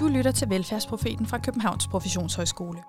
Du 0.00 0.08
lytter 0.08 0.30
til 0.30 0.50
Velfærdsprofeten 0.50 1.26
fra 1.26 1.38
Københavns 1.38 1.86
Professionshøjskole. 1.88 2.82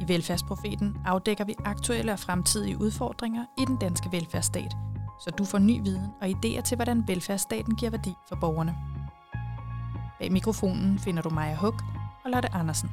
I 0.00 0.08
Velfærdsprofeten 0.08 0.96
afdækker 1.04 1.44
vi 1.44 1.54
aktuelle 1.64 2.12
og 2.12 2.18
fremtidige 2.18 2.80
udfordringer 2.80 3.44
i 3.58 3.64
den 3.64 3.76
danske 3.76 4.08
velfærdsstat, 4.12 4.72
så 5.24 5.30
du 5.30 5.44
får 5.44 5.58
ny 5.58 5.82
viden 5.82 6.06
og 6.20 6.28
idéer 6.28 6.60
til, 6.60 6.76
hvordan 6.76 7.08
velfærdsstaten 7.08 7.76
giver 7.76 7.90
værdi 7.90 8.12
for 8.28 8.36
borgerne. 8.40 8.74
Bag 10.20 10.32
mikrofonen 10.32 10.98
finder 10.98 11.22
du 11.22 11.30
Maja 11.30 11.54
Hug 11.54 11.74
og 12.24 12.30
Lotte 12.30 12.54
Andersen. 12.54 12.90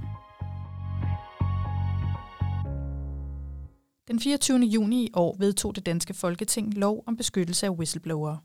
Den 4.08 4.20
24. 4.20 4.60
juni 4.60 5.06
i 5.06 5.12
år 5.14 5.36
vedtog 5.40 5.76
det 5.76 5.86
danske 5.86 6.14
Folketing 6.14 6.74
lov 6.74 7.04
om 7.08 7.18
beskyttelse 7.18 7.66
af 7.66 7.70
whistleblowere. 7.70 8.40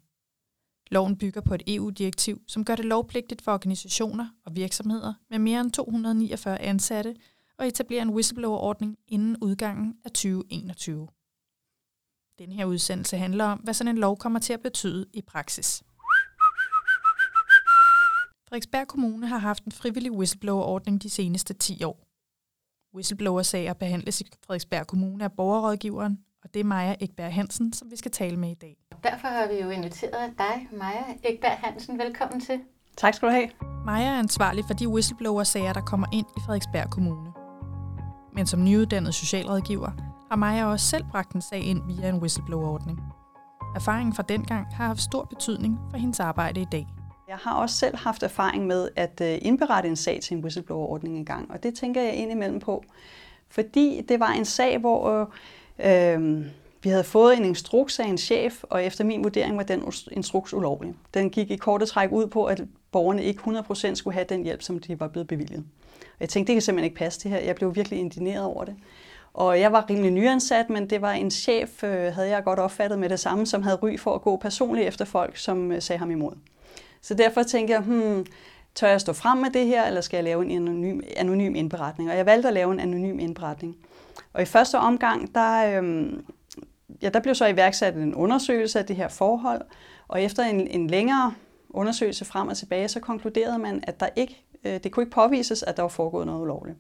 Loven 0.90 1.16
bygger 1.16 1.40
på 1.40 1.54
et 1.54 1.62
EU-direktiv, 1.66 2.42
som 2.46 2.64
gør 2.64 2.76
det 2.76 2.84
lovpligtigt 2.84 3.42
for 3.42 3.52
organisationer 3.52 4.28
og 4.44 4.56
virksomheder 4.56 5.14
med 5.30 5.38
mere 5.38 5.60
end 5.60 5.72
249 5.72 6.60
ansatte 6.60 7.16
at 7.58 7.68
etablere 7.68 8.02
en 8.02 8.10
whistleblower-ordning 8.10 8.96
inden 9.08 9.36
udgangen 9.40 9.94
af 10.04 10.10
2021. 10.10 11.08
Den 12.38 12.52
her 12.52 12.64
udsendelse 12.64 13.16
handler 13.16 13.44
om, 13.44 13.58
hvad 13.58 13.74
sådan 13.74 13.94
en 13.94 14.00
lov 14.00 14.16
kommer 14.16 14.38
til 14.38 14.52
at 14.52 14.62
betyde 14.62 15.06
i 15.12 15.22
praksis. 15.22 15.82
Frederiksberg 18.48 18.88
Kommune 18.88 19.26
har 19.26 19.38
haft 19.38 19.64
en 19.64 19.72
frivillig 19.72 20.12
whistleblower-ordning 20.12 21.02
de 21.02 21.10
seneste 21.10 21.54
10 21.54 21.84
år. 21.84 22.04
Whistleblower-sager 22.94 23.72
behandles 23.72 24.20
i 24.20 24.24
Frederiksberg 24.46 24.86
Kommune 24.86 25.24
af 25.24 25.32
borgerrådgiveren, 25.32 26.24
og 26.44 26.54
det 26.54 26.60
er 26.60 26.64
Maja 26.64 26.94
Ekberg 27.00 27.34
Hansen, 27.34 27.72
som 27.72 27.90
vi 27.90 27.96
skal 27.96 28.10
tale 28.10 28.36
med 28.36 28.50
i 28.50 28.54
dag. 28.54 28.76
Derfor 29.02 29.28
har 29.28 29.48
vi 29.48 29.62
jo 29.62 29.70
inviteret 29.70 30.32
dig, 30.38 30.68
Maja 30.72 31.04
Ekberg 31.24 31.58
Hansen. 31.58 31.98
Velkommen 31.98 32.40
til. 32.40 32.60
Tak 32.96 33.14
skal 33.14 33.28
du 33.28 33.32
have. 33.32 33.48
Maja 33.86 34.06
er 34.06 34.18
ansvarlig 34.18 34.64
for 34.66 34.74
de 34.74 34.88
whistleblower-sager, 34.88 35.72
der 35.72 35.80
kommer 35.80 36.06
ind 36.12 36.26
i 36.36 36.40
Frederiksberg 36.46 36.90
Kommune. 36.90 37.32
Men 38.32 38.46
som 38.46 38.64
nyuddannet 38.64 39.14
socialrådgiver 39.14 39.90
har 40.30 40.36
Maja 40.36 40.64
også 40.66 40.86
selv 40.86 41.04
bragt 41.10 41.32
en 41.32 41.42
sag 41.42 41.60
ind 41.60 41.80
via 41.86 42.08
en 42.08 42.18
whistleblower-ordning. 42.18 43.00
Erfaringen 43.76 44.14
fra 44.14 44.22
dengang 44.22 44.66
har 44.74 44.86
haft 44.86 45.00
stor 45.00 45.24
betydning 45.24 45.78
for 45.90 45.98
hendes 45.98 46.20
arbejde 46.20 46.60
i 46.60 46.66
dag. 46.72 46.86
Jeg 47.28 47.36
har 47.36 47.54
også 47.54 47.76
selv 47.76 47.96
haft 47.96 48.22
erfaring 48.22 48.66
med 48.66 48.88
at 48.96 49.20
øh, 49.22 49.38
indberette 49.42 49.88
en 49.88 49.96
sag 49.96 50.20
til 50.22 50.36
en 50.36 50.42
whistleblower-ordning 50.42 51.16
engang, 51.16 51.50
og 51.50 51.62
det 51.62 51.74
tænker 51.74 52.02
jeg 52.02 52.14
indimellem 52.14 52.60
på, 52.60 52.84
fordi 53.48 54.02
det 54.08 54.20
var 54.20 54.30
en 54.30 54.44
sag, 54.44 54.78
hvor 54.78 55.30
øh, 55.84 56.44
vi 56.82 56.88
havde 56.88 57.04
fået 57.04 57.36
en 57.36 57.44
instruks 57.44 57.98
af 57.98 58.04
en 58.04 58.18
chef, 58.18 58.62
og 58.62 58.84
efter 58.84 59.04
min 59.04 59.24
vurdering 59.24 59.56
var 59.56 59.62
den 59.62 59.92
instruks 60.12 60.54
ulovlig. 60.54 60.94
Den 61.14 61.30
gik 61.30 61.50
i 61.50 61.56
korte 61.56 61.86
træk 61.86 62.12
ud 62.12 62.26
på, 62.26 62.44
at 62.44 62.62
borgerne 62.92 63.24
ikke 63.24 63.40
100% 63.40 63.94
skulle 63.94 64.14
have 64.14 64.26
den 64.28 64.44
hjælp, 64.44 64.62
som 64.62 64.78
de 64.78 65.00
var 65.00 65.08
blevet 65.08 65.28
bevilget. 65.28 65.64
Og 66.00 66.20
jeg 66.20 66.28
tænkte, 66.28 66.48
det 66.48 66.54
kan 66.54 66.62
simpelthen 66.62 66.84
ikke 66.84 66.98
passe 66.98 67.20
det 67.20 67.30
her. 67.30 67.38
Jeg 67.38 67.54
blev 67.54 67.74
virkelig 67.74 67.98
indigneret 67.98 68.44
over 68.44 68.64
det. 68.64 68.74
Og 69.34 69.60
jeg 69.60 69.72
var 69.72 69.90
rimelig 69.90 70.10
nyansat, 70.10 70.70
men 70.70 70.90
det 70.90 71.02
var 71.02 71.12
en 71.12 71.30
chef, 71.30 71.84
øh, 71.84 72.14
havde 72.14 72.28
jeg 72.28 72.44
godt 72.44 72.58
opfattet 72.58 72.98
med 72.98 73.08
det 73.08 73.20
samme, 73.20 73.46
som 73.46 73.62
havde 73.62 73.76
ry 73.76 73.98
for 73.98 74.14
at 74.14 74.22
gå 74.22 74.36
personligt 74.36 74.88
efter 74.88 75.04
folk, 75.04 75.36
som 75.36 75.72
øh, 75.72 75.82
sagde 75.82 75.98
ham 75.98 76.10
imod. 76.10 76.32
Så 77.00 77.14
derfor 77.14 77.42
tænkte 77.42 77.74
jeg, 77.74 77.80
hmm, 77.80 78.26
tør 78.74 78.88
jeg 78.88 79.00
stå 79.00 79.12
frem 79.12 79.38
med 79.38 79.50
det 79.50 79.66
her, 79.66 79.86
eller 79.86 80.00
skal 80.00 80.16
jeg 80.16 80.24
lave 80.24 80.44
en 80.44 80.50
anonym, 80.50 81.00
anonym 81.16 81.54
indberetning? 81.54 82.10
Og 82.10 82.16
jeg 82.16 82.26
valgte 82.26 82.48
at 82.48 82.54
lave 82.54 82.72
en 82.72 82.80
anonym 82.80 83.18
indberetning. 83.18 83.76
Og 84.38 84.42
i 84.42 84.46
første 84.46 84.78
omgang, 84.78 85.34
der, 85.34 85.78
øhm, 85.78 86.24
ja, 87.02 87.08
der 87.08 87.20
blev 87.20 87.34
så 87.34 87.46
iværksat 87.46 87.94
en 87.94 88.14
undersøgelse 88.14 88.78
af 88.78 88.86
det 88.86 88.96
her 88.96 89.08
forhold, 89.08 89.62
og 90.08 90.22
efter 90.22 90.42
en, 90.42 90.66
en 90.68 90.86
længere 90.86 91.34
undersøgelse 91.70 92.24
frem 92.24 92.48
og 92.48 92.56
tilbage, 92.56 92.88
så 92.88 93.00
konkluderede 93.00 93.58
man, 93.58 93.84
at 93.86 94.00
der 94.00 94.08
ikke, 94.16 94.44
øh, 94.64 94.80
det 94.84 94.92
kunne 94.92 95.02
ikke 95.02 95.14
påvises, 95.14 95.62
at 95.62 95.76
der 95.76 95.82
var 95.82 95.88
foregået 95.88 96.26
noget 96.26 96.40
ulovligt. 96.40 96.76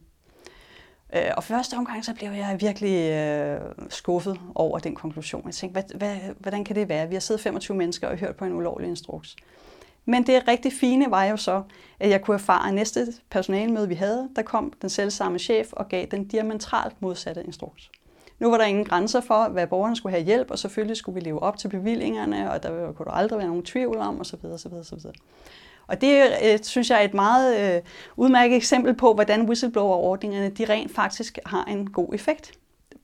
Øh, 1.14 1.30
og 1.36 1.44
første 1.44 1.74
omgang, 1.74 2.04
så 2.04 2.14
blev 2.14 2.30
jeg 2.30 2.56
virkelig 2.60 3.10
øh, 3.10 3.60
skuffet 3.88 4.40
over 4.54 4.78
den 4.78 4.94
konklusion. 4.94 5.42
Jeg 5.46 5.54
tænkte, 5.54 5.72
hvad, 5.80 5.98
hvad, 5.98 6.16
hvordan 6.38 6.64
kan 6.64 6.76
det 6.76 6.88
være? 6.88 7.08
Vi 7.08 7.14
har 7.14 7.20
siddet 7.20 7.42
25 7.42 7.76
mennesker 7.76 8.08
og 8.08 8.16
hørt 8.16 8.36
på 8.36 8.44
en 8.44 8.52
ulovlig 8.52 8.88
instruks. 8.88 9.36
Men 10.08 10.26
det 10.26 10.48
rigtig 10.48 10.72
fine 10.72 11.10
var 11.10 11.24
jo 11.24 11.36
så, 11.36 11.62
at 12.00 12.10
jeg 12.10 12.22
kunne 12.22 12.34
erfare, 12.34 12.68
at 12.68 12.74
næste 12.74 13.06
personalmøde, 13.30 13.88
vi 13.88 13.94
havde, 13.94 14.28
der 14.36 14.42
kom 14.42 14.72
den 14.82 14.90
selv 14.90 15.10
samme 15.10 15.38
chef 15.38 15.72
og 15.72 15.88
gav 15.88 16.06
den 16.10 16.24
diametralt 16.24 17.02
modsatte 17.02 17.44
instruks. 17.44 17.90
Nu 18.38 18.50
var 18.50 18.58
der 18.58 18.64
ingen 18.64 18.84
grænser 18.84 19.20
for, 19.20 19.48
hvad 19.48 19.66
borgerne 19.66 19.96
skulle 19.96 20.12
have 20.12 20.24
hjælp, 20.24 20.50
og 20.50 20.58
selvfølgelig 20.58 20.96
skulle 20.96 21.14
vi 21.14 21.20
leve 21.20 21.42
op 21.42 21.56
til 21.56 21.68
bevillingerne, 21.68 22.50
og 22.50 22.62
der 22.62 22.92
kunne 22.92 23.06
der 23.06 23.10
aldrig 23.10 23.38
være 23.38 23.48
nogen 23.48 23.62
tvivl 23.62 23.96
om, 23.96 24.20
osv. 24.20 24.44
osv., 24.44 24.72
osv. 24.72 24.98
Og 25.86 26.00
det 26.00 26.22
øh, 26.44 26.58
synes 26.62 26.90
jeg 26.90 26.98
er 26.98 27.04
et 27.04 27.14
meget 27.14 27.76
øh, 27.76 27.82
udmærket 28.16 28.56
eksempel 28.56 28.94
på, 28.94 29.14
hvordan 29.14 29.42
whistleblower-ordningerne 29.42 30.48
de 30.48 30.64
rent 30.64 30.94
faktisk 30.94 31.38
har 31.46 31.64
en 31.64 31.90
god 31.90 32.14
effekt. 32.14 32.52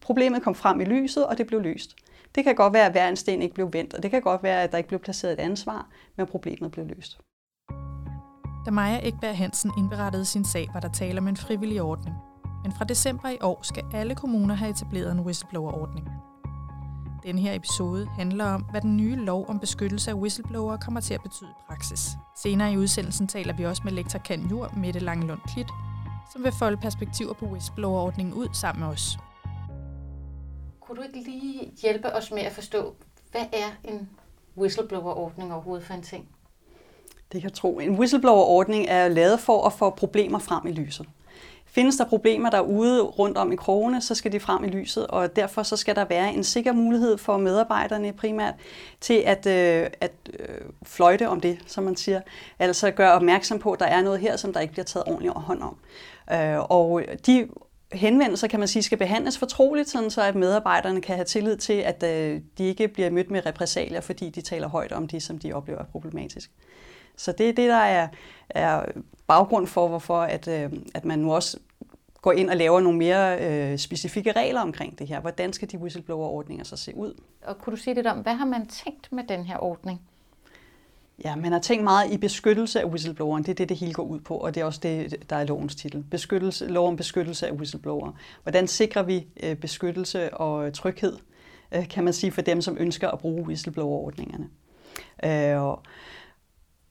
Problemet 0.01 0.43
kom 0.43 0.55
frem 0.55 0.81
i 0.81 0.85
lyset, 0.85 1.27
og 1.27 1.39
det 1.39 1.47
blev 1.47 1.61
løst. 1.61 1.97
Det 2.35 2.45
kan 2.45 2.55
godt 2.55 2.73
være, 2.73 2.87
at 2.87 2.93
hver 2.93 3.09
en 3.09 3.17
sten 3.17 3.43
ikke 3.43 3.55
blev 3.55 3.73
vendt, 3.73 3.95
og 3.95 4.03
det 4.03 4.11
kan 4.11 4.23
godt 4.23 4.43
være, 4.43 4.63
at 4.63 4.73
der 4.73 4.79
ikke 4.79 4.89
blev 4.89 5.01
placeret 5.01 5.33
et 5.33 5.41
ansvar, 5.41 5.89
men 6.17 6.27
problemet 6.27 6.73
blev 6.73 6.87
løst. 6.87 7.19
Da 8.67 8.71
Maja 8.71 9.01
Ekberg 9.03 9.37
Hansen 9.37 9.73
indberettede 9.79 10.25
sin 10.25 10.45
sag, 10.45 10.69
var 10.73 10.81
der 10.81 10.93
tale 10.93 11.19
om 11.19 11.29
en 11.29 11.37
frivillig 11.37 11.83
ordning. 11.83 12.17
Men 12.63 12.73
fra 12.73 12.85
december 12.85 13.29
i 13.29 13.39
år 13.41 13.61
skal 13.63 13.85
alle 13.95 14.15
kommuner 14.15 14.55
have 14.55 14.71
etableret 14.71 15.13
en 15.13 15.21
whistleblower-ordning. 15.21 16.09
Den 17.23 17.39
her 17.39 17.55
episode 17.55 18.07
handler 18.07 18.45
om, 18.45 18.63
hvad 18.71 18.81
den 18.81 18.97
nye 18.97 19.17
lov 19.17 19.47
om 19.49 19.61
beskyttelse 19.61 20.11
af 20.11 20.15
whistleblowere 20.15 20.79
kommer 20.79 21.01
til 21.01 21.15
at 21.15 21.23
betyde 21.23 21.51
i 21.51 21.63
praksis. 21.69 22.09
Senere 22.43 22.73
i 22.73 22.79
udsendelsen 22.79 23.27
taler 23.27 23.57
vi 23.57 23.65
også 23.67 23.83
med 23.85 23.93
lektor 23.93 24.19
Kan 24.19 24.47
Jur 24.51 24.73
Mette 24.77 25.01
Langelund 25.01 25.41
Klit, 25.49 25.69
som 26.33 26.45
vil 26.45 26.53
folde 26.53 26.77
perspektiver 26.77 27.33
på 27.33 27.47
whistleblower-ordningen 27.47 28.35
ud 28.35 28.49
sammen 28.53 28.85
med 28.85 28.89
os. 28.89 29.19
Kunne 30.87 30.97
du 30.97 31.03
ikke 31.03 31.31
lige 31.31 31.73
hjælpe 31.83 32.13
os 32.13 32.31
med 32.31 32.43
at 32.43 32.53
forstå, 32.53 32.95
hvad 33.31 33.45
er 33.53 33.91
en 33.91 34.09
whistleblower-ordning 34.57 35.53
overhovedet 35.53 35.87
for 35.87 35.95
en 35.95 36.03
ting? 36.03 36.29
Det 37.33 37.41
kan 37.41 37.51
jeg 37.51 37.53
tro. 37.53 37.79
En 37.79 37.99
whistleblower-ordning 37.99 38.87
er 38.89 39.09
lavet 39.09 39.41
for 39.41 39.67
at 39.67 39.73
få 39.73 39.91
problemer 39.91 40.39
frem 40.39 40.67
i 40.67 40.73
lyset. 40.73 41.07
Findes 41.67 41.97
der 41.97 42.05
problemer 42.05 42.51
derude 42.51 43.03
rundt 43.03 43.39
om 43.39 43.53
i 43.53 43.57
krogene, 43.57 44.01
så 44.01 44.15
skal 44.15 44.33
de 44.33 44.41
frem 44.41 44.65
i 44.65 44.69
lyset, 44.69 45.07
og 45.07 45.37
derfor 45.37 45.63
så 45.63 45.77
skal 45.77 45.97
der 45.97 46.05
være 46.05 46.35
en 46.35 46.45
sikker 46.45 46.73
mulighed 46.73 47.19
for 47.19 47.37
medarbejderne 47.37 48.13
primært 48.13 48.55
til 49.01 49.23
at, 49.27 49.47
øh, 49.47 49.91
at 50.01 50.13
øh, 50.39 50.59
fløjte 50.83 51.29
om 51.29 51.41
det, 51.41 51.59
som 51.67 51.85
man 51.85 51.97
siger. 51.97 52.21
Altså 52.59 52.91
gøre 52.91 53.13
opmærksom 53.13 53.59
på, 53.59 53.73
at 53.73 53.81
der 53.81 53.87
er 53.87 54.03
noget 54.03 54.21
her, 54.21 54.37
som 54.37 54.53
der 54.53 54.61
ikke 54.61 54.73
bliver 54.73 54.85
taget 54.85 55.07
ordentligt 55.07 55.35
hånd 55.35 55.63
om. 55.63 55.77
Øh, 56.33 56.59
og 56.61 57.03
de 57.27 57.49
henvendelser, 57.95 58.49
kan 58.49 58.59
man 58.59 58.69
sige, 58.69 58.83
skal 58.83 58.99
behandles 58.99 59.39
fortroligt, 59.39 59.89
sådan 59.89 60.11
så 60.11 60.23
at 60.23 60.35
medarbejderne 60.35 61.01
kan 61.01 61.15
have 61.15 61.25
tillid 61.25 61.57
til, 61.57 61.73
at 61.73 62.03
øh, 62.03 62.41
de 62.59 62.65
ikke 62.65 62.89
bliver 62.89 63.11
mødt 63.11 63.31
med 63.31 63.47
repressalier, 63.47 64.01
fordi 64.01 64.31
de 64.31 64.41
taler 64.41 64.69
højt 64.69 64.93
om 64.93 65.09
det, 65.09 65.23
som 65.23 65.39
de 65.39 65.53
oplever 65.53 65.79
er 65.79 65.85
problematisk. 65.85 66.51
Så 67.17 67.33
det 67.33 67.49
er 67.49 67.53
det, 67.53 67.69
der 67.69 67.77
er, 67.77 68.09
er 68.51 68.85
baggrund 69.27 69.67
for, 69.67 69.89
hvorfor 69.89 70.21
at, 70.21 70.49
øh, 70.49 70.73
at 70.95 71.05
man 71.05 71.19
nu 71.19 71.35
også 71.35 71.59
går 72.23 72.33
ind 72.33 72.51
og 72.51 72.57
laver 72.57 72.81
nogle 72.81 72.99
mere 72.99 73.39
øh, 73.41 73.79
specifikke 73.79 74.33
regler 74.33 74.61
omkring 74.61 74.99
det 74.99 75.07
her. 75.07 75.21
Hvordan 75.21 75.53
skal 75.53 75.71
de 75.71 75.79
whistleblower-ordninger 75.79 76.65
så 76.65 76.77
se 76.77 76.97
ud? 76.97 77.15
Og 77.43 77.59
kunne 77.59 77.77
du 77.77 77.83
sige 77.83 77.95
lidt 77.95 78.07
om, 78.07 78.19
hvad 78.19 78.35
har 78.35 78.45
man 78.45 78.67
tænkt 78.67 79.13
med 79.13 79.25
den 79.25 79.45
her 79.45 79.59
ordning? 79.59 80.01
Ja, 81.25 81.37
man 81.37 81.53
har 81.53 81.59
tænkt 81.59 81.85
meget 81.85 82.13
i 82.13 82.17
beskyttelse 82.17 82.81
af 82.81 82.85
whistlebloweren. 82.85 83.43
Det 83.43 83.51
er 83.51 83.55
det, 83.55 83.69
det 83.69 83.77
hele 83.77 83.93
går 83.93 84.03
ud 84.03 84.21
på, 84.21 84.37
og 84.37 84.55
det 84.55 84.61
er 84.61 84.65
også 84.65 84.81
det, 84.83 85.31
der 85.31 85.37
er 85.37 85.45
lovens 85.45 85.75
titel. 85.75 86.05
Beskyttelse, 86.11 86.67
lov 86.67 86.89
om 86.89 86.97
beskyttelse 86.97 87.47
af 87.47 87.53
whistleblower. 87.53 88.13
Hvordan 88.43 88.69
sikrer 88.69 89.03
vi 89.03 89.27
øh, 89.43 89.57
beskyttelse 89.57 90.35
og 90.35 90.73
tryghed, 90.73 91.17
øh, 91.75 91.89
kan 91.89 92.05
man 92.05 92.13
sige, 92.13 92.33
for 92.33 92.43
dem, 92.43 92.61
som 92.61 92.77
ønsker 92.81 93.09
at 93.09 93.19
bruge 93.19 93.43
whistleblower-ordningerne. 93.43 94.49
Øh, 95.25 95.63
og, 95.63 95.83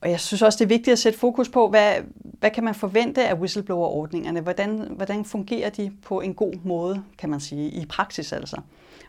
jeg 0.04 0.20
synes 0.20 0.42
også, 0.42 0.58
det 0.58 0.66
er 0.66 0.76
vigtigt 0.76 0.92
at 0.92 1.00
sætte 1.00 1.20
fokus 1.20 1.50
på, 1.50 1.70
hvad, 1.70 1.94
hvad 2.16 2.52
kan 2.52 2.64
man 2.64 2.76
forvente 2.76 3.28
af 3.28 3.34
whistleblower-ordningerne? 3.34 4.42
Hvordan, 4.42 4.88
hvordan 4.96 5.26
fungerer 5.26 5.70
de 5.70 5.92
på 6.06 6.22
en 6.22 6.34
god 6.34 6.54
måde, 6.64 7.04
kan 7.18 7.30
man 7.30 7.40
sige, 7.40 7.70
i 7.70 7.86
praksis 7.86 8.34
altså? 8.34 8.62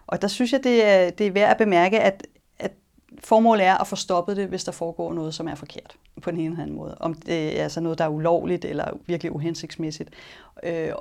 Og 0.07 0.23
der 0.23 0.29
synes 0.29 0.53
jeg, 0.53 0.65
det 0.65 0.85
er, 0.85 1.11
det 1.11 1.27
er 1.27 1.31
værd 1.31 1.51
at 1.51 1.57
bemærke, 1.57 2.01
at 2.01 2.27
formålet 3.25 3.67
er 3.67 3.75
at 3.75 3.87
få 3.87 3.97
stoppet 3.97 4.37
det, 4.37 4.49
hvis 4.49 4.65
der 4.65 4.73
foregår 4.73 5.13
noget, 5.13 5.35
som 5.35 5.49
er 5.49 5.55
forkert 5.55 5.97
på 6.23 6.31
en 6.31 6.41
eller 6.41 6.63
anden 6.63 6.77
måde. 6.77 6.97
Om 7.01 7.15
det 7.15 7.59
er 7.59 7.63
altså 7.63 7.81
noget, 7.81 7.99
der 7.99 8.05
er 8.05 8.09
ulovligt 8.09 8.65
eller 8.65 8.85
virkelig 9.07 9.33
uhensigtsmæssigt. 9.33 10.11
Øh, 10.63 10.93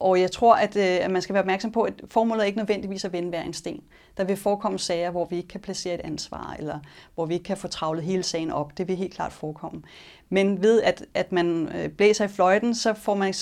og 0.00 0.20
jeg 0.20 0.30
tror, 0.30 0.54
at, 0.54 0.76
øh, 0.76 1.04
at 1.04 1.10
man 1.10 1.22
skal 1.22 1.32
være 1.32 1.42
opmærksom 1.42 1.72
på, 1.72 1.82
at 1.82 2.02
formålet 2.10 2.42
er 2.42 2.46
ikke 2.46 2.58
nødvendigvis 2.58 3.04
at 3.04 3.12
vende 3.12 3.28
hver 3.28 3.42
en 3.42 3.52
sten. 3.52 3.82
Der 4.16 4.24
vil 4.24 4.36
forekomme 4.36 4.78
sager, 4.78 5.10
hvor 5.10 5.24
vi 5.24 5.36
ikke 5.36 5.48
kan 5.48 5.60
placere 5.60 5.94
et 5.94 6.00
ansvar, 6.00 6.56
eller 6.58 6.78
hvor 7.14 7.26
vi 7.26 7.34
ikke 7.34 7.44
kan 7.44 7.56
få 7.56 7.68
travlet 7.68 8.04
hele 8.04 8.22
sagen 8.22 8.50
op. 8.50 8.78
Det 8.78 8.88
vil 8.88 8.96
helt 8.96 9.14
klart 9.14 9.32
forekomme. 9.32 9.82
Men 10.28 10.62
ved 10.62 10.82
at, 10.82 11.04
at 11.14 11.32
man 11.32 11.68
øh, 11.76 11.88
blæser 11.88 12.24
i 12.24 12.28
fløjten, 12.28 12.74
så 12.74 12.94
får 12.94 13.14
man 13.14 13.34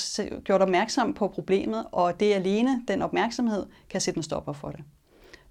gjort 0.45 0.63
opmærksom 0.63 1.15
på 1.15 1.29
problemet, 1.29 1.87
og 1.93 2.21
det 2.21 2.35
alene, 2.35 2.83
den 2.89 3.03
opmærksomhed, 3.03 3.67
kan 3.91 4.01
sætte 4.01 4.19
en 4.19 4.23
stopper 4.23 4.53
for 4.53 4.71
det. 4.71 4.81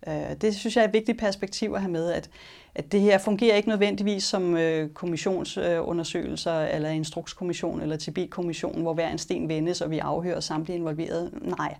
Øh, 0.08 0.36
det 0.42 0.56
synes 0.56 0.76
jeg 0.76 0.84
er 0.84 0.88
et 0.88 0.94
vigtigt 0.94 1.20
perspektiv 1.20 1.74
at 1.74 1.82
have 1.82 1.92
med, 1.92 2.12
at, 2.12 2.30
at 2.76 2.92
det 2.92 3.02
her 3.02 3.18
fungerer 3.18 3.56
ikke 3.56 3.70
nødvendigvis 3.70 4.24
som 4.24 4.58
øh, 4.58 4.90
kommissionsundersøgelser 4.90 6.60
eller 6.60 6.90
instrukskommission 6.90 7.82
eller 7.82 7.98
Tibet-kommission, 7.98 8.82
hvor 8.82 8.94
hver 8.94 9.10
en 9.10 9.18
sten 9.18 9.50
vendes, 9.50 9.82
og 9.82 9.92
vi 9.92 10.00
afhører 10.00 10.40
samtlige 10.40 10.78
involverede. 10.78 11.32
Nej, 11.58 11.76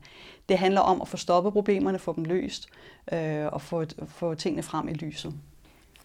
det 0.50 0.58
handler 0.58 0.82
om 0.82 1.02
at 1.02 1.08
få 1.08 1.18
stoppet 1.18 1.54
problemerne, 1.54 2.00
få 2.00 2.14
dem 2.16 2.24
løst 2.24 2.70
øh, 3.14 3.46
og 3.46 3.62
få, 3.62 3.86
få 4.08 4.34
tingene 4.34 4.64
frem 4.64 4.88
i 4.88 4.94
lyset. 4.94 5.34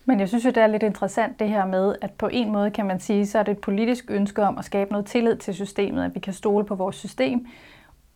Men 0.04 0.20
jeg 0.20 0.28
synes 0.28 0.44
jo, 0.44 0.50
det 0.50 0.62
er 0.62 0.66
lidt 0.66 0.82
interessant 0.82 1.38
det 1.40 1.48
her 1.48 1.66
med, 1.66 1.94
at 2.00 2.10
på 2.10 2.28
en 2.32 2.52
måde 2.52 2.70
kan 2.70 2.86
man 2.86 3.00
sige, 3.00 3.26
så 3.26 3.38
er 3.38 3.42
det 3.42 3.52
et 3.52 3.58
politisk 3.58 4.04
ønske 4.08 4.42
om 4.42 4.58
at 4.58 4.64
skabe 4.64 4.90
noget 4.90 5.06
tillid 5.06 5.36
til 5.36 5.54
systemet, 5.54 6.04
at 6.04 6.14
vi 6.14 6.20
kan 6.20 6.32
stole 6.32 6.64
på 6.64 6.74
vores 6.74 6.96
system. 6.96 7.46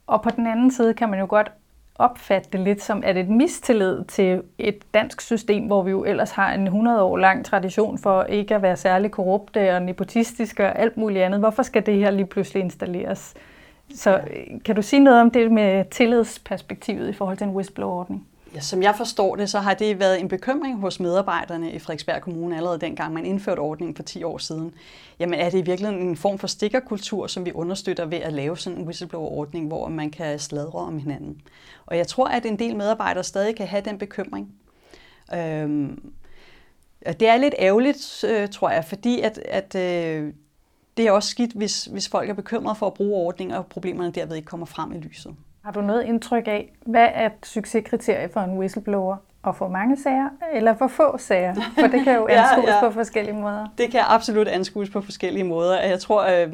Og 0.06 0.22
på 0.22 0.30
den 0.30 0.46
anden 0.46 0.70
side 0.70 0.94
kan 0.94 1.08
man 1.08 1.18
jo 1.18 1.26
godt 1.28 1.52
opfatte 1.94 2.48
det 2.52 2.60
lidt 2.60 2.82
som, 2.82 3.02
at 3.04 3.16
et 3.16 3.28
mistillid 3.28 4.04
til 4.04 4.42
et 4.58 4.94
dansk 4.94 5.20
system, 5.20 5.66
hvor 5.66 5.82
vi 5.82 5.90
jo 5.90 6.04
ellers 6.04 6.30
har 6.30 6.52
en 6.52 6.64
100 6.64 7.02
år 7.02 7.16
lang 7.16 7.44
tradition 7.44 7.98
for 7.98 8.22
ikke 8.22 8.54
at 8.54 8.62
være 8.62 8.76
særlig 8.76 9.10
korrupte 9.10 9.74
og 9.74 9.82
nepotistiske 9.82 10.64
og 10.64 10.78
alt 10.78 10.96
muligt 10.96 11.24
andet. 11.24 11.40
Hvorfor 11.40 11.62
skal 11.62 11.86
det 11.86 11.94
her 11.94 12.10
lige 12.10 12.26
pludselig 12.26 12.62
installeres? 12.62 13.34
Så 13.94 14.20
kan 14.64 14.76
du 14.76 14.82
sige 14.82 15.00
noget 15.00 15.20
om 15.20 15.30
det 15.30 15.52
med 15.52 15.84
tillidsperspektivet 15.90 17.08
i 17.08 17.12
forhold 17.12 17.36
til 17.36 17.46
en 17.46 17.54
whistleblower-ordning? 17.54 18.26
Som 18.60 18.82
jeg 18.82 18.94
forstår 18.96 19.36
det, 19.36 19.50
så 19.50 19.58
har 19.58 19.74
det 19.74 19.98
været 19.98 20.20
en 20.20 20.28
bekymring 20.28 20.80
hos 20.80 21.00
medarbejderne 21.00 21.72
i 21.72 21.78
Frederiksberg 21.78 22.22
Kommune 22.22 22.56
allerede 22.56 22.80
dengang 22.80 23.14
man 23.14 23.26
indførte 23.26 23.60
ordningen 23.60 23.96
for 23.96 24.02
10 24.02 24.22
år 24.22 24.38
siden. 24.38 24.74
Jamen 25.18 25.40
er 25.40 25.50
det 25.50 25.58
i 25.58 25.62
virkeligheden 25.62 26.08
en 26.08 26.16
form 26.16 26.38
for 26.38 26.46
stikkerkultur, 26.46 27.26
som 27.26 27.44
vi 27.44 27.52
understøtter 27.52 28.04
ved 28.04 28.18
at 28.18 28.32
lave 28.32 28.58
sådan 28.58 28.78
en 28.78 28.84
whistleblower-ordning, 28.84 29.66
hvor 29.66 29.88
man 29.88 30.10
kan 30.10 30.38
sladre 30.38 30.78
om 30.78 30.98
hinanden? 30.98 31.40
Og 31.86 31.96
jeg 31.96 32.06
tror, 32.06 32.28
at 32.28 32.46
en 32.46 32.58
del 32.58 32.76
medarbejdere 32.76 33.24
stadig 33.24 33.56
kan 33.56 33.66
have 33.66 33.82
den 33.84 33.98
bekymring. 33.98 34.54
Øhm, 35.34 36.12
det 37.06 37.28
er 37.28 37.36
lidt 37.36 37.54
ærgerligt, 37.58 38.24
øh, 38.28 38.48
tror 38.48 38.70
jeg, 38.70 38.84
fordi 38.84 39.20
at, 39.20 39.38
at 39.38 39.74
øh, 39.74 40.32
det 40.96 41.06
er 41.06 41.12
også 41.12 41.28
skidt, 41.28 41.52
hvis, 41.52 41.84
hvis 41.84 42.08
folk 42.08 42.30
er 42.30 42.34
bekymrede 42.34 42.78
for 42.78 42.86
at 42.86 42.94
bruge 42.94 43.16
ordninger, 43.16 43.56
og 43.56 43.66
problemerne 43.66 44.12
derved 44.12 44.36
ikke 44.36 44.46
kommer 44.46 44.66
frem 44.66 44.92
i 44.92 44.98
lyset. 44.98 45.36
Har 45.64 45.72
du 45.72 45.80
noget 45.80 46.04
indtryk 46.04 46.48
af, 46.48 46.72
hvad 46.86 47.08
er 47.14 47.26
et 47.26 47.32
succeskriterie 47.46 48.28
for 48.28 48.40
en 48.40 48.58
whistleblower? 48.58 49.16
At 49.46 49.56
få 49.56 49.68
mange 49.68 49.96
sager, 50.02 50.28
eller 50.54 50.76
for 50.76 50.88
få 50.88 51.18
sager? 51.18 51.54
For 51.54 51.86
det 51.86 52.04
kan 52.04 52.14
jo 52.14 52.26
anskues 52.30 52.66
ja, 52.66 52.74
ja. 52.74 52.80
på 52.80 52.90
forskellige 52.90 53.34
måder. 53.34 53.66
Det 53.78 53.90
kan 53.90 54.00
absolut 54.08 54.48
anskues 54.48 54.90
på 54.90 55.00
forskellige 55.00 55.44
måder. 55.44 55.80
Jeg 55.80 56.00
tror, 56.00 56.22
øh, 56.22 56.52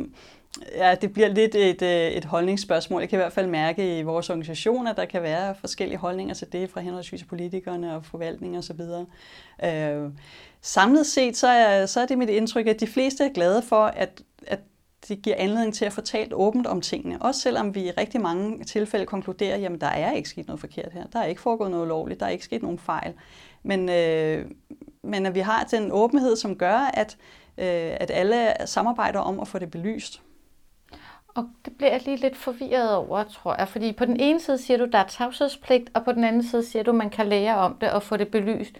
ja, 0.76 0.94
det 0.94 1.12
bliver 1.12 1.28
lidt 1.28 1.54
et, 1.54 1.82
øh, 1.82 2.10
et 2.10 2.24
holdningsspørgsmål. 2.24 3.00
Jeg 3.00 3.08
kan 3.08 3.16
i 3.16 3.22
hvert 3.22 3.32
fald 3.32 3.46
mærke 3.46 3.98
i 3.98 4.02
vores 4.02 4.30
organisation, 4.30 4.86
at 4.86 4.96
der 4.96 5.04
kan 5.04 5.22
være 5.22 5.54
forskellige 5.54 5.98
holdninger 5.98 6.34
til 6.34 6.52
det 6.52 6.70
fra 6.70 6.80
henholdsvis 6.80 7.24
politikerne 7.24 7.96
og 7.96 8.04
forvaltning 8.04 8.58
og 8.58 8.64
så 8.64 8.72
videre. 8.72 9.06
Øh, 9.64 10.10
samlet 10.62 11.06
set, 11.06 11.36
så 11.36 11.48
er, 11.48 11.86
så 11.86 12.00
er 12.00 12.06
det 12.06 12.18
mit 12.18 12.30
indtryk, 12.30 12.66
at 12.66 12.80
de 12.80 12.86
fleste 12.86 13.24
er 13.24 13.32
glade 13.32 13.62
for, 13.62 13.84
at, 13.84 14.22
at 14.46 14.60
det 15.08 15.22
giver 15.22 15.36
anledning 15.38 15.74
til 15.74 15.84
at 15.84 15.92
få 15.92 16.00
talt 16.00 16.32
åbent 16.32 16.66
om 16.66 16.80
tingene. 16.80 17.22
Også 17.22 17.40
selvom 17.40 17.74
vi 17.74 17.80
i 17.80 17.90
rigtig 17.90 18.20
mange 18.20 18.64
tilfælde 18.64 19.06
konkluderer, 19.06 19.68
at 19.74 19.80
der 19.80 19.86
er 19.86 20.12
ikke 20.12 20.28
sket 20.28 20.46
noget 20.46 20.60
forkert 20.60 20.92
her. 20.92 21.06
Der 21.06 21.18
er 21.18 21.24
ikke 21.24 21.40
foregået 21.40 21.70
noget 21.70 21.88
lovligt. 21.88 22.20
Der 22.20 22.26
er 22.26 22.30
ikke 22.30 22.44
sket 22.44 22.62
nogen 22.62 22.78
fejl. 22.78 23.14
Men, 23.62 23.88
øh, 23.88 24.50
men 25.02 25.26
at 25.26 25.34
vi 25.34 25.40
har 25.40 25.64
den 25.64 25.92
åbenhed, 25.92 26.36
som 26.36 26.56
gør, 26.56 26.90
at, 26.94 27.16
øh, 27.58 27.96
at 28.00 28.10
alle 28.10 28.54
samarbejder 28.64 29.20
om 29.20 29.40
at 29.40 29.48
få 29.48 29.58
det 29.58 29.70
belyst. 29.70 30.22
Og 31.34 31.48
det 31.64 31.76
bliver 31.76 31.90
jeg 31.90 32.02
lige 32.04 32.16
lidt 32.16 32.36
forvirret 32.36 32.96
over, 32.96 33.24
tror 33.24 33.56
jeg. 33.58 33.68
Fordi 33.68 33.92
på 33.92 34.04
den 34.04 34.20
ene 34.20 34.40
side 34.40 34.58
siger 34.58 34.78
du, 34.78 34.84
at 34.84 34.92
der 34.92 34.98
er 34.98 35.06
tavshedspligt, 35.06 35.90
og 35.94 36.04
på 36.04 36.12
den 36.12 36.24
anden 36.24 36.42
side 36.42 36.64
siger 36.64 36.82
du, 36.82 36.90
at 36.90 36.96
man 36.96 37.10
kan 37.10 37.26
lære 37.26 37.56
om 37.56 37.76
det 37.80 37.90
og 37.90 38.02
få 38.02 38.16
det 38.16 38.28
belyst. 38.28 38.72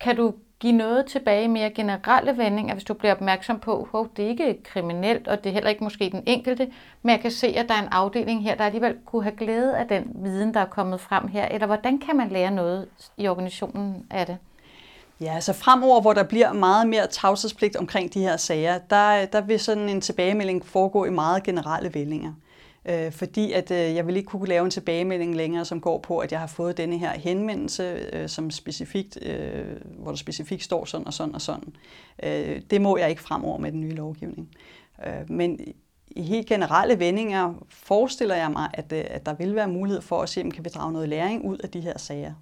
Kan 0.00 0.16
du 0.16 0.34
give 0.60 0.72
noget 0.72 1.06
tilbage 1.06 1.44
i 1.44 1.46
mere 1.46 1.70
generelle 1.70 2.38
vendinger, 2.38 2.74
hvis 2.74 2.84
du 2.84 2.94
bliver 2.94 3.12
opmærksom 3.14 3.58
på, 3.58 3.88
at 3.94 4.06
det 4.16 4.24
er 4.24 4.28
ikke 4.28 4.62
kriminelt, 4.62 5.28
og 5.28 5.44
det 5.44 5.50
er 5.50 5.54
heller 5.54 5.70
ikke 5.70 5.84
måske 5.84 6.10
den 6.10 6.22
enkelte, 6.26 6.68
men 7.02 7.10
jeg 7.10 7.20
kan 7.20 7.30
se, 7.30 7.46
at 7.46 7.68
der 7.68 7.74
er 7.74 7.82
en 7.82 7.88
afdeling 7.90 8.42
her, 8.42 8.54
der 8.54 8.64
alligevel 8.64 8.96
kunne 9.06 9.22
have 9.22 9.36
glæde 9.36 9.76
af 9.76 9.86
den 9.86 10.10
viden, 10.14 10.54
der 10.54 10.60
er 10.60 10.64
kommet 10.64 11.00
frem 11.00 11.28
her, 11.28 11.48
eller 11.48 11.66
hvordan 11.66 11.98
kan 11.98 12.16
man 12.16 12.28
lære 12.28 12.50
noget 12.50 12.88
i 13.16 13.28
organisationen 13.28 14.06
af 14.10 14.26
det? 14.26 14.38
Ja, 15.20 15.34
altså 15.34 15.52
fremover, 15.52 16.00
hvor 16.00 16.12
der 16.12 16.22
bliver 16.22 16.52
meget 16.52 16.88
mere 16.88 17.06
tavshedspligt 17.06 17.76
omkring 17.76 18.14
de 18.14 18.20
her 18.20 18.36
sager, 18.36 18.78
der, 18.78 19.26
der 19.26 19.40
vil 19.40 19.60
sådan 19.60 19.88
en 19.88 20.00
tilbagemelding 20.00 20.66
foregå 20.66 21.04
i 21.04 21.10
meget 21.10 21.42
generelle 21.42 21.94
vendinger 21.94 22.32
øh, 22.84 23.12
fordi 23.12 23.52
at 23.52 23.70
øh, 23.70 23.94
jeg 23.94 24.06
vil 24.06 24.16
ikke 24.16 24.26
kunne 24.26 24.48
lave 24.48 24.64
en 24.64 24.70
tilbagemelding 24.70 25.36
længere, 25.36 25.64
som 25.64 25.80
går 25.80 25.98
på, 25.98 26.18
at 26.18 26.32
jeg 26.32 26.40
har 26.40 26.46
fået 26.46 26.76
denne 26.76 26.98
her 26.98 27.18
henvendelse, 27.18 28.08
øh, 28.12 28.28
som 28.28 28.50
specifikt, 28.50 29.18
øh, 29.22 29.76
hvor 29.98 30.10
der 30.10 30.16
specifikt 30.16 30.62
står 30.62 30.84
sådan 30.84 31.06
og 31.06 31.12
sådan 31.12 31.34
og 31.34 31.40
sådan. 31.40 31.74
Øh, 32.22 32.62
det 32.70 32.80
må 32.80 32.96
jeg 32.96 33.10
ikke 33.10 33.22
fremover 33.22 33.58
med 33.58 33.72
den 33.72 33.80
nye 33.80 33.94
lovgivning. 33.94 34.48
Øh, 35.06 35.30
men 35.30 35.60
i 36.10 36.22
helt 36.22 36.46
generelle 36.46 36.98
vendinger 36.98 37.54
forestiller 37.68 38.34
jeg 38.34 38.50
mig, 38.50 38.70
at, 38.74 38.92
øh, 38.92 39.04
at 39.06 39.26
der 39.26 39.34
vil 39.34 39.54
være 39.54 39.68
mulighed 39.68 40.02
for 40.02 40.22
at 40.22 40.28
se, 40.28 40.42
om 40.42 40.50
kan 40.50 40.64
vi 40.64 40.70
drage 40.70 40.92
noget 40.92 41.08
læring 41.08 41.44
ud 41.44 41.58
af 41.58 41.70
de 41.70 41.80
her 41.80 41.98
sager. 41.98 42.34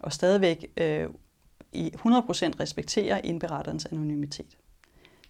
Og 0.00 0.12
stadigvæk 0.12 0.66
øh, 0.76 1.08
i 1.72 1.92
100% 1.96 2.00
respektere 2.60 3.26
indberetterens 3.26 3.86
anonymitet. 3.86 4.56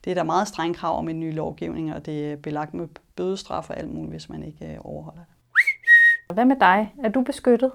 Det 0.05 0.11
er 0.11 0.15
der 0.15 0.23
meget 0.23 0.49
streng 0.49 0.77
krav 0.77 0.99
om 0.99 1.09
en 1.09 1.21
ny 1.21 1.35
lovgivning, 1.35 1.95
og 1.95 2.07
det 2.07 2.33
er 2.33 2.37
belagt 2.37 2.75
med 2.75 2.89
bødestraf 3.17 3.71
og 3.71 3.79
alt 3.79 3.95
muligt, 3.95 4.11
hvis 4.11 4.29
man 4.29 4.43
ikke 4.43 4.67
øh, 4.67 4.79
overholder 4.81 5.21
det. 5.21 6.35
Hvad 6.35 6.45
med 6.45 6.57
dig? 6.61 6.95
Er 7.05 7.09
du 7.09 7.23
beskyttet? 7.23 7.73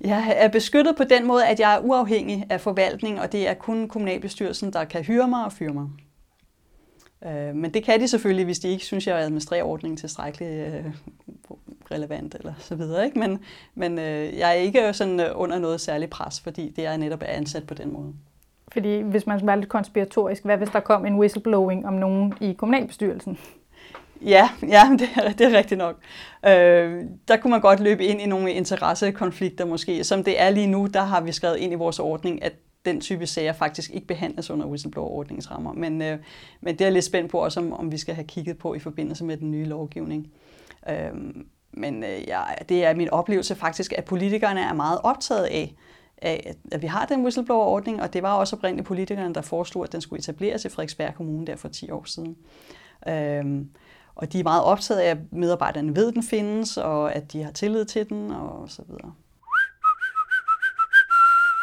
Jeg 0.00 0.34
er 0.36 0.48
beskyttet 0.48 0.96
på 0.96 1.04
den 1.04 1.26
måde, 1.26 1.46
at 1.46 1.60
jeg 1.60 1.74
er 1.74 1.78
uafhængig 1.78 2.46
af 2.50 2.60
forvaltning, 2.60 3.20
og 3.20 3.32
det 3.32 3.48
er 3.48 3.54
kun 3.54 3.88
kommunalbestyrelsen, 3.88 4.72
der 4.72 4.84
kan 4.84 5.02
hyre 5.02 5.28
mig 5.28 5.44
og 5.44 5.52
fyre 5.52 5.72
mig. 5.72 5.88
Øh, 7.26 7.54
men 7.54 7.74
det 7.74 7.84
kan 7.84 8.00
de 8.00 8.08
selvfølgelig, 8.08 8.44
hvis 8.44 8.58
de 8.58 8.68
ikke 8.68 8.84
synes, 8.84 9.06
jeg 9.06 9.18
administrerer 9.18 9.62
ordningen 9.62 9.96
tilstrækkeligt 9.96 10.74
øh, 10.74 10.84
relevant 11.90 12.34
eller 12.34 12.54
så 12.58 12.74
videre. 12.74 13.04
Ikke? 13.04 13.18
Men, 13.18 13.38
men 13.74 13.98
jeg 14.38 14.48
er 14.48 14.52
ikke 14.52 14.92
sådan 14.92 15.32
under 15.32 15.58
noget 15.58 15.80
særligt 15.80 16.10
pres, 16.10 16.40
fordi 16.40 16.70
det 16.70 16.86
er 16.86 16.96
netop 16.96 17.22
ansat 17.22 17.66
på 17.66 17.74
den 17.74 17.92
måde. 17.92 18.14
Fordi 18.72 19.00
hvis 19.00 19.26
man 19.26 19.38
skal 19.38 19.46
være 19.46 19.58
lidt 19.60 19.68
konspiratorisk, 19.68 20.44
hvad 20.44 20.56
hvis 20.56 20.68
der 20.68 20.80
kom 20.80 21.06
en 21.06 21.14
whistleblowing 21.14 21.86
om 21.86 21.92
nogen 21.92 22.34
i 22.40 22.52
kommunalbestyrelsen? 22.52 23.38
Ja, 24.22 24.48
ja 24.68 24.82
det, 24.98 25.08
er, 25.16 25.32
det 25.32 25.46
er 25.46 25.58
rigtigt 25.58 25.78
nok. 25.78 25.96
Øh, 26.46 27.04
der 27.28 27.36
kunne 27.36 27.50
man 27.50 27.60
godt 27.60 27.80
løbe 27.80 28.04
ind 28.04 28.20
i 28.20 28.26
nogle 28.26 28.52
interessekonflikter 28.52 29.64
måske. 29.64 30.04
Som 30.04 30.24
det 30.24 30.40
er 30.40 30.50
lige 30.50 30.66
nu, 30.66 30.86
der 30.86 31.02
har 31.02 31.20
vi 31.20 31.32
skrevet 31.32 31.56
ind 31.56 31.72
i 31.72 31.76
vores 31.76 31.98
ordning, 31.98 32.42
at 32.42 32.52
den 32.84 33.00
type 33.00 33.26
sager 33.26 33.52
faktisk 33.52 33.90
ikke 33.90 34.06
behandles 34.06 34.50
under 34.50 34.66
whistleblower-ordningens 34.66 35.50
rammer. 35.50 35.72
Men, 35.72 36.02
øh, 36.02 36.18
men 36.60 36.78
det 36.78 36.86
er 36.86 36.90
lidt 36.90 37.04
spændt 37.04 37.30
på 37.30 37.38
også, 37.38 37.60
om, 37.60 37.72
om 37.72 37.92
vi 37.92 37.98
skal 37.98 38.14
have 38.14 38.26
kigget 38.26 38.58
på 38.58 38.74
i 38.74 38.78
forbindelse 38.78 39.24
med 39.24 39.36
den 39.36 39.50
nye 39.50 39.64
lovgivning. 39.64 40.30
Øh, 40.88 41.44
men 41.72 42.04
øh, 42.04 42.28
ja, 42.28 42.40
det 42.68 42.84
er 42.84 42.94
min 42.94 43.10
oplevelse 43.10 43.54
faktisk, 43.54 43.92
at 43.96 44.04
politikerne 44.04 44.60
er 44.60 44.72
meget 44.72 44.98
optaget 45.04 45.44
af, 45.44 45.74
af, 46.22 46.54
at 46.72 46.82
vi 46.82 46.86
har 46.86 47.06
den 47.06 47.22
whistleblower-ordning, 47.22 48.02
og 48.02 48.12
det 48.12 48.22
var 48.22 48.34
også 48.34 48.56
oprindeligt 48.56 48.86
politikerne, 48.86 49.34
der 49.34 49.40
foreslog, 49.40 49.84
at 49.84 49.92
den 49.92 50.00
skulle 50.00 50.18
etableres 50.18 50.64
i 50.64 50.68
Frederiksberg 50.68 51.14
Kommune 51.14 51.46
der 51.46 51.56
for 51.56 51.68
10 51.68 51.90
år 51.90 52.04
siden. 52.04 52.36
Øhm, 53.08 53.70
og 54.14 54.32
de 54.32 54.40
er 54.40 54.44
meget 54.44 54.62
optaget 54.62 55.00
af, 55.00 55.10
at 55.10 55.18
medarbejderne 55.32 55.96
ved, 55.96 56.08
at 56.08 56.14
den 56.14 56.22
findes, 56.22 56.76
og 56.76 57.14
at 57.14 57.32
de 57.32 57.42
har 57.42 57.50
tillid 57.50 57.84
til 57.84 58.08
den, 58.08 58.30
og 58.30 58.70
så 58.70 58.82
videre. 58.88 59.12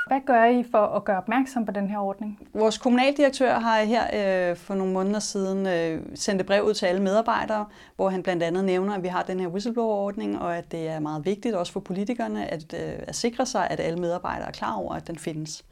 Hvad 0.08 0.20
gør 0.26 0.46
I 0.46 0.64
for 0.72 0.78
at 0.78 1.04
gøre 1.04 1.18
opmærksom 1.18 1.66
på 1.66 1.72
den 1.72 1.90
her 1.90 1.98
ordning? 1.98 2.40
Vores 2.54 2.78
kommunaldirektør 2.78 3.60
har 3.60 3.84
her 3.84 4.04
øh, 4.50 4.56
for 4.56 4.76
nogle 4.76 4.94
måneder 4.94 5.20
siden 5.20 5.68
øh, 5.68 6.02
sendt 6.16 6.42
et 6.42 6.48
brev 6.48 6.64
ud 6.64 6.74
til 6.74 6.86
alle 6.86 7.02
medarbejdere, 7.02 7.66
hvor 7.96 8.10
han 8.10 8.24
blandt 8.24 8.44
andet 8.44 8.66
nævner, 8.66 8.94
at 8.96 9.04
vi 9.04 9.08
har 9.08 9.24
den 9.24 9.40
her 9.40 9.48
whistleblower-ordning, 9.48 10.40
og 10.40 10.58
at 10.58 10.72
det 10.72 10.88
er 10.88 11.00
meget 11.00 11.26
vigtigt 11.26 11.56
også 11.56 11.74
for 11.74 11.80
politikerne 11.80 12.52
at, 12.52 12.74
øh, 12.74 12.94
at 13.08 13.16
sikre 13.16 13.46
sig, 13.46 13.68
at 13.70 13.80
alle 13.80 14.00
medarbejdere 14.00 14.48
er 14.48 14.52
klar 14.52 14.76
over, 14.76 14.94
at 14.94 15.08
den 15.08 15.18
findes. 15.18 15.66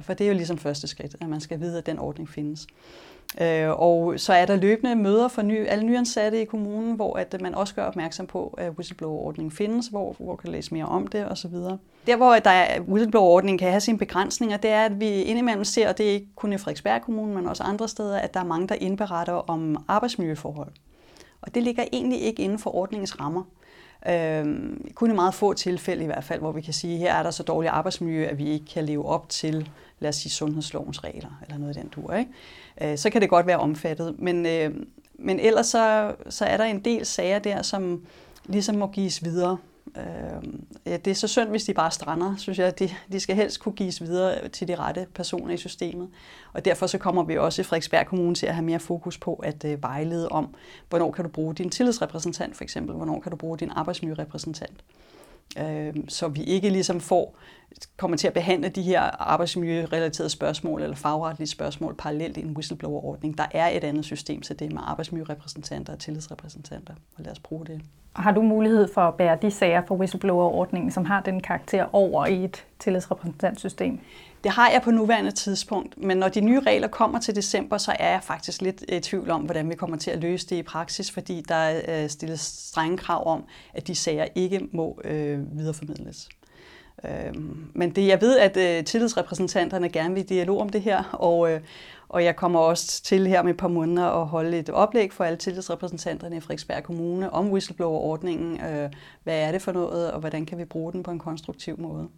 For 0.00 0.14
det 0.14 0.24
er 0.24 0.28
jo 0.28 0.34
ligesom 0.34 0.58
første 0.58 0.86
skridt, 0.86 1.16
at 1.20 1.28
man 1.28 1.40
skal 1.40 1.60
vide, 1.60 1.78
at 1.78 1.86
den 1.86 1.98
ordning 1.98 2.28
findes. 2.28 2.66
Øh, 3.40 3.70
og 3.70 4.20
så 4.20 4.32
er 4.32 4.46
der 4.46 4.56
løbende 4.56 4.96
møder 4.96 5.28
for 5.28 5.42
ny, 5.42 5.66
alle 5.66 5.84
nyansatte 5.84 6.42
i 6.42 6.44
kommunen, 6.44 6.94
hvor 6.94 7.16
at 7.16 7.40
man 7.40 7.54
også 7.54 7.74
gør 7.74 7.84
opmærksom 7.84 8.26
på, 8.26 8.54
at 8.58 8.70
whistleblower-ordningen 8.70 9.52
findes, 9.52 9.86
hvor, 9.86 10.16
hvor 10.18 10.36
kan 10.36 10.50
læse 10.50 10.74
mere 10.74 10.86
om 10.86 11.06
det 11.06 11.30
osv. 11.30 11.54
Der, 12.08 12.16
hvor 12.16 12.34
der 12.34 12.50
er, 12.50 12.80
whistleblower-ordningen 12.80 13.58
kan 13.58 13.70
have 13.70 13.80
sine 13.80 13.98
begrænsninger, 13.98 14.56
det 14.56 14.70
er, 14.70 14.84
at 14.84 15.00
vi 15.00 15.22
indimellem 15.22 15.64
ser, 15.64 15.88
og 15.88 15.98
det 15.98 16.06
er 16.06 16.10
ikke 16.10 16.26
kun 16.36 16.52
i 16.52 16.58
Frederiksberg 16.58 17.02
Kommune, 17.02 17.34
men 17.34 17.46
også 17.46 17.62
andre 17.62 17.88
steder, 17.88 18.18
at 18.18 18.34
der 18.34 18.40
er 18.40 18.44
mange, 18.44 18.68
der 18.68 18.74
indberetter 18.74 19.32
om 19.32 19.84
arbejdsmiljøforhold. 19.88 20.72
Og 21.42 21.54
det 21.54 21.62
ligger 21.62 21.84
egentlig 21.92 22.20
ikke 22.20 22.42
inden 22.42 22.58
for 22.58 22.74
ordningens 22.74 23.20
rammer. 23.20 23.42
Øhm, 24.08 24.90
kun 24.94 25.10
i 25.10 25.14
meget 25.14 25.34
få 25.34 25.52
tilfælde 25.52 26.02
i 26.02 26.06
hvert 26.06 26.24
fald, 26.24 26.40
hvor 26.40 26.52
vi 26.52 26.60
kan 26.60 26.74
sige, 26.74 26.94
at 26.94 26.98
her 26.98 27.14
er 27.14 27.22
der 27.22 27.30
så 27.30 27.42
dårligt 27.42 27.72
arbejdsmiljø, 27.72 28.24
at 28.24 28.38
vi 28.38 28.48
ikke 28.48 28.66
kan 28.66 28.84
leve 28.84 29.06
op 29.06 29.28
til, 29.28 29.70
lad 30.00 30.08
os 30.08 30.16
sige, 30.16 30.32
sundhedslovens 30.32 31.04
regler, 31.04 31.40
eller 31.42 31.58
noget 31.58 31.76
af 31.76 31.82
den 31.82 31.90
dur. 31.90 32.14
Ikke? 32.14 32.30
Øh, 32.92 32.98
så 32.98 33.10
kan 33.10 33.20
det 33.20 33.30
godt 33.30 33.46
være 33.46 33.58
omfattet. 33.58 34.14
Men, 34.18 34.46
øh, 34.46 34.74
men 35.14 35.40
ellers 35.40 35.66
så, 35.66 36.14
så 36.28 36.44
er 36.44 36.56
der 36.56 36.64
en 36.64 36.80
del 36.80 37.06
sager 37.06 37.38
der, 37.38 37.62
som 37.62 38.06
ligesom 38.46 38.76
må 38.76 38.86
gives 38.86 39.24
videre. 39.24 39.58
Øh, 39.96 40.50
ja, 40.86 40.96
det 40.96 41.10
er 41.10 41.14
så 41.14 41.28
synd, 41.28 41.48
hvis 41.48 41.64
de 41.64 41.74
bare 41.74 41.90
strander, 41.90 42.36
synes 42.36 42.58
jeg. 42.58 42.78
De, 42.78 42.90
de 43.12 43.20
skal 43.20 43.36
helst 43.36 43.60
kunne 43.60 43.72
gives 43.72 44.02
videre 44.02 44.48
til 44.48 44.68
de 44.68 44.74
rette 44.74 45.06
personer 45.14 45.54
i 45.54 45.56
systemet. 45.56 46.08
Og 46.52 46.64
derfor 46.64 46.86
så 46.86 46.98
kommer 46.98 47.22
vi 47.22 47.38
også 47.38 47.62
i 47.62 47.64
Frederiksberg 47.64 48.06
Kommune 48.06 48.34
til 48.34 48.46
at 48.46 48.54
have 48.54 48.64
mere 48.64 48.80
fokus 48.80 49.18
på 49.18 49.34
at 49.34 49.64
øh, 49.64 49.82
vejlede 49.82 50.28
om, 50.28 50.54
hvornår 50.88 51.10
kan 51.10 51.24
du 51.24 51.30
bruge 51.30 51.54
din 51.54 51.70
tillidsrepræsentant 51.70 52.56
for 52.56 52.64
eksempel, 52.64 52.96
hvornår 52.96 53.20
kan 53.20 53.30
du 53.30 53.36
bruge 53.36 53.58
din 53.58 53.70
arbejdsmiljørepræsentant. 53.70 54.84
Øh, 55.58 55.94
så 56.08 56.28
vi 56.28 56.42
ikke 56.42 56.70
ligesom 56.70 57.00
får, 57.00 57.36
kommer 57.96 58.16
til 58.16 58.26
at 58.26 58.32
behandle 58.32 58.68
de 58.68 58.82
her 58.82 59.00
arbejdsmiljørelaterede 59.00 60.30
spørgsmål 60.30 60.82
eller 60.82 60.96
fagretlige 60.96 61.48
spørgsmål 61.48 61.94
parallelt 61.98 62.36
i 62.36 62.40
en 62.40 62.50
whistleblower-ordning. 62.50 63.38
Der 63.38 63.46
er 63.50 63.68
et 63.68 63.84
andet 63.84 64.04
system 64.04 64.40
til 64.40 64.58
det 64.58 64.72
med 64.72 64.80
arbejdsmiljørepræsentanter 64.84 65.92
og 65.92 65.98
tillidsrepræsentanter, 65.98 66.94
og 67.16 67.24
lad 67.24 67.32
os 67.32 67.38
bruge 67.38 67.66
det. 67.66 67.80
Har 68.16 68.32
du 68.32 68.42
mulighed 68.42 68.88
for 68.94 69.00
at 69.00 69.14
bære 69.14 69.38
de 69.42 69.50
sager 69.50 69.82
for 69.86 69.94
whistleblower-ordningen, 69.94 70.90
som 70.90 71.04
har 71.04 71.20
den 71.20 71.40
karakter 71.40 71.86
over 71.92 72.26
i 72.26 72.44
et 72.44 72.66
tillidsrepræsentantsystem? 72.78 74.00
Det 74.44 74.52
har 74.52 74.70
jeg 74.70 74.82
på 74.82 74.90
nuværende 74.90 75.30
tidspunkt, 75.30 75.98
men 75.98 76.16
når 76.16 76.28
de 76.28 76.40
nye 76.40 76.60
regler 76.60 76.88
kommer 76.88 77.20
til 77.20 77.36
december, 77.36 77.78
så 77.78 77.96
er 77.98 78.10
jeg 78.10 78.22
faktisk 78.22 78.62
lidt 78.62 78.84
i 78.88 79.00
tvivl 79.00 79.30
om, 79.30 79.42
hvordan 79.42 79.70
vi 79.70 79.74
kommer 79.74 79.96
til 79.96 80.10
at 80.10 80.18
løse 80.18 80.46
det 80.48 80.56
i 80.56 80.62
praksis, 80.62 81.10
fordi 81.10 81.42
der 81.48 81.54
er 81.54 82.02
øh, 82.02 82.10
stillet 82.10 82.40
strenge 82.40 82.98
krav 82.98 83.26
om, 83.26 83.44
at 83.74 83.86
de 83.86 83.94
sager 83.94 84.26
ikke 84.34 84.60
må 84.72 85.00
øh, 85.04 85.58
videreformidles. 85.58 86.28
Øh, 87.04 87.34
men 87.74 87.90
det, 87.90 88.06
jeg 88.06 88.20
ved, 88.20 88.38
at 88.38 88.56
øh, 88.56 88.84
tillidsrepræsentanterne 88.84 89.88
gerne 89.88 90.14
vil 90.14 90.28
dialog 90.28 90.60
om 90.60 90.68
det 90.68 90.82
her, 90.82 91.04
og, 91.12 91.52
øh, 91.52 91.60
og 92.08 92.24
jeg 92.24 92.36
kommer 92.36 92.60
også 92.60 93.02
til 93.02 93.26
her 93.26 93.42
med 93.42 93.50
et 93.50 93.56
par 93.56 93.68
måneder 93.68 94.06
at 94.06 94.26
holde 94.26 94.58
et 94.58 94.70
oplæg 94.70 95.12
for 95.12 95.24
alle 95.24 95.36
tillidsrepræsentanterne 95.36 96.36
i 96.36 96.40
Frederiksberg 96.40 96.82
Kommune 96.82 97.30
om 97.32 97.50
whistleblower-ordningen. 97.50 98.60
Øh, 98.60 98.90
hvad 99.24 99.40
er 99.40 99.52
det 99.52 99.62
for 99.62 99.72
noget, 99.72 100.12
og 100.12 100.20
hvordan 100.20 100.46
kan 100.46 100.58
vi 100.58 100.64
bruge 100.64 100.92
den 100.92 101.02
på 101.02 101.10
en 101.10 101.18
konstruktiv 101.18 101.80
måde? 101.80 102.08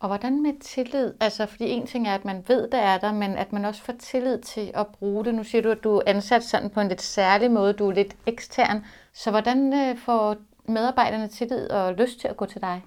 Og 0.00 0.08
hvordan 0.08 0.42
med 0.42 0.60
tillid? 0.60 1.14
Altså, 1.20 1.46
fordi 1.46 1.70
en 1.70 1.86
ting 1.86 2.08
er, 2.08 2.14
at 2.14 2.24
man 2.24 2.44
ved, 2.48 2.70
der 2.70 2.78
er 2.78 2.98
der, 2.98 3.12
men 3.12 3.30
at 3.36 3.52
man 3.52 3.64
også 3.64 3.82
får 3.82 3.92
tillid 3.92 4.38
til 4.38 4.70
at 4.74 4.86
bruge 4.86 5.24
det. 5.24 5.34
Nu 5.34 5.44
siger 5.44 5.62
du, 5.62 5.70
at 5.70 5.84
du 5.84 5.96
er 5.96 6.02
ansat 6.06 6.44
sådan 6.44 6.70
på 6.70 6.80
en 6.80 6.88
lidt 6.88 7.02
særlig 7.02 7.50
måde, 7.50 7.72
du 7.72 7.88
er 7.88 7.92
lidt 7.92 8.16
ekstern. 8.26 8.84
Så 9.12 9.30
hvordan 9.30 9.74
øh, 9.74 9.96
får 9.98 10.36
medarbejderne 10.68 11.28
tillid 11.28 11.70
og 11.70 11.94
lyst 11.94 12.20
til 12.20 12.28
at 12.28 12.36
gå 12.36 12.46
til 12.46 12.60
dig? 12.60 12.82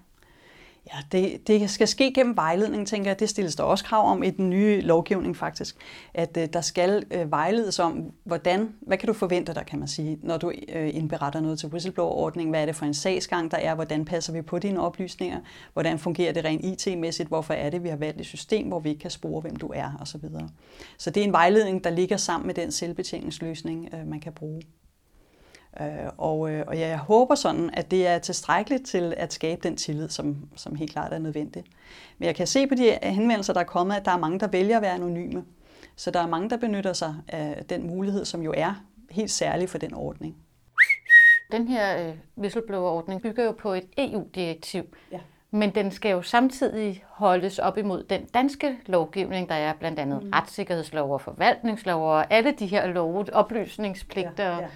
Ja, 0.87 0.97
det, 1.11 1.47
det 1.47 1.69
skal 1.69 1.87
ske 1.87 2.13
gennem 2.13 2.35
vejledning, 2.35 2.87
tænker 2.87 3.09
jeg. 3.09 3.19
Det 3.19 3.29
stilles 3.29 3.55
der 3.55 3.63
også 3.63 3.85
krav 3.85 4.11
om 4.11 4.23
i 4.23 4.29
den 4.29 4.49
nye 4.49 4.81
lovgivning 4.81 5.37
faktisk, 5.37 5.75
at 6.13 6.37
øh, 6.37 6.47
der 6.53 6.61
skal 6.61 7.03
øh, 7.11 7.31
vejledes 7.31 7.79
om, 7.79 8.11
hvordan, 8.23 8.75
hvad 8.81 8.97
kan 8.97 9.07
du 9.07 9.13
forvente 9.13 9.53
dig, 9.53 9.65
kan 9.65 9.79
man 9.79 9.87
sige, 9.87 10.19
når 10.23 10.37
du 10.37 10.51
øh, 10.69 10.95
indberetter 10.95 11.39
noget 11.39 11.59
til 11.59 11.69
whistleblower-ordningen. 11.69 12.49
Hvad 12.51 12.61
er 12.61 12.65
det 12.65 12.75
for 12.75 12.85
en 12.85 12.93
sagsgang, 12.93 13.51
der 13.51 13.57
er? 13.57 13.75
Hvordan 13.75 14.05
passer 14.05 14.33
vi 14.33 14.41
på 14.41 14.59
dine 14.59 14.81
oplysninger? 14.81 15.39
Hvordan 15.73 15.99
fungerer 15.99 16.33
det 16.33 16.45
rent 16.45 16.65
IT-mæssigt? 16.65 17.29
Hvorfor 17.29 17.53
er 17.53 17.69
det, 17.69 17.83
vi 17.83 17.89
har 17.89 17.97
valgt 17.97 18.19
et 18.19 18.25
system, 18.25 18.67
hvor 18.67 18.79
vi 18.79 18.89
ikke 18.89 19.01
kan 19.01 19.11
spore, 19.11 19.41
hvem 19.41 19.55
du 19.55 19.71
er, 19.75 19.97
osv. 20.01 20.05
Så, 20.05 20.17
videre. 20.17 20.49
så 20.97 21.09
det 21.09 21.21
er 21.21 21.25
en 21.25 21.33
vejledning, 21.33 21.83
der 21.83 21.89
ligger 21.89 22.17
sammen 22.17 22.47
med 22.47 22.55
den 22.55 22.71
selvbetjeningsløsning, 22.71 23.89
øh, 23.93 24.07
man 24.07 24.19
kan 24.19 24.33
bruge. 24.33 24.61
Øh, 25.79 25.87
og, 26.17 26.51
øh, 26.51 26.63
og 26.67 26.79
jeg 26.79 26.97
håber 26.97 27.35
sådan, 27.35 27.69
at 27.73 27.91
det 27.91 28.07
er 28.07 28.19
tilstrækkeligt 28.19 28.85
til 28.85 29.13
at 29.17 29.33
skabe 29.33 29.61
den 29.63 29.77
tillid, 29.77 30.09
som, 30.09 30.49
som 30.55 30.75
helt 30.75 30.91
klart 30.91 31.13
er 31.13 31.19
nødvendig. 31.19 31.63
Men 32.17 32.25
jeg 32.25 32.35
kan 32.35 32.47
se 32.47 32.67
på 32.67 32.75
de 32.75 32.97
henvendelser, 33.03 33.53
der 33.53 33.59
er 33.59 33.65
kommet, 33.65 33.95
at 33.95 34.05
der 34.05 34.11
er 34.11 34.17
mange, 34.17 34.39
der 34.39 34.47
vælger 34.47 34.75
at 34.75 34.81
være 34.81 34.93
anonyme. 34.93 35.45
Så 35.95 36.11
der 36.11 36.19
er 36.19 36.27
mange, 36.27 36.49
der 36.49 36.57
benytter 36.57 36.93
sig 36.93 37.15
af 37.27 37.65
den 37.69 37.87
mulighed, 37.87 38.25
som 38.25 38.41
jo 38.41 38.53
er 38.57 38.83
helt 39.11 39.31
særlig 39.31 39.69
for 39.69 39.77
den 39.77 39.93
ordning. 39.93 40.35
Den 41.51 41.67
her 41.67 42.07
øh, 42.07 42.15
whistleblower-ordning 42.37 43.21
bygger 43.21 43.43
jo 43.43 43.51
på 43.51 43.73
et 43.73 43.85
EU-direktiv. 43.97 44.83
Ja. 45.11 45.19
Men 45.51 45.75
den 45.75 45.91
skal 45.91 46.11
jo 46.11 46.21
samtidig 46.21 47.03
holdes 47.07 47.59
op 47.59 47.77
imod 47.77 48.03
den 48.03 48.25
danske 48.25 48.77
lovgivning, 48.85 49.49
der 49.49 49.55
er 49.55 49.73
blandt 49.73 49.99
andet 49.99 50.23
mm. 50.23 50.29
retssikkerhedslov 50.29 51.13
og 51.13 51.21
forvaltningslov 51.21 52.09
og 52.09 52.33
alle 52.33 52.51
de 52.51 52.67
her 52.67 52.87
love, 52.87 53.33
oplysningspligter. 53.33 54.43
Ja, 54.43 54.57
ja 54.57 54.67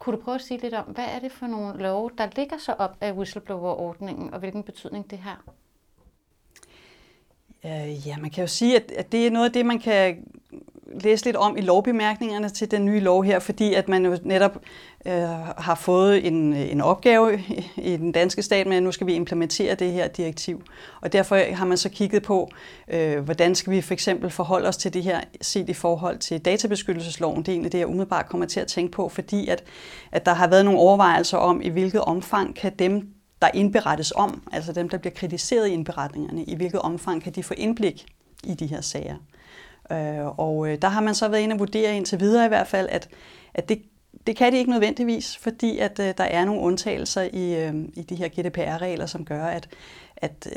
kunne 0.00 0.16
du 0.16 0.22
prøve 0.22 0.34
at 0.34 0.40
sige 0.40 0.60
lidt 0.60 0.74
om, 0.74 0.84
hvad 0.84 1.04
er 1.04 1.18
det 1.18 1.32
for 1.32 1.46
nogle 1.46 1.82
love, 1.82 2.10
der 2.18 2.28
ligger 2.36 2.58
så 2.58 2.72
op 2.72 2.96
af 3.00 3.12
whistleblower-ordningen, 3.12 4.34
og 4.34 4.38
hvilken 4.38 4.62
betydning 4.62 5.10
det 5.10 5.18
har? 5.18 5.44
Øh, 7.64 8.06
ja, 8.06 8.16
man 8.16 8.30
kan 8.30 8.42
jo 8.42 8.48
sige, 8.48 8.76
at, 8.76 8.90
at 8.90 9.12
det 9.12 9.26
er 9.26 9.30
noget 9.30 9.46
af 9.46 9.52
det, 9.52 9.66
man 9.66 9.78
kan 9.78 10.26
læse 10.90 11.24
lidt 11.24 11.36
om 11.36 11.56
i 11.56 11.60
lovbemærkningerne 11.60 12.48
til 12.48 12.70
den 12.70 12.84
nye 12.84 13.00
lov 13.00 13.24
her, 13.24 13.38
fordi 13.38 13.74
at 13.74 13.88
man 13.88 14.06
jo 14.06 14.18
netop 14.22 14.58
øh, 15.06 15.12
har 15.58 15.74
fået 15.74 16.26
en, 16.26 16.52
en 16.52 16.80
opgave 16.80 17.40
i, 17.76 17.96
den 17.96 18.12
danske 18.12 18.42
stat 18.42 18.66
med, 18.66 18.76
at 18.76 18.82
nu 18.82 18.92
skal 18.92 19.06
vi 19.06 19.14
implementere 19.14 19.74
det 19.74 19.92
her 19.92 20.08
direktiv. 20.08 20.62
Og 21.00 21.12
derfor 21.12 21.54
har 21.54 21.66
man 21.66 21.76
så 21.76 21.88
kigget 21.88 22.22
på, 22.22 22.50
øh, 22.88 23.18
hvordan 23.18 23.54
skal 23.54 23.72
vi 23.72 23.80
for 23.80 23.92
eksempel 23.92 24.30
forholde 24.30 24.68
os 24.68 24.76
til 24.76 24.94
det 24.94 25.02
her 25.02 25.20
set 25.40 25.68
i 25.68 25.74
forhold 25.74 26.18
til 26.18 26.40
databeskyttelsesloven. 26.40 27.38
Det 27.38 27.48
er 27.48 27.52
egentlig 27.52 27.72
det, 27.72 27.78
jeg 27.78 27.86
umiddelbart 27.86 28.28
kommer 28.28 28.46
til 28.46 28.60
at 28.60 28.66
tænke 28.66 28.92
på, 28.92 29.08
fordi 29.08 29.48
at, 29.48 29.64
at 30.12 30.26
der 30.26 30.34
har 30.34 30.48
været 30.48 30.64
nogle 30.64 30.80
overvejelser 30.80 31.38
om, 31.38 31.62
i 31.62 31.68
hvilket 31.68 32.00
omfang 32.00 32.54
kan 32.54 32.72
dem, 32.78 33.08
der 33.42 33.48
indberettes 33.54 34.12
om, 34.16 34.42
altså 34.52 34.72
dem, 34.72 34.88
der 34.88 34.98
bliver 34.98 35.14
kritiseret 35.14 35.68
i 35.68 35.72
indberetningerne, 35.72 36.44
i 36.44 36.54
hvilket 36.54 36.80
omfang 36.80 37.22
kan 37.22 37.32
de 37.32 37.42
få 37.42 37.54
indblik 37.56 38.06
i 38.44 38.54
de 38.54 38.66
her 38.66 38.80
sager. 38.80 39.16
Øh, 39.92 40.38
og 40.38 40.68
øh, 40.68 40.78
der 40.82 40.88
har 40.88 41.00
man 41.00 41.14
så 41.14 41.28
været 41.28 41.42
inde 41.42 41.54
og 41.54 41.58
vurdere 41.58 41.96
indtil 41.96 42.20
videre 42.20 42.44
i 42.44 42.48
hvert 42.48 42.66
fald, 42.66 42.88
at, 42.90 43.08
at 43.54 43.68
det, 43.68 43.82
det 44.26 44.36
kan 44.36 44.52
de 44.52 44.58
ikke 44.58 44.70
nødvendigvis, 44.70 45.36
fordi 45.36 45.78
at 45.78 45.98
øh, 45.98 46.14
der 46.18 46.24
er 46.24 46.44
nogle 46.44 46.60
undtagelser 46.60 47.22
i, 47.32 47.64
øh, 47.64 47.74
i 47.94 48.02
de 48.02 48.14
her 48.14 48.28
GDPR-regler, 48.28 49.06
som 49.06 49.24
gør, 49.24 49.44
at, 49.44 49.68
at 50.16 50.48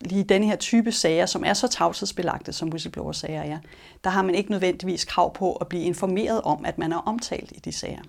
lige 0.00 0.24
denne 0.24 0.46
her 0.46 0.56
type 0.56 0.92
sager, 0.92 1.26
som 1.26 1.44
er 1.44 1.52
så 1.52 1.68
tavshedsbelagte, 1.68 2.52
som 2.52 2.68
whistleblower-sager 2.68 3.42
er, 3.42 3.58
der 4.04 4.10
har 4.10 4.22
man 4.22 4.34
ikke 4.34 4.50
nødvendigvis 4.50 5.04
krav 5.04 5.34
på 5.34 5.52
at 5.52 5.68
blive 5.68 5.84
informeret 5.84 6.42
om, 6.42 6.64
at 6.64 6.78
man 6.78 6.92
er 6.92 6.96
omtalt 6.96 7.52
i 7.52 7.58
de 7.58 7.72
sager. 7.72 8.02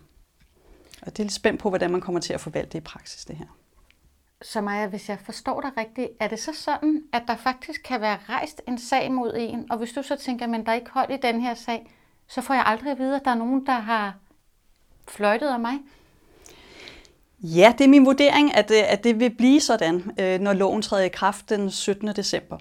Og 1.02 1.12
det 1.12 1.20
er 1.20 1.24
lidt 1.24 1.34
spændt 1.34 1.60
på, 1.60 1.70
hvordan 1.70 1.92
man 1.92 2.02
kommer 2.02 2.22
til 2.22 2.34
at 2.34 2.42
forvalte 2.42 2.70
det 2.70 2.78
i 2.78 2.82
praksis, 2.82 3.26
det 3.26 3.36
her. 3.36 3.46
Så 4.46 4.62
Maja, 4.62 4.88
hvis 4.88 5.10
jeg 5.10 5.20
forstår 5.26 5.62
dig 5.62 5.72
rigtigt, 5.78 6.10
er 6.20 6.28
det 6.28 6.40
så 6.40 6.54
sådan, 6.54 7.04
at 7.14 7.24
der 7.28 7.36
faktisk 7.36 7.82
kan 7.84 8.02
være 8.02 8.18
rejst 8.30 8.62
en 8.68 8.78
sag 8.78 9.12
mod 9.12 9.34
en, 9.38 9.72
og 9.72 9.78
hvis 9.78 9.92
du 9.92 10.02
så 10.02 10.16
tænker, 10.16 10.48
men 10.48 10.66
der 10.66 10.72
er 10.72 10.76
ikke 10.76 10.92
hold 10.92 11.12
i 11.12 11.18
den 11.22 11.42
her 11.42 11.54
sag, 11.54 11.92
så 12.28 12.42
får 12.42 12.54
jeg 12.54 12.64
aldrig 12.66 12.92
at 12.92 13.00
vide, 13.00 13.16
at 13.16 13.22
der 13.26 13.32
er 13.32 13.36
nogen, 13.36 13.66
der 13.66 13.80
har 13.80 14.16
fløjtet 15.08 15.48
af 15.48 15.60
mig? 15.60 15.74
Ja, 17.40 17.74
det 17.78 17.84
er 17.84 17.88
min 17.88 18.06
vurdering, 18.06 18.56
at, 18.56 18.72
øh, 18.72 18.92
at 18.92 19.04
det 19.04 19.20
vil 19.20 19.36
blive 19.36 19.62
sådan, 19.62 20.12
øh, 20.20 20.40
når 20.40 20.54
loven 20.54 20.82
træder 20.82 21.04
i 21.04 21.10
kraft 21.10 21.50
den 21.50 21.72
17. 21.72 22.08
december. 22.08 22.58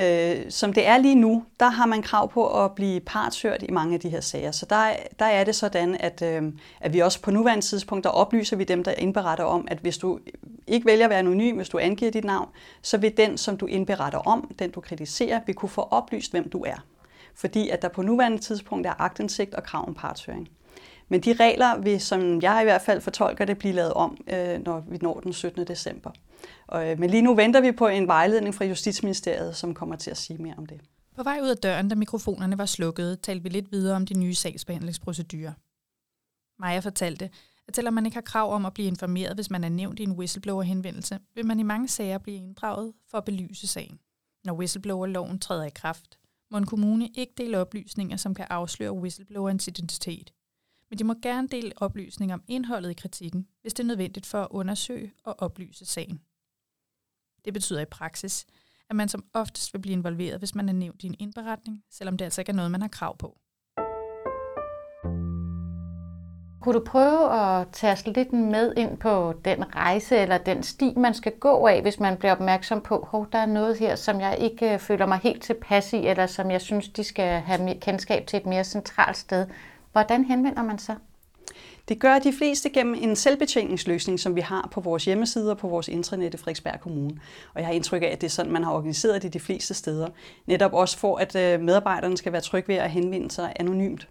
Øh, 0.00 0.50
som 0.50 0.72
det 0.72 0.86
er 0.86 0.98
lige 0.98 1.14
nu, 1.14 1.44
der 1.60 1.68
har 1.68 1.86
man 1.86 2.02
krav 2.02 2.32
på 2.32 2.64
at 2.64 2.74
blive 2.74 3.00
partshørt 3.00 3.62
i 3.62 3.70
mange 3.70 3.94
af 3.94 4.00
de 4.00 4.08
her 4.08 4.20
sager. 4.20 4.50
Så 4.50 4.66
der, 4.70 4.96
der 5.18 5.24
er 5.24 5.44
det 5.44 5.54
sådan, 5.54 5.96
at, 6.00 6.22
øh, 6.22 6.42
at 6.80 6.92
vi 6.92 6.98
også 6.98 7.22
på 7.22 7.30
nuværende 7.30 7.64
tidspunkt, 7.64 8.04
der 8.04 8.10
oplyser 8.10 8.56
vi 8.56 8.64
dem, 8.64 8.84
der 8.84 8.92
indberetter 8.92 9.44
om, 9.44 9.68
at 9.70 9.78
hvis 9.78 9.98
du 9.98 10.18
ikke 10.66 10.86
vælger 10.86 11.04
at 11.04 11.10
være 11.10 11.18
anonym, 11.18 11.56
hvis 11.56 11.68
du 11.68 11.78
angiver 11.78 12.10
dit 12.10 12.24
navn, 12.24 12.48
så 12.82 12.98
vil 12.98 13.16
den, 13.16 13.38
som 13.38 13.56
du 13.56 13.66
indberetter 13.66 14.18
om, 14.18 14.54
den 14.58 14.70
du 14.70 14.80
kritiserer, 14.80 15.40
vil 15.46 15.54
kunne 15.54 15.68
få 15.68 15.80
oplyst, 15.80 16.30
hvem 16.30 16.50
du 16.50 16.62
er. 16.62 16.84
Fordi 17.34 17.68
at 17.68 17.82
der 17.82 17.88
på 17.88 18.02
nuværende 18.02 18.38
tidspunkt 18.38 18.86
er 18.86 19.00
agtindsigt 19.00 19.54
og 19.54 19.62
krav 19.62 19.88
om 19.88 19.94
partshøring. 19.94 20.48
Men 21.08 21.20
de 21.20 21.32
regler 21.32 21.78
vil, 21.78 22.00
som 22.00 22.42
jeg 22.42 22.58
i 22.60 22.64
hvert 22.64 22.82
fald 22.82 23.00
fortolker 23.00 23.44
det, 23.44 23.58
blive 23.58 23.74
lavet 23.74 23.92
om, 23.92 24.16
øh, 24.32 24.64
når 24.64 24.84
vi 24.88 24.98
når 25.02 25.20
den 25.20 25.32
17. 25.32 25.66
december. 25.66 26.10
Og, 26.68 26.90
øh, 26.90 26.98
men 26.98 27.10
lige 27.10 27.22
nu 27.22 27.34
venter 27.34 27.60
vi 27.60 27.72
på 27.72 27.86
en 27.86 28.06
vejledning 28.06 28.54
fra 28.54 28.64
Justitsministeriet, 28.64 29.56
som 29.56 29.74
kommer 29.74 29.96
til 29.96 30.10
at 30.10 30.16
sige 30.16 30.42
mere 30.42 30.54
om 30.58 30.66
det. 30.66 30.80
På 31.16 31.22
vej 31.22 31.40
ud 31.42 31.48
af 31.48 31.56
døren, 31.56 31.88
da 31.88 31.94
mikrofonerne 31.94 32.58
var 32.58 32.66
slukkede, 32.66 33.16
talte 33.16 33.42
vi 33.42 33.48
lidt 33.48 33.72
videre 33.72 33.96
om 33.96 34.06
de 34.06 34.18
nye 34.18 34.34
sagsbehandlingsprocedurer. 34.34 35.52
Maja 36.58 36.78
fortalte, 36.78 37.30
at 37.68 37.76
selvom 37.76 37.94
man 37.94 38.06
ikke 38.06 38.16
har 38.16 38.22
krav 38.22 38.52
om 38.52 38.66
at 38.66 38.74
blive 38.74 38.88
informeret, 38.88 39.36
hvis 39.36 39.50
man 39.50 39.64
er 39.64 39.68
nævnt 39.68 39.98
i 39.98 40.02
en 40.02 40.12
whistleblower-henvendelse, 40.12 41.18
vil 41.34 41.46
man 41.46 41.60
i 41.60 41.62
mange 41.62 41.88
sager 41.88 42.18
blive 42.18 42.36
inddraget 42.36 42.92
for 43.10 43.18
at 43.18 43.24
belyse 43.24 43.66
sagen. 43.66 43.98
Når 44.44 44.54
whistleblower-loven 44.54 45.38
træder 45.38 45.64
i 45.64 45.70
kraft, 45.74 46.18
må 46.50 46.58
en 46.58 46.66
kommune 46.66 47.08
ikke 47.14 47.32
dele 47.36 47.58
oplysninger, 47.58 48.16
som 48.16 48.34
kan 48.34 48.46
afsløre 48.50 48.92
whistleblowerens 48.92 49.68
identitet. 49.68 50.32
Men 50.90 50.98
de 50.98 51.04
må 51.04 51.14
gerne 51.22 51.48
dele 51.48 51.72
oplysninger 51.76 52.34
om 52.34 52.42
indholdet 52.48 52.90
i 52.90 52.94
kritikken, 52.94 53.46
hvis 53.62 53.74
det 53.74 53.82
er 53.82 53.86
nødvendigt 53.86 54.26
for 54.26 54.42
at 54.42 54.48
undersøge 54.50 55.12
og 55.24 55.42
oplyse 55.42 55.86
sagen. 55.86 56.20
Det 57.44 57.52
betyder 57.52 57.80
i 57.80 57.84
praksis, 57.84 58.46
at 58.90 58.96
man 58.96 59.08
som 59.08 59.24
oftest 59.34 59.74
vil 59.74 59.80
blive 59.80 59.92
involveret, 59.92 60.38
hvis 60.38 60.54
man 60.54 60.68
er 60.68 60.72
nævnt 60.72 61.02
i 61.02 61.06
en 61.06 61.14
indberetning, 61.18 61.82
selvom 61.90 62.16
det 62.16 62.24
altså 62.24 62.40
ikke 62.40 62.52
er 62.52 62.56
noget, 62.56 62.70
man 62.70 62.80
har 62.80 62.88
krav 62.88 63.16
på. 63.18 63.38
Kunne 66.60 66.74
du 66.74 66.84
prøve 66.84 67.32
at 67.32 67.68
tage 67.72 68.12
lidt 68.12 68.32
med 68.32 68.72
ind 68.76 68.98
på 68.98 69.34
den 69.44 69.76
rejse 69.76 70.16
eller 70.16 70.38
den 70.38 70.62
sti, 70.62 70.94
man 70.96 71.14
skal 71.14 71.32
gå 71.38 71.66
af, 71.66 71.82
hvis 71.82 72.00
man 72.00 72.16
bliver 72.16 72.32
opmærksom 72.32 72.80
på, 72.80 72.96
at 72.96 73.32
der 73.32 73.38
er 73.38 73.46
noget 73.46 73.78
her, 73.78 73.96
som 73.96 74.20
jeg 74.20 74.38
ikke 74.38 74.72
øh, 74.72 74.78
føler 74.78 75.06
mig 75.06 75.18
helt 75.18 75.42
tilpas 75.42 75.92
i, 75.92 75.96
eller 75.96 76.26
som 76.26 76.50
jeg 76.50 76.60
synes, 76.60 76.88
de 76.88 77.04
skal 77.04 77.40
have 77.40 77.74
kendskab 77.80 78.26
til 78.26 78.36
et 78.36 78.46
mere 78.46 78.64
centralt 78.64 79.16
sted. 79.16 79.46
Hvordan 79.92 80.24
henvender 80.24 80.62
man 80.62 80.78
sig? 80.78 80.96
Det 81.88 81.98
gør 81.98 82.18
de 82.18 82.32
fleste 82.32 82.70
gennem 82.70 82.94
en 82.94 83.16
selvbetjeningsløsning, 83.16 84.20
som 84.20 84.36
vi 84.36 84.40
har 84.40 84.68
på 84.72 84.80
vores 84.80 85.04
hjemmeside 85.04 85.50
og 85.50 85.58
på 85.58 85.68
vores 85.68 85.88
intranet 85.88 86.34
i 86.34 86.36
Frederiksberg 86.36 86.80
Kommune. 86.80 87.20
Og 87.54 87.60
jeg 87.60 87.66
har 87.66 87.74
indtryk 87.74 88.02
af, 88.02 88.06
at 88.06 88.20
det 88.20 88.26
er 88.26 88.30
sådan, 88.30 88.52
man 88.52 88.64
har 88.64 88.72
organiseret 88.72 89.22
det 89.22 89.34
de 89.34 89.40
fleste 89.40 89.74
steder. 89.74 90.08
Netop 90.46 90.72
også 90.72 90.98
for, 90.98 91.16
at 91.16 91.36
øh, 91.36 91.60
medarbejderne 91.60 92.16
skal 92.16 92.32
være 92.32 92.40
trygge 92.40 92.68
ved 92.68 92.76
at 92.76 92.90
henvende 92.90 93.30
sig 93.30 93.52
anonymt. 93.56 94.08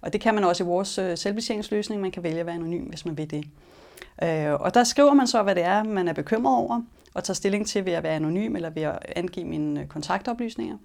Og 0.00 0.12
det 0.12 0.20
kan 0.20 0.34
man 0.34 0.44
også 0.44 0.64
i 0.64 0.66
vores 0.66 0.98
øh, 0.98 1.18
selvbetjeningsløsning. 1.18 2.00
Man 2.00 2.10
kan 2.10 2.22
vælge 2.22 2.40
at 2.40 2.46
være 2.46 2.54
anonym, 2.54 2.84
hvis 2.84 3.06
man 3.06 3.16
vil 3.16 3.30
det. 3.30 3.44
Øh, 4.22 4.52
og 4.52 4.74
der 4.74 4.84
skriver 4.84 5.14
man 5.14 5.26
så, 5.26 5.42
hvad 5.42 5.54
det 5.54 5.64
er, 5.64 5.82
man 5.82 6.08
er 6.08 6.12
bekymret 6.12 6.56
over, 6.56 6.82
og 7.14 7.24
tager 7.24 7.34
stilling 7.34 7.66
til 7.66 7.84
ved 7.84 7.92
at 7.92 8.02
være 8.02 8.14
anonym 8.14 8.56
eller 8.56 8.70
ved 8.70 8.82
at 8.82 8.98
angive 9.16 9.46
mine 9.46 9.86
kontaktoplysninger. 9.86 10.76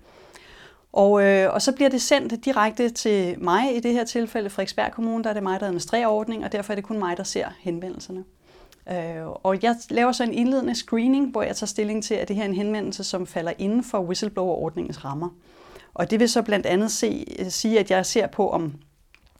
Og, 0.98 1.24
øh, 1.24 1.54
og 1.54 1.62
så 1.62 1.72
bliver 1.72 1.89
det 1.89 2.01
sendt 2.01 2.46
direkte 2.46 2.89
til 2.89 3.44
mig, 3.44 3.75
i 3.75 3.80
det 3.80 3.94
her 3.94 4.04
tilfælde 4.04 4.50
Frederiksberg 4.50 4.92
Kommune, 4.92 5.24
der 5.24 5.30
er 5.30 5.34
det 5.34 5.44
mig, 5.44 5.60
der 5.60 5.66
administrerer 5.66 6.08
ordningen, 6.08 6.44
og 6.46 6.51
derfor 6.51 6.74
er 6.74 6.75
det 6.75 6.84
kun 6.84 7.00
mig, 7.00 7.18
der 7.18 7.24
ser 7.24 7.48
henvendelserne. 7.60 8.24
Øh, 8.92 9.27
og 9.27 9.63
jeg 9.63 9.75
laver 9.89 10.12
så 10.12 10.24
en 10.24 10.34
indledende 10.34 10.75
screening, 10.75 11.32
hvor 11.32 11.42
jeg 11.42 11.56
tager 11.56 11.68
stilling 11.68 12.04
til, 12.04 12.13
at 12.13 12.27
det 12.27 12.36
her 12.36 12.44
er 12.44 12.48
en 12.48 12.54
henvendelse, 12.54 13.04
som 13.04 13.27
falder 13.27 13.54
inden 13.58 13.84
for 13.84 14.00
whistleblower-ordningens 14.00 15.06
rammer. 15.06 15.30
Og 15.94 16.12
det 16.12 16.20
vil 16.20 16.30
så 16.30 16.42
blandt 16.42 16.66
andet 16.66 16.92
se, 16.92 17.25
øh, 17.39 17.50
sige, 17.50 17.80
at 17.80 17.92
jeg 17.92 18.06
ser 18.06 18.27
på, 18.27 18.50
om 18.50 18.74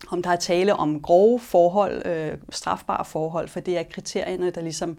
om 0.08 0.24
der 0.24 0.30
er 0.30 0.36
tale 0.36 0.76
om 0.76 1.02
grove 1.02 1.40
forhold, 1.40 2.06
øh, 2.06 2.38
strafbare 2.50 3.06
forhold, 3.06 3.48
for 3.48 3.60
det 3.60 3.78
er 3.78 3.84
kriterierne, 3.84 4.50
der 4.50 4.62
ligesom 4.62 4.98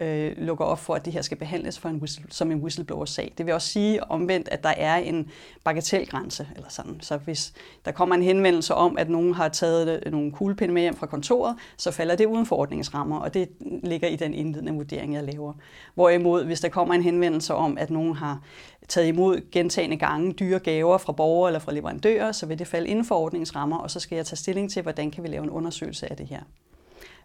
øh, 0.00 0.32
lukker 0.36 0.64
op 0.64 0.78
for, 0.78 0.94
at 0.94 1.04
det 1.04 1.12
her 1.12 1.22
skal 1.22 1.36
behandles 1.36 1.78
for 1.78 1.88
en 1.88 1.96
whistle, 1.96 2.24
som 2.30 2.50
en 2.50 2.58
whistleblower-sag. 2.58 3.32
Det 3.38 3.46
vil 3.46 3.54
også 3.54 3.68
sige 3.68 4.10
omvendt, 4.10 4.48
at 4.48 4.62
der 4.62 4.74
er 4.76 4.96
en 4.96 5.30
bagatelgrænse, 5.64 6.48
eller 6.56 6.68
sådan. 6.68 7.00
Så 7.00 7.16
hvis 7.16 7.52
der 7.84 7.92
kommer 7.92 8.14
en 8.14 8.22
henvendelse 8.22 8.74
om, 8.74 8.98
at 8.98 9.10
nogen 9.10 9.34
har 9.34 9.48
taget 9.48 10.02
øh, 10.06 10.12
nogle 10.12 10.32
kuglepinde 10.32 10.74
med 10.74 10.82
hjem 10.82 10.96
fra 10.96 11.06
kontoret, 11.06 11.56
så 11.76 11.90
falder 11.90 12.16
det 12.16 12.26
uden 12.26 12.46
for 12.46 12.56
ordningsrammer, 12.56 13.18
og 13.18 13.34
det 13.34 13.48
ligger 13.60 14.08
i 14.08 14.16
den 14.16 14.34
indledende 14.34 14.72
vurdering, 14.72 15.14
jeg 15.14 15.24
laver. 15.24 15.52
Hvorimod, 15.94 16.44
hvis 16.44 16.60
der 16.60 16.68
kommer 16.68 16.94
en 16.94 17.02
henvendelse 17.02 17.54
om, 17.54 17.78
at 17.78 17.90
nogen 17.90 18.14
har 18.14 18.40
taget 18.88 19.08
imod 19.08 19.50
gentagende 19.52 19.96
gange 19.96 20.32
dyre 20.32 20.58
gaver 20.58 20.98
fra 20.98 21.12
borgere 21.12 21.48
eller 21.48 21.60
fra 21.60 21.72
leverandører, 21.72 22.32
så 22.32 22.46
vil 22.46 22.58
det 22.58 22.66
falde 22.66 22.88
inden 22.88 23.04
for 23.04 23.14
ordningsrammer, 23.14 23.78
og 23.78 23.90
så 23.90 24.00
skal 24.00 24.16
jeg 24.16 24.26
tage 24.26 24.36
stilling 24.36 24.70
til, 24.70 24.82
hvordan 24.82 25.10
kan 25.10 25.22
vi 25.22 25.28
lave 25.28 25.44
en 25.44 25.50
undersøgelse 25.50 26.10
af 26.10 26.16
det 26.16 26.26
her. 26.26 26.42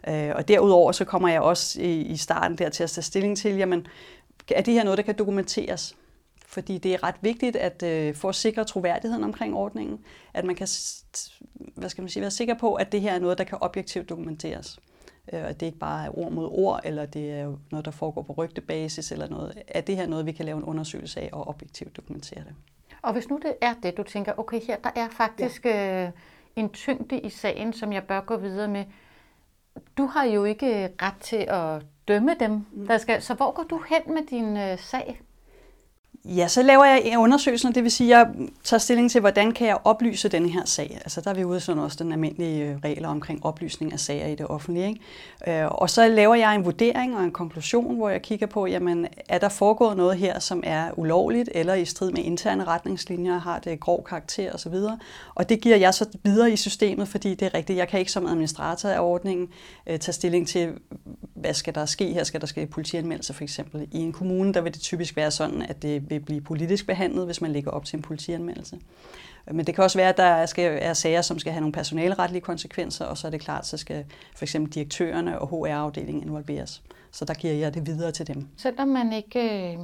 Øh, 0.07 0.35
og 0.35 0.47
derudover 0.47 0.91
så 0.91 1.05
kommer 1.05 1.29
jeg 1.29 1.41
også 1.41 1.81
i 1.81 2.17
starten 2.17 2.57
der 2.57 2.69
til 2.69 2.83
at 2.83 2.89
tage 2.89 3.03
stilling 3.03 3.37
til, 3.37 3.55
jamen, 3.55 3.87
er 4.51 4.61
det 4.61 4.73
her 4.73 4.83
noget, 4.83 4.97
der 4.97 5.03
kan 5.03 5.17
dokumenteres? 5.17 5.95
Fordi 6.47 6.77
det 6.77 6.93
er 6.93 7.03
ret 7.03 7.15
vigtigt 7.21 7.55
at 7.55 7.83
øh, 7.83 8.15
for 8.15 8.29
at 8.29 8.35
sikre 8.35 8.63
troværdigheden 8.63 9.23
omkring 9.23 9.55
ordningen, 9.55 9.99
at 10.33 10.45
man 10.45 10.55
kan 10.55 10.67
hvad 11.75 11.89
skal 11.89 12.01
man 12.01 12.09
sige, 12.09 12.21
være 12.21 12.31
sikker 12.31 12.53
på, 12.53 12.73
at 12.73 12.91
det 12.91 13.01
her 13.01 13.11
er 13.11 13.19
noget, 13.19 13.37
der 13.37 13.43
kan 13.43 13.57
objektivt 13.61 14.09
dokumenteres. 14.09 14.79
Øh, 15.33 15.49
at 15.49 15.59
det 15.59 15.65
ikke 15.65 15.77
bare 15.77 16.05
er 16.05 16.17
ord 16.17 16.31
mod 16.31 16.49
ord, 16.51 16.81
eller 16.83 17.05
det 17.05 17.31
er 17.31 17.55
noget, 17.71 17.85
der 17.85 17.91
foregår 17.91 18.21
på 18.21 18.33
rygtebasis, 18.33 19.11
eller 19.11 19.29
noget. 19.29 19.63
Er 19.67 19.81
det 19.81 19.95
her 19.95 20.07
noget, 20.07 20.25
vi 20.25 20.31
kan 20.31 20.45
lave 20.45 20.57
en 20.57 20.63
undersøgelse 20.63 21.21
af 21.21 21.29
og 21.33 21.47
objektivt 21.47 21.97
dokumentere 21.97 22.39
det? 22.39 22.55
Og 23.01 23.13
hvis 23.13 23.29
nu 23.29 23.39
det 23.43 23.55
er 23.61 23.73
det, 23.83 23.97
du 23.97 24.03
tænker, 24.03 24.33
okay, 24.37 24.61
her 24.67 24.77
der 24.77 24.89
er 24.95 25.09
faktisk 25.09 25.65
ja. 25.65 26.05
øh, 26.05 26.11
en 26.55 26.69
tyngde 26.69 27.19
i 27.19 27.29
sagen, 27.29 27.73
som 27.73 27.93
jeg 27.93 28.03
bør 28.03 28.21
gå 28.21 28.37
videre 28.37 28.67
med. 28.67 28.85
Du 29.97 30.05
har 30.05 30.23
jo 30.23 30.43
ikke 30.43 30.89
ret 31.01 31.17
til 31.21 31.45
at 31.49 31.81
dømme 32.07 32.35
dem, 32.39 32.51
mm. 32.51 32.87
der 32.87 32.97
skal. 32.97 33.21
Så 33.21 33.33
hvor 33.33 33.51
går 33.51 33.63
du 33.63 33.81
hen 33.89 34.13
med 34.13 34.27
din 34.27 34.57
øh, 34.57 34.79
sag? 34.79 35.21
Ja, 36.25 36.47
så 36.47 36.61
laver 36.61 36.85
jeg 36.85 37.15
undersøgelsen, 37.17 37.75
det 37.75 37.83
vil 37.83 37.91
sige, 37.91 38.15
at 38.15 38.19
jeg 38.19 38.35
tager 38.63 38.79
stilling 38.79 39.11
til, 39.11 39.21
hvordan 39.21 39.51
kan 39.51 39.67
jeg 39.67 39.77
oplyse 39.83 40.29
den 40.29 40.49
her 40.49 40.65
sag. 40.65 40.97
Altså 41.01 41.21
der 41.21 41.29
er 41.29 41.33
vi 41.33 41.43
ude 41.43 41.59
sådan 41.59 41.83
også 41.83 42.03
den 42.03 42.11
almindelige 42.11 42.65
øh, 42.65 42.77
regler 42.83 43.07
omkring 43.07 43.45
oplysning 43.45 43.93
af 43.93 43.99
sager 43.99 44.27
i 44.27 44.35
det 44.35 44.47
offentlige. 44.47 44.87
Ikke? 44.87 45.61
Øh, 45.61 45.67
og 45.71 45.89
så 45.89 46.07
laver 46.07 46.35
jeg 46.35 46.55
en 46.55 46.65
vurdering 46.65 47.17
og 47.17 47.23
en 47.23 47.31
konklusion, 47.31 47.95
hvor 47.95 48.09
jeg 48.09 48.21
kigger 48.21 48.47
på, 48.47 48.65
jamen 48.67 49.07
er 49.29 49.37
der 49.37 49.49
foregået 49.49 49.97
noget 49.97 50.17
her, 50.17 50.39
som 50.39 50.63
er 50.65 50.99
ulovligt 50.99 51.49
eller 51.55 51.73
i 51.73 51.85
strid 51.85 52.11
med 52.11 52.23
interne 52.23 52.63
retningslinjer, 52.63 53.39
har 53.39 53.59
det 53.59 53.79
grov 53.79 54.03
karakter 54.03 54.53
osv. 54.53 54.75
Og 55.35 55.49
det 55.49 55.61
giver 55.61 55.77
jeg 55.77 55.93
så 55.93 56.05
videre 56.23 56.51
i 56.51 56.55
systemet, 56.55 57.07
fordi 57.07 57.35
det 57.35 57.45
er 57.45 57.53
rigtigt, 57.53 57.77
jeg 57.77 57.87
kan 57.87 57.99
ikke 57.99 58.11
som 58.11 58.25
administrator 58.25 58.89
af 58.89 58.99
ordningen 58.99 59.49
øh, 59.87 59.99
tage 59.99 60.13
stilling 60.13 60.47
til, 60.47 60.73
hvad 61.35 61.53
skal 61.53 61.75
der 61.75 61.85
ske 61.85 62.13
her? 62.13 62.23
Skal 62.23 62.41
der 62.41 62.47
ske 62.47 62.65
politianmeldelse 62.65 63.33
for 63.33 63.43
eksempel? 63.43 63.87
I 63.91 63.97
en 63.99 64.11
kommune, 64.11 64.53
der 64.53 64.61
vil 64.61 64.73
det 64.73 64.81
typisk 64.81 65.15
være 65.15 65.31
sådan, 65.31 65.61
at 65.61 65.81
det 65.81 66.12
vil 66.13 66.25
blive 66.25 66.41
politisk 66.41 66.87
behandlet, 66.87 67.25
hvis 67.25 67.41
man 67.41 67.51
lægger 67.51 67.71
op 67.71 67.85
til 67.85 67.97
en 67.97 68.01
politianmeldelse. 68.01 68.79
Men 69.51 69.67
det 69.67 69.75
kan 69.75 69.83
også 69.83 69.97
være, 69.97 70.09
at 70.09 70.17
der 70.17 70.45
skal, 70.45 70.79
er 70.81 70.93
sager, 70.93 71.21
som 71.21 71.39
skal 71.39 71.53
have 71.53 71.61
nogle 71.61 71.73
personalretlige 71.73 72.41
konsekvenser, 72.41 73.05
og 73.05 73.17
så 73.17 73.27
er 73.27 73.31
det 73.31 73.41
klart, 73.41 73.67
så 73.67 73.77
skal 73.77 74.05
for 74.35 74.45
eksempel 74.45 74.73
direktørerne 74.73 75.39
og 75.39 75.47
HR-afdelingen 75.47 76.23
involveres. 76.23 76.83
Så 77.11 77.25
der 77.25 77.33
giver 77.33 77.53
jeg 77.53 77.73
det 77.73 77.85
videre 77.85 78.11
til 78.11 78.27
dem. 78.27 78.47
Selvom 78.57 78.87
man 78.87 79.13
ikke 79.13 79.73
øh, 79.73 79.79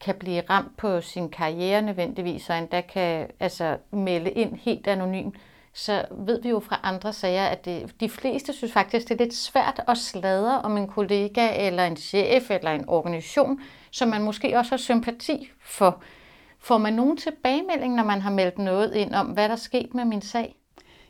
kan 0.00 0.14
blive 0.14 0.42
ramt 0.50 0.76
på 0.76 1.00
sin 1.00 1.28
karriere 1.28 1.82
nødvendigvis, 1.82 2.50
og 2.50 2.58
endda 2.58 2.80
kan 2.80 3.26
altså, 3.40 3.76
melde 3.90 4.30
ind 4.30 4.56
helt 4.56 4.86
anonymt, 4.86 5.34
så 5.72 6.04
ved 6.10 6.42
vi 6.42 6.48
jo 6.48 6.60
fra 6.60 6.80
andre 6.82 7.12
sager, 7.12 7.44
at 7.46 7.64
det, 7.64 7.94
de 8.00 8.08
fleste 8.08 8.52
synes 8.52 8.72
faktisk, 8.72 9.08
det 9.08 9.20
er 9.20 9.24
lidt 9.24 9.34
svært 9.34 9.80
at 9.88 9.98
sladre 9.98 10.60
om 10.60 10.76
en 10.76 10.86
kollega, 10.86 11.66
eller 11.66 11.84
en 11.84 11.96
chef, 11.96 12.50
eller 12.50 12.70
en 12.70 12.88
organisation, 12.88 13.60
som 13.96 14.08
man 14.08 14.22
måske 14.22 14.58
også 14.58 14.70
har 14.70 14.76
sympati 14.76 15.50
for. 15.60 16.02
Får 16.58 16.78
man 16.78 16.92
nogen 16.92 17.16
tilbagemelding, 17.16 17.94
når 17.94 18.04
man 18.04 18.20
har 18.20 18.30
meldt 18.30 18.58
noget 18.58 18.94
ind 18.94 19.14
om, 19.14 19.26
hvad 19.26 19.48
der 19.48 19.54
er 19.54 19.56
sket 19.56 19.94
med 19.94 20.04
min 20.04 20.22
sag? 20.22 20.56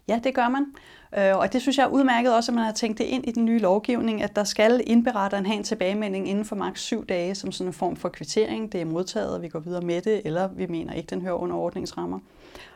Ja, 0.08 0.20
det 0.24 0.34
gør 0.34 0.48
man. 0.48 0.66
Øh, 1.18 1.36
og 1.36 1.52
det 1.52 1.62
synes 1.62 1.78
jeg 1.78 1.84
er 1.84 1.88
udmærket 1.88 2.34
også, 2.34 2.52
at 2.52 2.54
man 2.54 2.64
har 2.64 2.72
tænkt 2.72 2.98
det 2.98 3.04
ind 3.04 3.28
i 3.28 3.30
den 3.30 3.44
nye 3.44 3.58
lovgivning, 3.58 4.22
at 4.22 4.36
der 4.36 4.44
skal 4.44 4.82
indberetteren 4.86 5.46
have 5.46 5.56
en 5.56 5.64
tilbagemelding 5.64 6.28
inden 6.28 6.44
for 6.44 6.56
maks 6.56 6.80
syv 6.80 7.06
dage, 7.06 7.34
som 7.34 7.52
sådan 7.52 7.68
en 7.68 7.72
form 7.72 7.96
for 7.96 8.08
kvittering. 8.08 8.72
Det 8.72 8.80
er 8.80 8.84
modtaget, 8.84 9.34
og 9.34 9.42
vi 9.42 9.48
går 9.48 9.58
videre 9.58 9.82
med 9.82 10.02
det, 10.02 10.22
eller 10.24 10.48
vi 10.48 10.66
mener 10.66 10.92
ikke, 10.92 11.06
den 11.06 11.22
hører 11.22 11.34
under 11.34 11.56
ordningsrammer. 11.56 12.18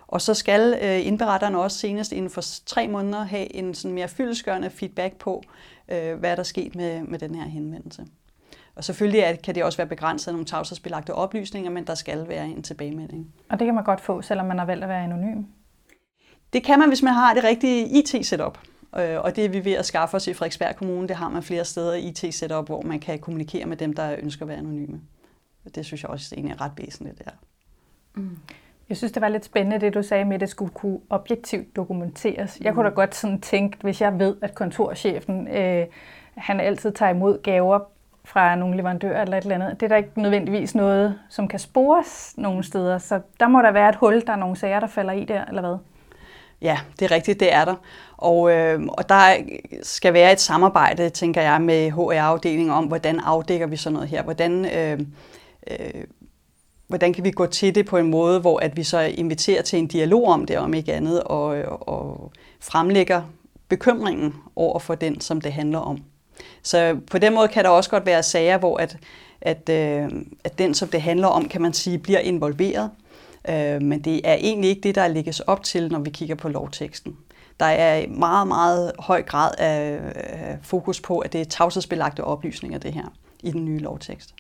Og 0.09 0.21
så 0.21 0.35
skal 0.35 0.79
øh, 0.83 1.07
indberetteren 1.07 1.55
også 1.55 1.79
senest 1.79 2.13
inden 2.13 2.31
for 2.31 2.43
tre 2.67 2.89
måneder 2.89 3.25
have 3.25 3.55
en 3.55 3.75
sådan 3.75 3.95
mere 3.95 4.09
fyldeskørende 4.09 4.71
feedback 4.71 5.17
på, 5.17 5.43
øh, 5.89 6.15
hvad 6.15 6.31
der 6.31 6.41
er 6.41 6.43
sket 6.43 6.75
med, 6.75 7.03
med 7.03 7.19
den 7.19 7.35
her 7.35 7.49
henvendelse. 7.49 8.07
Og 8.75 8.85
selvfølgelig 8.85 9.39
kan 9.45 9.55
det 9.55 9.65
også 9.65 9.77
være 9.77 9.87
begrænset 9.87 10.29
af 10.29 10.35
nogle 10.35 10.47
tavshedsbelagte 10.47 11.15
oplysninger, 11.15 11.71
men 11.71 11.87
der 11.87 11.95
skal 11.95 12.29
være 12.29 12.47
en 12.47 12.63
tilbagemelding. 12.63 13.35
Og 13.51 13.59
det 13.59 13.65
kan 13.65 13.75
man 13.75 13.85
godt 13.85 14.01
få, 14.01 14.23
selvom 14.23 14.47
man 14.47 14.59
har 14.59 14.67
valgt 14.67 14.83
at 14.83 14.89
være 14.89 15.05
anonym? 15.05 15.45
Det 16.53 16.65
kan 16.65 16.79
man, 16.79 16.89
hvis 16.89 17.03
man 17.03 17.13
har 17.13 17.35
det 17.35 17.45
rigtige 17.45 17.99
IT-setup. 17.99 18.59
Øh, 18.99 19.21
og 19.21 19.37
det 19.37 19.45
er 19.45 19.49
vi 19.49 19.65
ved 19.65 19.73
at 19.73 19.87
skaffe 19.87 20.17
os 20.17 20.27
i 20.27 20.35
Frederiksberg 20.35 20.77
Kommune. 20.77 21.09
Det 21.09 21.17
har 21.17 21.29
man 21.29 21.43
flere 21.43 21.65
steder 21.65 21.95
i 21.95 22.09
IT-setup, 22.09 22.67
hvor 22.67 22.83
man 22.83 23.01
kan 23.01 23.19
kommunikere 23.19 23.67
med 23.67 23.77
dem, 23.77 23.93
der 23.93 24.17
ønsker 24.23 24.45
at 24.45 24.49
være 24.49 24.59
anonyme. 24.59 25.01
Det 25.75 25.87
synes 25.87 26.03
jeg 26.03 26.11
også 26.11 26.35
egentlig 26.35 26.55
er 26.55 26.61
ret 26.61 26.73
væsentligt. 26.77 27.19
Der. 27.25 27.31
Mm. 28.15 28.39
Jeg 28.89 28.97
synes, 28.97 29.13
det 29.13 29.23
var 29.23 29.29
lidt 29.29 29.45
spændende, 29.45 29.81
det 29.81 29.95
du 29.95 30.03
sagde 30.03 30.25
med, 30.25 30.35
at 30.35 30.41
det 30.41 30.49
skulle 30.49 30.73
kunne 30.75 30.99
objektivt 31.11 31.77
dokumenteres. 31.77 32.59
Jeg 32.61 32.75
kunne 32.75 32.85
da 32.85 32.91
mm. 32.91 32.95
godt 32.95 33.15
sådan 33.15 33.41
tænke, 33.41 33.79
hvis 33.81 34.01
jeg 34.01 34.19
ved, 34.19 34.37
at 34.43 34.55
kontorchefen 34.55 35.49
øh, 35.49 35.87
han 36.35 36.61
altid 36.61 36.93
tager 36.93 37.11
imod 37.11 37.43
gaver 37.43 37.81
fra 38.25 38.55
nogle 38.55 38.77
leverandører 38.77 39.23
eller 39.23 39.39
et 39.39 39.43
eller 39.43 39.55
andet. 39.55 39.81
Det 39.81 39.83
er 39.87 39.89
der 39.89 39.97
ikke 39.97 40.23
nødvendigvis 40.23 40.75
noget, 40.75 41.19
som 41.29 41.49
kan 41.49 41.59
spores 41.59 42.35
nogle 42.37 42.65
steder. 42.65 42.99
Så 42.99 43.21
der 43.41 43.49
må 43.49 43.63
der 43.63 43.73
være 43.73 43.89
et 43.89 43.97
hul, 43.97 44.23
der 44.27 44.33
er 44.33 44.37
nogle 44.37 44.57
sager, 44.57 44.81
der 44.81 44.87
falder 44.87 45.13
i 45.13 45.25
der, 45.25 45.45
eller 45.45 45.61
hvad? 45.61 45.77
Ja, 46.63 46.79
det 46.99 47.05
er 47.05 47.11
rigtigt, 47.11 47.41
det 47.41 47.55
er 47.55 47.65
der. 47.65 47.75
Og, 48.17 48.53
øh, 48.53 48.83
og 48.83 49.09
der 49.09 49.35
skal 49.83 50.13
være 50.13 50.33
et 50.33 50.41
samarbejde, 50.41 51.09
tænker 51.09 51.43
jeg, 51.43 51.63
med 51.63 51.91
HR-afdelingen 51.91 52.71
om, 52.71 52.85
hvordan 52.85 53.21
afdækker 53.21 53.67
vi 53.67 53.77
sådan 53.77 53.95
noget 53.95 54.09
her. 54.09 54.23
Hvordan, 54.23 54.65
øh, 54.65 55.01
øh, 55.71 56.05
hvordan 56.89 57.13
kan 57.13 57.25
vi 57.25 57.31
gå 57.31 57.47
til 57.47 57.75
det 57.75 57.87
på 57.87 57.97
en 57.97 58.11
måde, 58.11 58.41
hvor 58.41 58.59
at 58.59 58.77
vi 58.77 58.83
så 58.83 59.01
inviterer 59.01 59.63
til 59.63 59.79
en 59.79 59.87
dialog 59.87 60.27
om 60.27 60.47
det, 60.47 60.59
om 60.59 60.75
ikke 60.75 60.93
andet, 60.93 61.23
og, 61.23 61.47
og 61.89 62.33
fremlægger 62.61 63.23
bekymringen 63.69 64.35
over 64.57 64.79
for 64.79 64.95
den, 64.95 65.21
som 65.21 65.41
det 65.41 65.53
handler 65.53 65.79
om. 65.79 65.99
Så 66.63 66.97
på 67.11 67.19
den 67.19 67.35
måde 67.35 67.49
kan 67.49 67.65
der 67.65 67.71
også 67.71 67.91
godt 67.91 68.07
være 68.07 68.23
sager, 68.23 68.59
hvor 68.59 68.77
at, 68.77 68.97
at, 69.41 69.69
øh, 69.69 70.11
at 70.45 70.59
den, 70.59 70.75
som 70.75 70.89
det 70.89 71.03
handler 71.03 71.29
om, 71.29 71.49
kan 71.49 71.63
man 71.63 71.73
sige, 71.73 71.99
bliver 71.99 72.19
involveret. 72.19 72.91
Øh, 73.49 73.83
men 73.83 74.01
det 74.01 74.21
er 74.25 74.35
egentlig 74.35 74.71
ikke 74.71 74.83
det, 74.83 74.95
der 74.95 75.09
lægges 75.09 75.41
op 75.41 75.63
til, 75.63 75.93
når 75.93 75.99
vi 75.99 76.11
kigger 76.11 76.35
på 76.35 76.49
lovteksten. 76.49 77.17
Der 77.61 77.67
er 77.67 78.09
meget, 78.09 78.49
meget 78.49 78.93
høj 78.99 79.23
grad 79.23 79.51
af 79.59 79.99
fokus 80.63 81.01
på, 81.01 81.19
at 81.19 81.33
det 81.33 81.41
er 81.41 81.45
tavshedsbelagte 81.45 82.25
oplysninger, 82.25 82.79
det 82.79 82.93
her, 82.93 83.13
i 83.43 83.51
den 83.51 83.65
nye 83.65 83.79
lovtekst. 83.79 84.35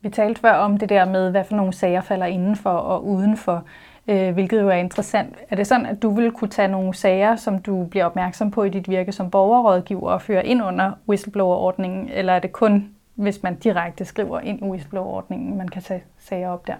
Vi 0.00 0.08
talte 0.08 0.40
før 0.40 0.52
om 0.52 0.76
det 0.76 0.88
der 0.88 1.04
med, 1.04 1.30
hvad 1.30 1.44
for 1.44 1.56
nogle 1.56 1.72
sager 1.72 2.00
falder 2.00 2.26
indenfor 2.26 2.70
og 2.70 3.06
udenfor, 3.06 3.64
øh, 4.08 4.34
hvilket 4.34 4.60
jo 4.60 4.68
er 4.68 4.74
interessant. 4.74 5.36
Er 5.50 5.56
det 5.56 5.66
sådan, 5.66 5.86
at 5.86 6.02
du 6.02 6.10
vil 6.10 6.32
kunne 6.32 6.50
tage 6.50 6.68
nogle 6.68 6.94
sager, 6.94 7.36
som 7.36 7.58
du 7.58 7.84
bliver 7.84 8.04
opmærksom 8.04 8.50
på 8.50 8.64
i 8.64 8.68
dit 8.68 8.88
virke 8.88 9.12
som 9.12 9.30
borgerrådgiver 9.30 10.10
og 10.10 10.22
føre 10.22 10.46
ind 10.46 10.62
under 10.62 10.92
whistleblower-ordningen, 11.08 12.08
eller 12.08 12.32
er 12.32 12.38
det 12.38 12.52
kun, 12.52 12.88
hvis 13.14 13.42
man 13.42 13.56
direkte 13.56 14.04
skriver 14.04 14.40
ind 14.40 14.60
i 14.60 14.64
whistleblower-ordningen, 14.64 15.58
man 15.58 15.68
kan 15.68 15.82
tage 15.82 16.02
sager 16.18 16.48
op 16.48 16.66
der? 16.66 16.74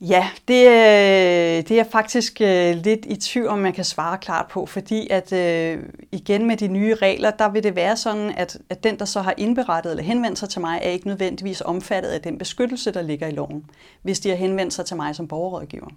Ja, 0.00 0.30
det, 0.48 0.66
øh, 0.66 1.62
det 1.62 1.70
er 1.70 1.74
jeg 1.74 1.86
faktisk 1.92 2.40
øh, 2.40 2.76
lidt 2.76 3.06
i 3.06 3.16
tvivl 3.16 3.48
om, 3.48 3.58
man 3.58 3.72
kan 3.72 3.84
svare 3.84 4.18
klart 4.18 4.46
på, 4.50 4.66
fordi 4.66 5.08
at 5.10 5.32
øh, 5.32 5.82
igen 6.12 6.46
med 6.46 6.56
de 6.56 6.68
nye 6.68 6.94
regler, 6.94 7.30
der 7.30 7.48
vil 7.50 7.62
det 7.62 7.76
være 7.76 7.96
sådan, 7.96 8.30
at, 8.36 8.58
at 8.70 8.84
den, 8.84 8.98
der 8.98 9.04
så 9.04 9.20
har 9.20 9.34
indberettet 9.38 9.90
eller 9.90 10.02
henvendt 10.02 10.38
sig 10.38 10.48
til 10.48 10.60
mig, 10.60 10.80
er 10.82 10.90
ikke 10.90 11.06
nødvendigvis 11.06 11.60
omfattet 11.60 12.10
af 12.10 12.20
den 12.20 12.38
beskyttelse, 12.38 12.90
der 12.90 13.02
ligger 13.02 13.26
i 13.26 13.30
loven, 13.30 13.64
hvis 14.02 14.20
de 14.20 14.28
har 14.28 14.36
henvendt 14.36 14.74
sig 14.74 14.86
til 14.86 14.96
mig 14.96 15.16
som 15.16 15.28
borgerrådgiver. 15.28 15.88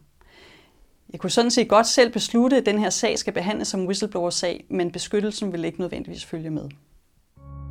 Jeg 1.11 1.19
kunne 1.19 1.29
sådan 1.29 1.51
set 1.51 1.69
godt 1.69 1.87
selv 1.87 2.13
beslutte, 2.13 2.57
at 2.57 2.65
den 2.65 2.79
her 2.79 2.89
sag 2.89 3.19
skal 3.19 3.33
behandles 3.33 3.67
som 3.67 3.85
whistleblower-sag, 3.85 4.65
men 4.69 4.91
beskyttelsen 4.91 5.53
vil 5.53 5.65
ikke 5.65 5.79
nødvendigvis 5.79 6.25
følge 6.25 6.49
med. 6.49 6.69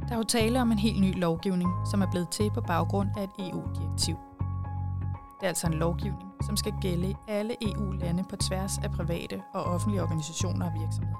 Der 0.08 0.12
er 0.12 0.16
jo 0.16 0.24
tale 0.24 0.60
om 0.60 0.72
en 0.72 0.78
helt 0.78 1.00
ny 1.00 1.20
lovgivning, 1.20 1.70
som 1.90 2.02
er 2.02 2.10
blevet 2.10 2.28
til 2.32 2.50
på 2.54 2.60
baggrund 2.60 3.08
af 3.18 3.22
et 3.22 3.48
EU-direktiv. 3.48 4.31
Det 5.42 5.46
er 5.46 5.50
altså 5.50 5.66
en 5.66 5.74
lovgivning, 5.74 6.32
som 6.42 6.56
skal 6.56 6.72
gælde 6.80 7.10
i 7.10 7.16
alle 7.28 7.56
EU-lande 7.60 8.24
på 8.24 8.36
tværs 8.36 8.78
af 8.78 8.90
private 8.90 9.42
og 9.54 9.64
offentlige 9.64 10.02
organisationer 10.02 10.66
og 10.66 10.72
virksomheder. 10.80 11.16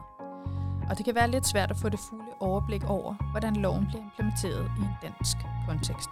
Og 0.90 0.98
det 0.98 1.04
kan 1.04 1.14
være 1.14 1.30
lidt 1.30 1.46
svært 1.46 1.70
at 1.70 1.76
få 1.76 1.88
det 1.88 1.98
fulde 1.98 2.32
overblik 2.40 2.85
over, 2.85 3.14
hvordan 3.30 3.56
loven 3.56 3.87
bliver 3.87 4.02
implementeret 4.02 4.70
i 4.78 4.80
en 4.80 4.96
dansk 5.02 5.37
kontekst. 5.68 6.11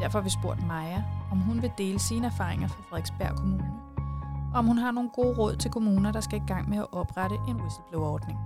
Derfor 0.00 0.18
har 0.18 0.24
vi 0.24 0.30
spurgt 0.30 0.66
Maja, 0.66 1.04
om 1.30 1.38
hun 1.38 1.62
vil 1.62 1.72
dele 1.78 1.98
sine 1.98 2.26
erfaringer 2.26 2.68
fra 2.68 2.82
Frederiksberg 2.82 3.36
Kommune, 3.36 3.72
og 4.52 4.58
om 4.58 4.66
hun 4.66 4.78
har 4.78 4.90
nogle 4.90 5.10
gode 5.10 5.38
råd 5.38 5.56
til 5.56 5.70
kommuner, 5.70 6.12
der 6.12 6.20
skal 6.20 6.42
i 6.42 6.46
gang 6.46 6.68
med 6.68 6.78
at 6.78 6.86
oprette 6.92 7.36
en 7.48 7.60
whistleblower-ordning. 7.60 8.38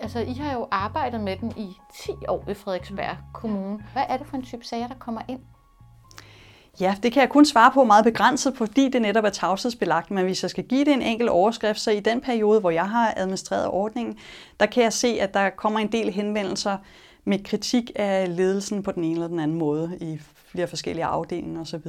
Altså, 0.00 0.20
I 0.20 0.34
har 0.34 0.52
jo 0.52 0.68
arbejdet 0.70 1.20
med 1.20 1.36
den 1.36 1.52
i 1.56 1.80
10 1.94 2.12
år 2.28 2.44
i 2.48 2.54
Frederiksberg 2.54 3.16
Kommune. 3.32 3.84
Hvad 3.92 4.04
er 4.08 4.16
det 4.16 4.26
for 4.26 4.36
en 4.36 4.42
type 4.42 4.64
sager, 4.64 4.88
der 4.88 4.94
kommer 4.94 5.20
ind? 5.28 5.40
Ja, 6.80 6.94
det 7.02 7.12
kan 7.12 7.20
jeg 7.20 7.28
kun 7.28 7.44
svare 7.44 7.70
på 7.74 7.84
meget 7.84 8.04
begrænset, 8.04 8.56
fordi 8.56 8.88
det 8.88 9.02
netop 9.02 9.24
er 9.24 9.30
tavshedsbelagt. 9.30 10.10
Men 10.10 10.24
hvis 10.24 10.42
jeg 10.42 10.50
skal 10.50 10.64
give 10.64 10.84
det 10.84 10.92
en 10.92 11.02
enkelt 11.02 11.30
overskrift, 11.30 11.80
så 11.80 11.90
i 11.90 12.00
den 12.00 12.20
periode, 12.20 12.60
hvor 12.60 12.70
jeg 12.70 12.90
har 12.90 13.14
administreret 13.16 13.68
ordningen, 13.68 14.18
der 14.60 14.66
kan 14.66 14.82
jeg 14.82 14.92
se, 14.92 15.08
at 15.20 15.34
der 15.34 15.50
kommer 15.50 15.80
en 15.80 15.92
del 15.92 16.10
henvendelser 16.10 16.76
med 17.24 17.44
kritik 17.44 17.90
af 17.96 18.36
ledelsen 18.36 18.82
på 18.82 18.92
den 18.92 19.04
ene 19.04 19.14
eller 19.14 19.28
den 19.28 19.40
anden 19.40 19.58
måde 19.58 19.98
i 20.00 20.20
flere 20.34 20.66
forskellige 20.66 21.04
afdelinger 21.04 21.60
osv. 21.60 21.86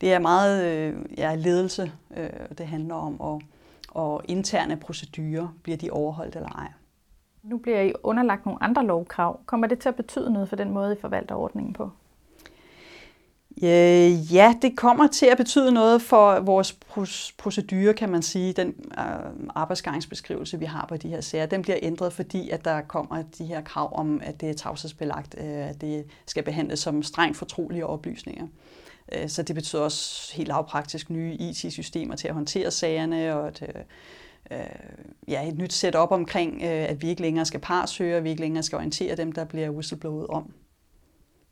Det 0.00 0.12
er 0.12 0.18
meget 0.18 0.64
øh, 0.64 0.94
ja, 1.18 1.34
ledelse, 1.34 1.92
øh, 2.16 2.30
det 2.58 2.66
handler 2.66 2.94
om, 2.94 3.20
og, 3.20 3.42
og 3.88 4.22
interne 4.28 4.76
procedurer, 4.76 5.48
bliver 5.62 5.78
de 5.78 5.90
overholdt 5.90 6.36
eller 6.36 6.48
ej. 6.48 6.68
Nu 7.42 7.58
bliver 7.58 7.80
I 7.80 7.92
underlagt 8.02 8.46
nogle 8.46 8.62
andre 8.62 8.84
lovkrav. 8.84 9.40
Kommer 9.46 9.66
det 9.66 9.78
til 9.78 9.88
at 9.88 9.94
betyde 9.94 10.32
noget 10.32 10.48
for 10.48 10.56
den 10.56 10.70
måde, 10.70 10.92
I 10.92 11.00
forvalter 11.00 11.34
ordningen 11.34 11.72
på? 11.72 11.90
Øh, 13.62 14.34
ja, 14.34 14.54
det 14.62 14.76
kommer 14.76 15.06
til 15.06 15.26
at 15.26 15.36
betyde 15.36 15.72
noget 15.72 16.02
for 16.02 16.40
vores 16.40 16.78
procedure, 17.38 17.94
kan 17.94 18.08
man 18.08 18.22
sige. 18.22 18.52
Den 18.52 18.74
øh, 18.98 19.04
arbejdsgangsbeskrivelse, 19.54 20.58
vi 20.58 20.64
har 20.64 20.86
på 20.88 20.96
de 20.96 21.08
her 21.08 21.20
sager, 21.20 21.46
den 21.46 21.62
bliver 21.62 21.78
ændret, 21.82 22.12
fordi 22.12 22.50
at 22.50 22.64
der 22.64 22.80
kommer 22.80 23.22
de 23.38 23.44
her 23.44 23.60
krav 23.62 23.98
om, 23.98 24.20
at 24.24 24.40
det 24.40 24.50
er 24.50 24.54
tavshedsbelagt, 24.54 25.34
øh, 25.38 25.68
at 25.68 25.80
det 25.80 26.04
skal 26.26 26.42
behandles 26.42 26.78
som 26.78 27.02
strengt 27.02 27.36
fortrolige 27.36 27.86
oplysninger. 27.86 28.46
Øh, 29.12 29.28
så 29.28 29.42
det 29.42 29.54
betyder 29.54 29.82
også 29.82 30.32
helt 30.36 30.48
lavpraktisk 30.48 31.10
nye 31.10 31.34
IT-systemer 31.34 32.16
til 32.16 32.28
at 32.28 32.34
håndtere 32.34 32.70
sagerne, 32.70 33.36
og 33.36 33.48
et, 33.48 33.62
øh, 33.68 34.58
øh, 34.58 34.66
ja, 35.28 35.48
et 35.48 35.58
nyt 35.58 35.72
setup 35.72 36.10
omkring, 36.10 36.54
øh, 36.62 36.90
at 36.90 37.02
vi 37.02 37.08
ikke 37.08 37.22
længere 37.22 37.44
skal 37.44 37.60
parsøge, 37.60 38.16
og 38.16 38.24
vi 38.24 38.30
ikke 38.30 38.42
længere 38.42 38.62
skal 38.62 38.76
orientere 38.76 39.16
dem, 39.16 39.32
der 39.32 39.44
bliver 39.44 39.70
whistleblowet 39.70 40.26
om. 40.26 40.52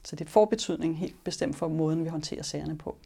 Så 0.05 0.17
det 0.17 0.31
får 0.31 0.45
betydning 0.45 0.99
helt 0.99 1.25
bestemt 1.25 1.57
for 1.57 1.69
måden, 1.69 2.05
vi 2.05 2.09
håndterer 2.09 2.43
sagerne 2.43 2.79
på. 2.79 2.97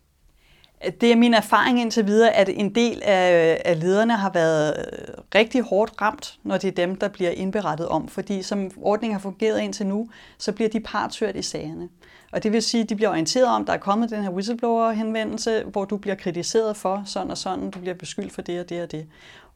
Det 1.01 1.13
er 1.13 1.17
min 1.17 1.35
erfaring 1.35 1.81
indtil 1.81 2.07
videre, 2.07 2.31
at 2.31 2.49
en 2.49 2.75
del 2.75 3.03
af, 3.05 3.81
lederne 3.81 4.17
har 4.17 4.31
været 4.31 4.77
øh, 4.79 5.15
rigtig 5.35 5.63
hårdt 5.63 6.01
ramt, 6.01 6.39
når 6.43 6.57
det 6.57 6.69
er 6.69 6.87
dem, 6.87 6.97
der 6.97 7.09
bliver 7.09 7.31
indberettet 7.31 7.89
om. 7.89 8.09
Fordi 8.09 8.43
som 8.43 8.71
ordningen 8.77 9.15
har 9.15 9.21
fungeret 9.21 9.61
indtil 9.61 9.87
nu, 9.87 10.09
så 10.39 10.53
bliver 10.53 10.69
de 10.69 10.81
partørt 10.81 11.37
i 11.37 11.43
sagerne. 11.43 11.89
Og 12.33 12.43
det 12.43 12.53
vil 12.53 12.63
sige, 12.63 12.83
at 12.83 12.89
de 12.89 12.97
bliver 12.97 13.11
orienteret 13.11 13.47
om, 13.47 13.63
at 13.63 13.67
der 13.67 13.73
er 13.73 13.79
kommet 13.79 14.11
den 14.11 14.23
her 14.23 14.31
whistleblower-henvendelse, 14.31 15.65
hvor 15.65 15.85
du 15.85 15.97
bliver 15.97 16.15
kritiseret 16.15 16.77
for 16.77 17.03
sådan 17.07 17.31
og 17.31 17.39
sådan, 17.39 17.71
du 17.71 17.81
bliver 17.81 17.95
beskyldt 17.95 18.33
for 18.33 18.43
det 18.43 18.61
og 18.61 18.69
det 18.69 18.83
og 18.83 18.91
det. 18.91 19.07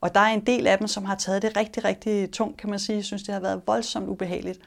Og 0.01 0.15
der 0.15 0.21
er 0.21 0.35
en 0.35 0.47
del 0.47 0.67
af 0.67 0.79
dem, 0.79 0.87
som 0.87 1.05
har 1.05 1.15
taget 1.15 1.43
det 1.43 1.57
rigtig, 1.57 1.85
rigtig 1.85 2.31
tungt, 2.31 2.57
kan 2.57 2.71
man 2.71 2.79
sige. 2.79 2.97
Jeg 2.97 3.05
synes, 3.05 3.23
det 3.23 3.35
har 3.35 3.41
været 3.41 3.63
voldsomt 3.67 4.09
ubehageligt. 4.09 4.61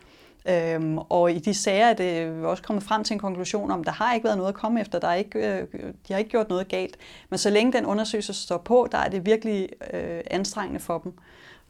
Øhm, 0.49 0.97
og 0.97 1.31
i 1.31 1.39
de 1.39 1.53
sager 1.53 1.85
er 1.85 1.93
det 1.93 2.43
også 2.45 2.63
kommet 2.63 2.83
frem 2.83 3.03
til 3.03 3.13
en 3.13 3.19
konklusion 3.19 3.71
om, 3.71 3.83
der 3.83 3.91
har 3.91 4.13
ikke 4.13 4.23
været 4.23 4.37
noget 4.37 4.49
at 4.49 4.55
komme 4.55 4.81
efter. 4.81 4.99
Der 4.99 5.07
er 5.07 5.13
ikke, 5.13 5.39
øh, 5.39 5.67
de 6.07 6.13
har 6.13 6.17
ikke 6.17 6.29
gjort 6.29 6.49
noget 6.49 6.67
galt. 6.67 6.97
Men 7.29 7.37
så 7.37 7.49
længe 7.49 7.73
den 7.73 7.85
undersøgelse 7.85 8.33
står 8.33 8.57
på, 8.57 8.87
der 8.91 8.97
er 8.97 9.09
det 9.09 9.25
virkelig 9.25 9.69
øh, 9.93 10.21
anstrengende 10.27 10.79
for 10.79 10.97
dem. 10.97 11.13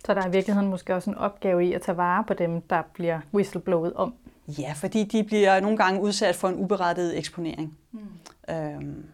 Så 0.06 0.14
der 0.14 0.22
er 0.22 0.28
i 0.28 0.32
virkeligheden 0.32 0.70
måske 0.70 0.96
også 0.96 1.10
en 1.10 1.18
opgave 1.18 1.66
i 1.66 1.74
at 1.74 1.82
tage 1.82 1.98
vare 1.98 2.24
på 2.24 2.34
dem, 2.34 2.62
der 2.62 2.82
bliver 2.94 3.20
whistleblowet 3.34 3.94
om? 3.94 4.14
Ja, 4.48 4.74
fordi 4.76 5.04
de 5.04 5.24
bliver 5.24 5.60
nogle 5.60 5.78
gange 5.78 6.02
udsat 6.02 6.36
for 6.36 6.48
en 6.48 6.56
uberettiget 6.56 7.18
eksponering. 7.18 7.78
Mm. 7.92 8.00
Øhm, 8.50 9.06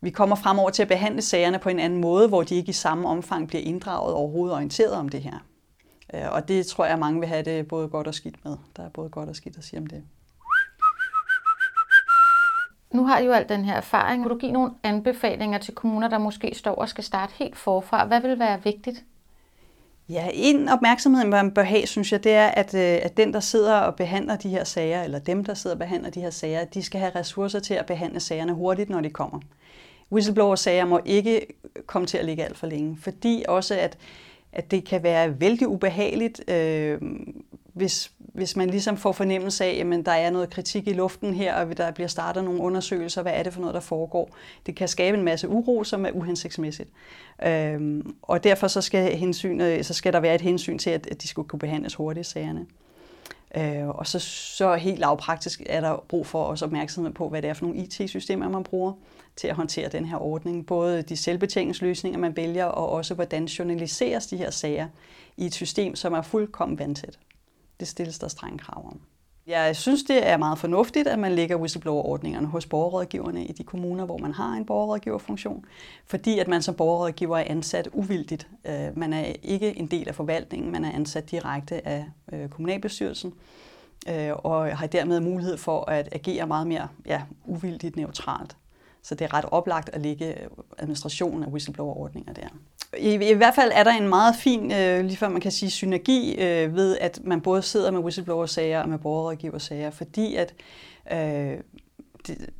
vi 0.00 0.10
kommer 0.10 0.36
fremover 0.36 0.70
til 0.70 0.82
at 0.82 0.88
behandle 0.88 1.22
sagerne 1.22 1.58
på 1.58 1.68
en 1.68 1.78
anden 1.78 2.00
måde, 2.00 2.28
hvor 2.28 2.42
de 2.42 2.54
ikke 2.54 2.70
i 2.70 2.72
samme 2.72 3.08
omfang 3.08 3.48
bliver 3.48 3.62
inddraget 3.62 4.14
og 4.14 4.20
overhovedet 4.20 4.54
orienteret 4.54 4.92
om 4.92 5.08
det 5.08 5.22
her. 5.22 5.38
Øh, 6.14 6.32
og 6.32 6.48
det 6.48 6.66
tror 6.66 6.86
jeg, 6.86 6.98
mange 6.98 7.20
vil 7.20 7.28
have 7.28 7.42
det 7.42 7.68
både 7.68 7.88
godt 7.88 8.06
og 8.06 8.14
skidt 8.14 8.44
med. 8.44 8.56
Der 8.76 8.84
er 8.84 8.88
både 8.88 9.08
godt 9.08 9.28
og 9.28 9.36
skidt 9.36 9.58
at 9.58 9.64
sige 9.64 9.80
om 9.80 9.86
det. 9.86 10.02
Nu 12.90 13.06
har 13.06 13.18
I 13.18 13.24
jo 13.24 13.32
al 13.32 13.48
den 13.48 13.64
her 13.64 13.74
erfaring. 13.74 14.22
Vil 14.22 14.30
du 14.30 14.38
give 14.38 14.52
nogle 14.52 14.70
anbefalinger 14.82 15.58
til 15.58 15.74
kommuner, 15.74 16.08
der 16.08 16.18
måske 16.18 16.54
står 16.54 16.74
og 16.74 16.88
skal 16.88 17.04
starte 17.04 17.32
helt 17.36 17.56
forfra? 17.56 18.06
Hvad 18.06 18.20
vil 18.20 18.38
være 18.38 18.62
vigtigt? 18.64 19.04
Ja, 20.08 20.28
en 20.32 20.68
opmærksomhed, 20.68 21.24
man 21.24 21.50
bør 21.50 21.62
have, 21.62 21.86
synes 21.86 22.12
jeg, 22.12 22.24
det 22.24 22.32
er, 22.32 22.46
at, 22.46 22.74
øh, 22.74 22.98
at 23.02 23.16
den, 23.16 23.32
der 23.32 23.40
sidder 23.40 23.74
og 23.74 23.96
behandler 23.96 24.36
de 24.36 24.48
her 24.48 24.64
sager, 24.64 25.02
eller 25.02 25.18
dem, 25.18 25.44
der 25.44 25.54
sidder 25.54 25.76
og 25.76 25.78
behandler 25.78 26.10
de 26.10 26.20
her 26.20 26.30
sager, 26.30 26.64
de 26.64 26.82
skal 26.82 27.00
have 27.00 27.12
ressourcer 27.14 27.60
til 27.60 27.74
at 27.74 27.86
behandle 27.86 28.20
sagerne 28.20 28.52
hurtigt, 28.52 28.90
når 28.90 29.00
de 29.00 29.10
kommer. 29.10 29.40
Whistleblower-sager 30.12 30.84
må 30.84 31.00
ikke 31.04 31.46
komme 31.86 32.06
til 32.06 32.18
at 32.18 32.24
ligge 32.24 32.44
alt 32.44 32.58
for 32.58 32.66
længe, 32.66 32.98
fordi 33.00 33.44
også, 33.48 33.74
at 33.74 33.98
at 34.52 34.70
det 34.70 34.84
kan 34.84 35.02
være 35.02 35.40
vældig 35.40 35.68
ubehageligt, 35.68 36.50
øh, 36.50 36.98
hvis, 37.72 38.12
hvis 38.18 38.56
man 38.56 38.70
ligesom 38.70 38.96
får 38.96 39.12
fornemmelse 39.12 39.64
af, 39.64 39.86
at 39.92 40.06
der 40.06 40.12
er 40.12 40.30
noget 40.30 40.50
kritik 40.50 40.88
i 40.88 40.92
luften 40.92 41.34
her, 41.34 41.54
og 41.54 41.76
der 41.76 41.90
bliver 41.90 42.08
startet 42.08 42.44
nogle 42.44 42.60
undersøgelser, 42.60 43.22
hvad 43.22 43.32
er 43.34 43.42
det 43.42 43.52
for 43.52 43.60
noget, 43.60 43.74
der 43.74 43.80
foregår. 43.80 44.36
Det 44.66 44.76
kan 44.76 44.88
skabe 44.88 45.18
en 45.18 45.24
masse 45.24 45.48
uro, 45.48 45.84
som 45.84 46.06
er 46.06 46.10
uhensigtsmæssigt. 46.10 46.88
Øh, 47.46 48.04
og 48.22 48.44
derfor 48.44 48.68
så 48.68 48.80
skal, 48.80 49.16
hensyn, 49.16 49.82
så 49.82 49.94
skal 49.94 50.12
der 50.12 50.20
være 50.20 50.34
et 50.34 50.40
hensyn 50.40 50.78
til, 50.78 50.90
at, 50.90 51.06
at 51.06 51.22
de 51.22 51.28
skulle 51.28 51.48
kunne 51.48 51.58
behandles 51.58 51.94
hurtigt, 51.94 52.26
sagerne. 52.26 52.66
Øh, 53.56 53.88
og 53.88 54.06
så, 54.06 54.18
så 54.18 54.74
helt 54.74 54.98
lavpraktisk 54.98 55.62
er 55.66 55.80
der 55.80 56.04
brug 56.08 56.26
for 56.26 56.44
også 56.44 56.64
opmærksomhed 56.64 57.12
på, 57.12 57.28
hvad 57.28 57.42
det 57.42 57.50
er 57.50 57.54
for 57.54 57.66
nogle 57.66 57.78
IT-systemer, 57.78 58.48
man 58.48 58.64
bruger 58.64 58.92
til 59.40 59.48
at 59.48 59.56
håndtere 59.56 59.88
den 59.88 60.04
her 60.04 60.16
ordning. 60.16 60.66
Både 60.66 61.02
de 61.02 61.16
selvbetjeningsløsninger, 61.16 62.18
man 62.18 62.36
vælger, 62.36 62.64
og 62.64 62.88
også 62.88 63.14
hvordan 63.14 63.44
journaliseres 63.44 64.26
de 64.26 64.36
her 64.36 64.50
sager 64.50 64.88
i 65.36 65.46
et 65.46 65.54
system, 65.54 65.96
som 65.96 66.12
er 66.12 66.22
fuldkommen 66.22 66.78
vandtæt. 66.78 67.18
Det 67.80 67.88
stilles 67.88 68.18
der 68.18 68.28
strenge 68.28 68.58
krav 68.58 68.86
om. 68.86 69.00
Jeg 69.46 69.76
synes, 69.76 70.02
det 70.02 70.28
er 70.28 70.36
meget 70.36 70.58
fornuftigt, 70.58 71.08
at 71.08 71.18
man 71.18 71.32
lægger 71.32 71.56
whistleblower-ordningerne 71.56 72.46
hos 72.46 72.66
borgerrådgiverne 72.66 73.44
i 73.44 73.52
de 73.52 73.64
kommuner, 73.64 74.04
hvor 74.04 74.18
man 74.18 74.32
har 74.32 74.52
en 74.52 74.64
borgerrådgiverfunktion, 74.64 75.64
fordi 76.06 76.38
at 76.38 76.48
man 76.48 76.62
som 76.62 76.74
borgerrådgiver 76.74 77.38
er 77.38 77.44
ansat 77.46 77.88
uvildigt. 77.92 78.48
Øh, 78.64 78.96
man 78.98 79.12
er 79.12 79.32
ikke 79.42 79.78
en 79.78 79.86
del 79.86 80.08
af 80.08 80.14
forvaltningen, 80.14 80.72
man 80.72 80.84
er 80.84 80.92
ansat 80.92 81.30
direkte 81.30 81.88
af 81.88 82.04
øh, 82.32 82.48
kommunalbestyrelsen 82.48 83.34
øh, 84.08 84.32
og 84.32 84.78
har 84.78 84.86
dermed 84.86 85.20
mulighed 85.20 85.56
for 85.56 85.90
at 85.90 86.08
agere 86.12 86.46
meget 86.46 86.66
mere 86.66 86.88
ja, 87.06 87.22
uvildigt 87.44 87.96
neutralt. 87.96 88.56
Så 89.02 89.14
det 89.14 89.24
er 89.24 89.34
ret 89.34 89.44
oplagt 89.50 89.90
at 89.92 90.00
lægge 90.00 90.26
øh, 90.26 90.48
administrationen 90.78 91.42
af 91.42 91.48
whistleblower-ordninger 91.48 92.32
der. 92.32 92.48
I, 92.98 93.30
I 93.30 93.34
hvert 93.34 93.54
fald 93.54 93.70
er 93.74 93.84
der 93.84 93.90
en 93.90 94.08
meget 94.08 94.36
fin, 94.36 94.72
øh, 94.72 95.04
lige 95.04 95.16
før 95.16 95.28
man 95.28 95.40
kan 95.40 95.50
sige, 95.50 95.70
synergi 95.70 96.34
øh, 96.34 96.74
ved, 96.74 96.98
at 96.98 97.20
man 97.24 97.40
både 97.40 97.62
sidder 97.62 97.90
med 97.90 98.00
whistleblower-sager 98.00 98.82
og 98.82 98.88
med 98.88 98.98
borgerrådgiver-sager, 98.98 99.90
fordi 99.90 100.36
at 100.36 100.54
øh, 101.12 101.58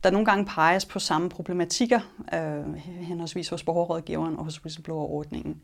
der 0.04 0.10
nogle 0.10 0.26
gange 0.26 0.44
peges 0.44 0.84
på 0.84 0.98
samme 0.98 1.28
problematikker, 1.28 2.00
øh, 2.34 2.74
henholdsvis 2.84 3.48
hos 3.48 3.62
borgerrådgiveren 3.62 4.36
og 4.36 4.44
hos 4.44 4.60
whistleblower-ordningen. 4.60 5.62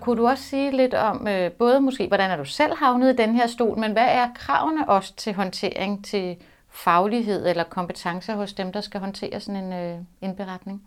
Kunne 0.00 0.16
du 0.16 0.26
også 0.26 0.44
sige 0.44 0.70
lidt 0.70 0.94
om, 0.94 1.28
øh, 1.28 1.52
både 1.52 1.80
måske, 1.80 2.08
hvordan 2.08 2.30
er 2.30 2.36
du 2.36 2.44
selv 2.44 2.72
havnet 2.76 3.12
i 3.12 3.16
den 3.16 3.34
her 3.34 3.46
stol, 3.46 3.78
men 3.78 3.92
hvad 3.92 4.08
er 4.08 4.28
kravene 4.34 4.88
også 4.88 5.16
til 5.16 5.34
håndtering 5.34 6.04
til 6.04 6.36
faglighed 6.72 7.46
eller 7.46 7.64
kompetencer 7.64 8.36
hos 8.36 8.52
dem, 8.52 8.72
der 8.72 8.80
skal 8.80 9.00
håndtere 9.00 9.40
sådan 9.40 9.64
en 9.64 9.72
øh, 9.72 9.98
indberetning? 10.20 10.82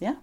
Ja, 0.00 0.14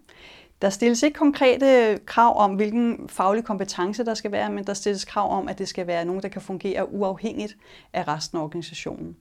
der 0.62 0.70
stilles 0.70 1.04
ikke 1.04 1.18
konkrete 1.18 2.00
krav 2.06 2.38
om, 2.38 2.56
hvilken 2.56 3.10
faglig 3.10 3.44
kompetence 3.44 4.06
der 4.06 4.14
skal 4.14 4.32
være, 4.32 4.52
men 4.52 4.64
der 4.64 4.74
stilles 4.74 5.06
krav 5.06 5.38
om, 5.38 5.48
at 5.48 5.60
det 5.60 5.68
skal 5.68 5.88
være 5.88 6.06
nogen, 6.06 6.22
der 6.22 6.28
kan 6.28 6.42
fungere 6.42 6.94
uafhængigt 6.94 7.58
af 7.94 8.08
resten 8.08 8.38
af 8.38 8.44
organisationen. 8.44 9.16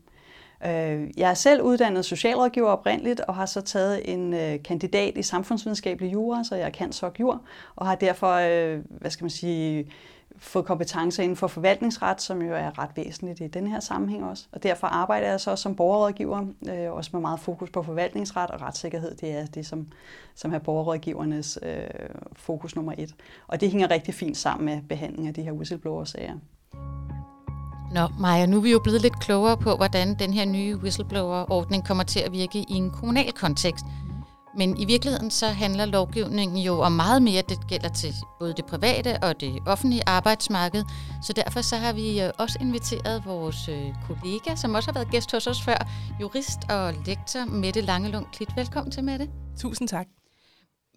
Øh, 0.67 1.09
jeg 1.17 1.31
er 1.31 1.35
selv 1.35 1.63
uddannet 1.63 2.05
socialrådgiver 2.05 2.69
oprindeligt, 2.69 3.21
og 3.21 3.35
har 3.35 3.47
så 3.47 3.61
taget 3.61 4.13
en 4.15 4.35
øh, 4.35 4.63
kandidat 4.63 5.19
i 5.19 5.23
samfundsvidenskabelig 5.23 6.13
jura, 6.13 6.45
så 6.45 6.55
jeg 6.55 6.73
kan 6.73 6.93
sok 6.93 7.21
jur, 7.21 7.43
og 7.77 7.87
har 7.87 7.95
derfor, 7.95 8.33
øh, 8.33 8.81
hvad 8.91 9.11
skal 9.11 9.25
man 9.25 9.31
sige, 9.31 9.93
fået 10.39 10.65
kompetencer 10.65 11.23
inden 11.23 11.37
for 11.37 11.47
forvaltningsret, 11.47 12.23
som 12.23 12.43
jo 12.43 12.55
er 12.55 12.79
ret 12.79 12.91
væsentligt 12.97 13.41
i 13.41 13.47
den 13.47 13.67
her 13.67 13.81
sammenhæng 13.81 14.25
også. 14.25 14.47
Og 14.53 14.63
derfor 14.63 14.87
arbejder 14.87 15.29
jeg 15.29 15.41
så 15.41 15.51
også 15.51 15.63
som 15.63 15.77
borgerrådgiver, 15.77 16.47
øh, 16.69 16.93
også 16.93 17.11
med 17.13 17.21
meget 17.21 17.41
fokus 17.41 17.71
på 17.71 17.83
forvaltningsret 17.83 18.51
og 18.51 18.61
retssikkerhed. 18.61 19.15
Det 19.15 19.31
er 19.31 19.47
det, 19.47 19.67
som, 19.67 19.87
som 20.35 20.55
er 20.55 20.59
borgerrådgivernes 20.59 21.59
øh, 21.63 21.79
fokus 22.37 22.77
nummer 22.77 22.93
et. 22.99 23.15
Og 23.47 23.61
det 23.61 23.71
hænger 23.71 23.91
rigtig 23.91 24.15
fint 24.15 24.37
sammen 24.37 24.65
med 24.65 24.83
behandling 24.89 25.29
af 25.29 25.35
de 25.35 25.43
her 25.43 25.53
whistleblower-sager. 25.53 26.35
Nå, 27.95 28.09
Maja, 28.21 28.47
nu 28.47 28.57
er 28.57 28.61
vi 28.61 28.71
jo 28.73 28.79
blevet 28.79 29.03
lidt 29.03 29.21
klogere 29.21 29.57
på, 29.57 29.77
hvordan 29.77 30.15
den 30.19 30.33
her 30.33 30.45
nye 30.45 30.77
whistleblower-ordning 30.77 31.87
kommer 31.87 32.05
til 32.05 32.21
at 32.21 32.33
virke 32.33 32.59
i 32.59 32.73
en 32.73 32.91
kommunal 32.91 33.33
kontekst. 33.33 33.85
Men 34.59 34.77
i 34.79 34.85
virkeligheden 34.85 35.31
så 35.31 35.47
handler 35.47 35.85
lovgivningen 35.85 36.59
jo 36.59 36.81
om 36.81 36.93
meget 36.93 37.23
mere, 37.23 37.43
det 37.49 37.59
gælder 37.69 37.89
til 37.89 38.15
både 38.39 38.55
det 38.57 38.67
private 38.67 39.19
og 39.23 39.41
det 39.41 39.63
offentlige 39.67 40.03
arbejdsmarked. 40.07 40.85
Så 41.27 41.33
derfor 41.33 41.61
så 41.61 41.77
har 41.77 41.93
vi 41.93 42.21
øh, 42.21 42.31
også 42.39 42.59
inviteret 42.61 43.23
vores 43.27 43.69
øh, 43.69 43.87
kollega, 44.07 44.57
som 44.57 44.75
også 44.75 44.89
har 44.89 44.95
været 44.95 45.11
gæst 45.11 45.33
hos 45.33 45.47
os 45.47 45.63
før, 45.63 45.89
jurist 46.21 46.59
og 46.71 46.95
lektor 47.07 47.45
Mette 47.45 47.81
Langelund 47.81 48.27
Klit. 48.33 48.49
Velkommen 48.57 48.91
til, 48.93 49.05
Mette. 49.05 49.29
Tusind 49.59 49.89
tak. 49.89 50.07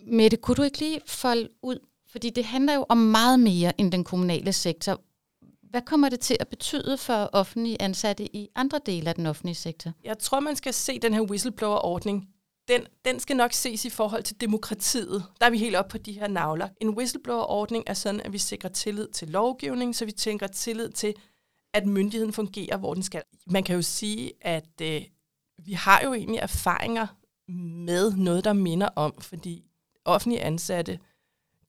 Mette, 0.08 0.38
kunne 0.38 0.56
du 0.56 0.63
ikke 0.63 0.80
lige 0.80 1.00
folde 1.08 1.50
ud, 1.63 1.80
fordi 2.12 2.30
det 2.30 2.45
handler 2.45 2.74
jo 2.74 2.86
om 2.89 2.97
meget 2.97 3.39
mere 3.39 3.82
end 3.82 3.91
den 3.91 4.04
kommunale 4.04 4.54
sektor. 4.54 5.02
Hvad 5.69 5.82
kommer 5.82 6.10
det 6.10 6.19
til 6.19 6.38
at 6.39 6.47
betyde 6.47 6.97
for 6.97 7.30
offentlige 7.34 7.82
ansatte 7.82 8.36
i 8.36 8.47
andre 8.56 8.80
dele 8.86 9.10
af 9.10 9.15
den 9.15 9.26
offentlige 9.26 9.56
sektor? 9.56 9.91
Jeg 10.04 10.17
tror, 10.17 10.39
man 10.39 10.56
skal 10.56 10.74
se 10.74 11.00
den 11.00 11.13
her 11.13 11.21
whistleblower-ordning. 11.21 12.28
Den, 12.71 12.88
den 13.05 13.19
skal 13.19 13.36
nok 13.36 13.53
ses 13.53 13.86
i 13.86 13.89
forhold 13.89 14.23
til 14.23 14.41
demokratiet. 14.41 15.23
Der 15.39 15.45
er 15.45 15.49
vi 15.49 15.57
helt 15.57 15.75
oppe 15.75 15.89
på 15.89 15.97
de 15.97 16.12
her 16.12 16.27
navler. 16.27 16.69
En 16.81 16.89
whistleblower-ordning 16.89 17.84
er 17.88 17.93
sådan, 17.93 18.21
at 18.21 18.34
vi 18.34 18.38
sikrer 18.38 18.69
tillid 18.69 19.07
til 19.07 19.27
lovgivning, 19.27 19.95
så 19.95 20.05
vi 20.05 20.12
tænker 20.12 20.47
tillid 20.47 20.89
til, 20.89 21.13
at 21.73 21.86
myndigheden 21.86 22.34
fungerer, 22.34 22.77
hvor 22.77 22.93
den 22.93 23.03
skal. 23.03 23.21
Man 23.47 23.63
kan 23.63 23.75
jo 23.75 23.81
sige, 23.81 24.31
at 24.41 24.81
øh, 24.81 25.01
vi 25.65 25.73
har 25.73 26.01
jo 26.03 26.13
egentlig 26.13 26.39
erfaringer 26.39 27.07
med 27.86 28.13
noget, 28.13 28.43
der 28.43 28.53
minder 28.53 28.88
om, 28.95 29.21
fordi 29.21 29.63
offentlige 30.05 30.41
ansatte, 30.41 30.99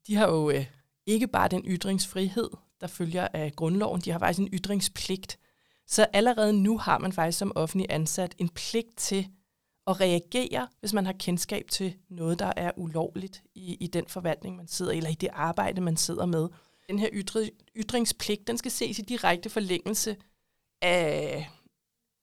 de 0.06 0.14
har 0.14 0.28
jo 0.28 0.50
øh, 0.50 0.66
ikke 1.06 1.26
bare 1.26 1.48
den 1.48 1.64
ytringsfrihed, 1.66 2.50
der 2.80 2.86
følger 2.86 3.28
af 3.32 3.52
grundloven. 3.56 4.00
De 4.00 4.10
har 4.10 4.18
faktisk 4.18 4.40
en 4.40 4.54
ytringspligt. 4.54 5.38
Så 5.86 6.06
allerede 6.12 6.52
nu 6.52 6.78
har 6.78 6.98
man 6.98 7.12
faktisk 7.12 7.38
som 7.38 7.52
offentlig 7.54 7.86
ansat 7.90 8.34
en 8.38 8.48
pligt 8.48 8.96
til 8.96 9.28
at 9.86 10.00
reagere, 10.00 10.68
hvis 10.80 10.92
man 10.92 11.06
har 11.06 11.12
kendskab 11.12 11.70
til 11.70 11.96
noget, 12.08 12.38
der 12.38 12.52
er 12.56 12.70
ulovligt 12.76 13.42
i, 13.54 13.74
i 13.74 13.86
den 13.86 14.06
forvaltning, 14.06 14.56
man 14.56 14.68
sidder 14.68 14.92
eller 14.92 15.10
i 15.10 15.14
det 15.14 15.28
arbejde, 15.32 15.80
man 15.80 15.96
sidder 15.96 16.26
med. 16.26 16.48
Den 16.88 16.98
her 16.98 17.08
ytre, 17.12 17.50
ytringspligt, 17.76 18.46
den 18.46 18.58
skal 18.58 18.70
ses 18.70 18.98
i 18.98 19.02
direkte 19.02 19.50
forlængelse 19.50 20.16
af, 20.82 21.50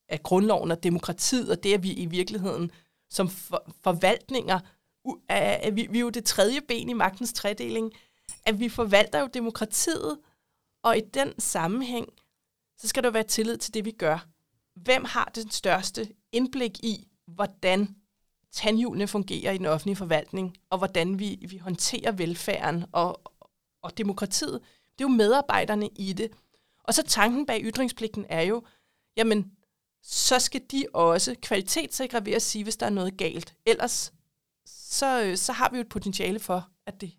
af 0.09 0.23
grundloven 0.23 0.71
og 0.71 0.83
demokratiet, 0.83 1.51
og 1.51 1.63
det 1.63 1.73
er 1.73 1.77
vi 1.77 1.93
i 1.93 2.05
virkeligheden 2.05 2.71
som 3.09 3.29
for, 3.29 3.73
forvaltninger, 3.83 4.59
er, 5.29 5.37
er 5.37 5.71
vi, 5.71 5.87
vi 5.89 5.97
er 5.97 6.01
jo 6.01 6.09
det 6.09 6.25
tredje 6.25 6.61
ben 6.61 6.89
i 6.89 6.93
magtens 6.93 7.33
tredeling, 7.33 7.91
at 8.45 8.59
vi 8.59 8.69
forvalter 8.69 9.19
jo 9.19 9.27
demokratiet, 9.33 10.19
og 10.83 10.97
i 10.97 11.01
den 11.13 11.39
sammenhæng, 11.39 12.07
så 12.77 12.87
skal 12.87 13.03
der 13.03 13.09
være 13.09 13.23
tillid 13.23 13.57
til 13.57 13.73
det, 13.73 13.85
vi 13.85 13.91
gør. 13.91 14.27
Hvem 14.75 15.05
har 15.05 15.31
den 15.35 15.51
største 15.51 16.09
indblik 16.31 16.79
i, 16.83 17.08
hvordan 17.35 17.95
tandhjulene 18.51 19.07
fungerer 19.07 19.51
i 19.51 19.57
den 19.57 19.65
offentlige 19.65 19.95
forvaltning, 19.95 20.57
og 20.69 20.77
hvordan 20.77 21.19
vi, 21.19 21.45
vi 21.49 21.57
håndterer 21.57 22.11
velfærden 22.11 22.85
og, 22.91 23.21
og 23.81 23.97
demokratiet? 23.97 24.61
Det 24.99 25.05
er 25.05 25.09
jo 25.09 25.15
medarbejderne 25.15 25.89
i 25.95 26.13
det. 26.13 26.31
Og 26.83 26.93
så 26.93 27.03
tanken 27.03 27.45
bag 27.45 27.61
ytringspligten 27.63 28.25
er 28.29 28.41
jo, 28.41 28.63
jamen, 29.17 29.51
så 30.03 30.39
skal 30.39 30.61
de 30.71 30.85
også 30.93 31.35
kvalitetssikre 31.41 32.25
ved 32.25 32.33
at 32.33 32.41
sige, 32.41 32.63
hvis 32.63 32.77
der 32.77 32.85
er 32.85 32.89
noget 32.89 33.17
galt. 33.17 33.55
Ellers 33.65 34.13
så, 34.65 35.33
så 35.35 35.53
har 35.53 35.69
vi 35.69 35.77
jo 35.77 35.81
et 35.81 35.89
potentiale 35.89 36.39
for, 36.39 36.69
at 36.85 37.01
det 37.01 37.13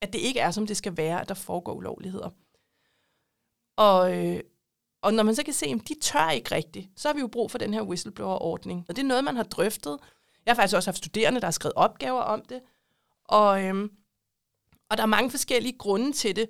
at 0.00 0.12
det 0.12 0.18
ikke 0.18 0.40
er, 0.40 0.50
som 0.50 0.66
det 0.66 0.76
skal 0.76 0.96
være, 0.96 1.20
at 1.20 1.28
der 1.28 1.34
foregår 1.34 1.72
ulovligheder. 1.72 2.30
Og, 3.76 4.18
øh, 4.18 4.40
og 5.02 5.14
når 5.14 5.22
man 5.22 5.34
så 5.34 5.42
kan 5.42 5.54
se, 5.54 5.66
at 5.66 5.88
de 5.88 5.94
tør 6.00 6.30
ikke 6.30 6.54
rigtigt, 6.54 6.88
så 6.96 7.08
har 7.08 7.14
vi 7.14 7.20
jo 7.20 7.26
brug 7.26 7.50
for 7.50 7.58
den 7.58 7.74
her 7.74 7.82
whistleblower-ordning. 7.82 8.84
Og 8.88 8.96
det 8.96 9.02
er 9.02 9.06
noget, 9.06 9.24
man 9.24 9.36
har 9.36 9.42
drøftet. 9.42 9.98
Jeg 10.46 10.52
har 10.52 10.56
faktisk 10.56 10.76
også 10.76 10.90
haft 10.90 10.98
studerende, 10.98 11.40
der 11.40 11.46
har 11.46 11.52
skrevet 11.52 11.74
opgaver 11.76 12.20
om 12.20 12.42
det. 12.48 12.60
Og, 13.24 13.64
øhm, 13.64 13.90
og 14.90 14.96
der 14.96 15.02
er 15.02 15.06
mange 15.06 15.30
forskellige 15.30 15.78
grunde 15.78 16.12
til 16.12 16.36
det. 16.36 16.48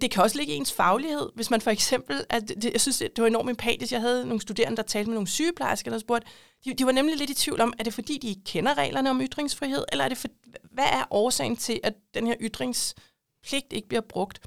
Det 0.00 0.10
kan 0.10 0.22
også 0.22 0.38
ligge 0.38 0.52
i 0.52 0.56
ens 0.56 0.72
faglighed. 0.72 1.30
Hvis 1.34 1.50
man 1.50 1.60
for 1.60 1.70
eksempel, 1.70 2.24
at 2.28 2.48
det, 2.48 2.72
jeg 2.72 2.80
synes, 2.80 2.98
det 2.98 3.18
var 3.18 3.26
enormt 3.26 3.50
empatisk. 3.50 3.92
Jeg 3.92 4.00
havde 4.00 4.26
nogle 4.26 4.40
studerende, 4.40 4.76
der 4.76 4.82
talte 4.82 5.10
med 5.10 5.14
nogle 5.14 5.28
sygeplejersker, 5.28 5.90
der 5.90 5.98
spurgte, 5.98 6.28
de, 6.64 6.74
de 6.74 6.86
var 6.86 6.92
nemlig 6.92 7.16
lidt 7.16 7.30
i 7.30 7.34
tvivl 7.34 7.60
om, 7.60 7.72
er 7.78 7.84
det 7.84 7.94
fordi, 7.94 8.18
de 8.18 8.28
ikke 8.28 8.44
kender 8.44 8.78
reglerne 8.78 9.10
om 9.10 9.20
ytringsfrihed, 9.20 9.84
eller 9.92 10.04
er 10.04 10.08
det 10.08 10.18
for, 10.18 10.28
hvad 10.62 10.84
er 10.84 11.04
årsagen 11.10 11.56
til, 11.56 11.80
at 11.82 11.94
den 12.14 12.26
her 12.26 12.34
ytringspligt 12.40 13.72
ikke 13.72 13.88
bliver 13.88 14.00
brugt? 14.00 14.40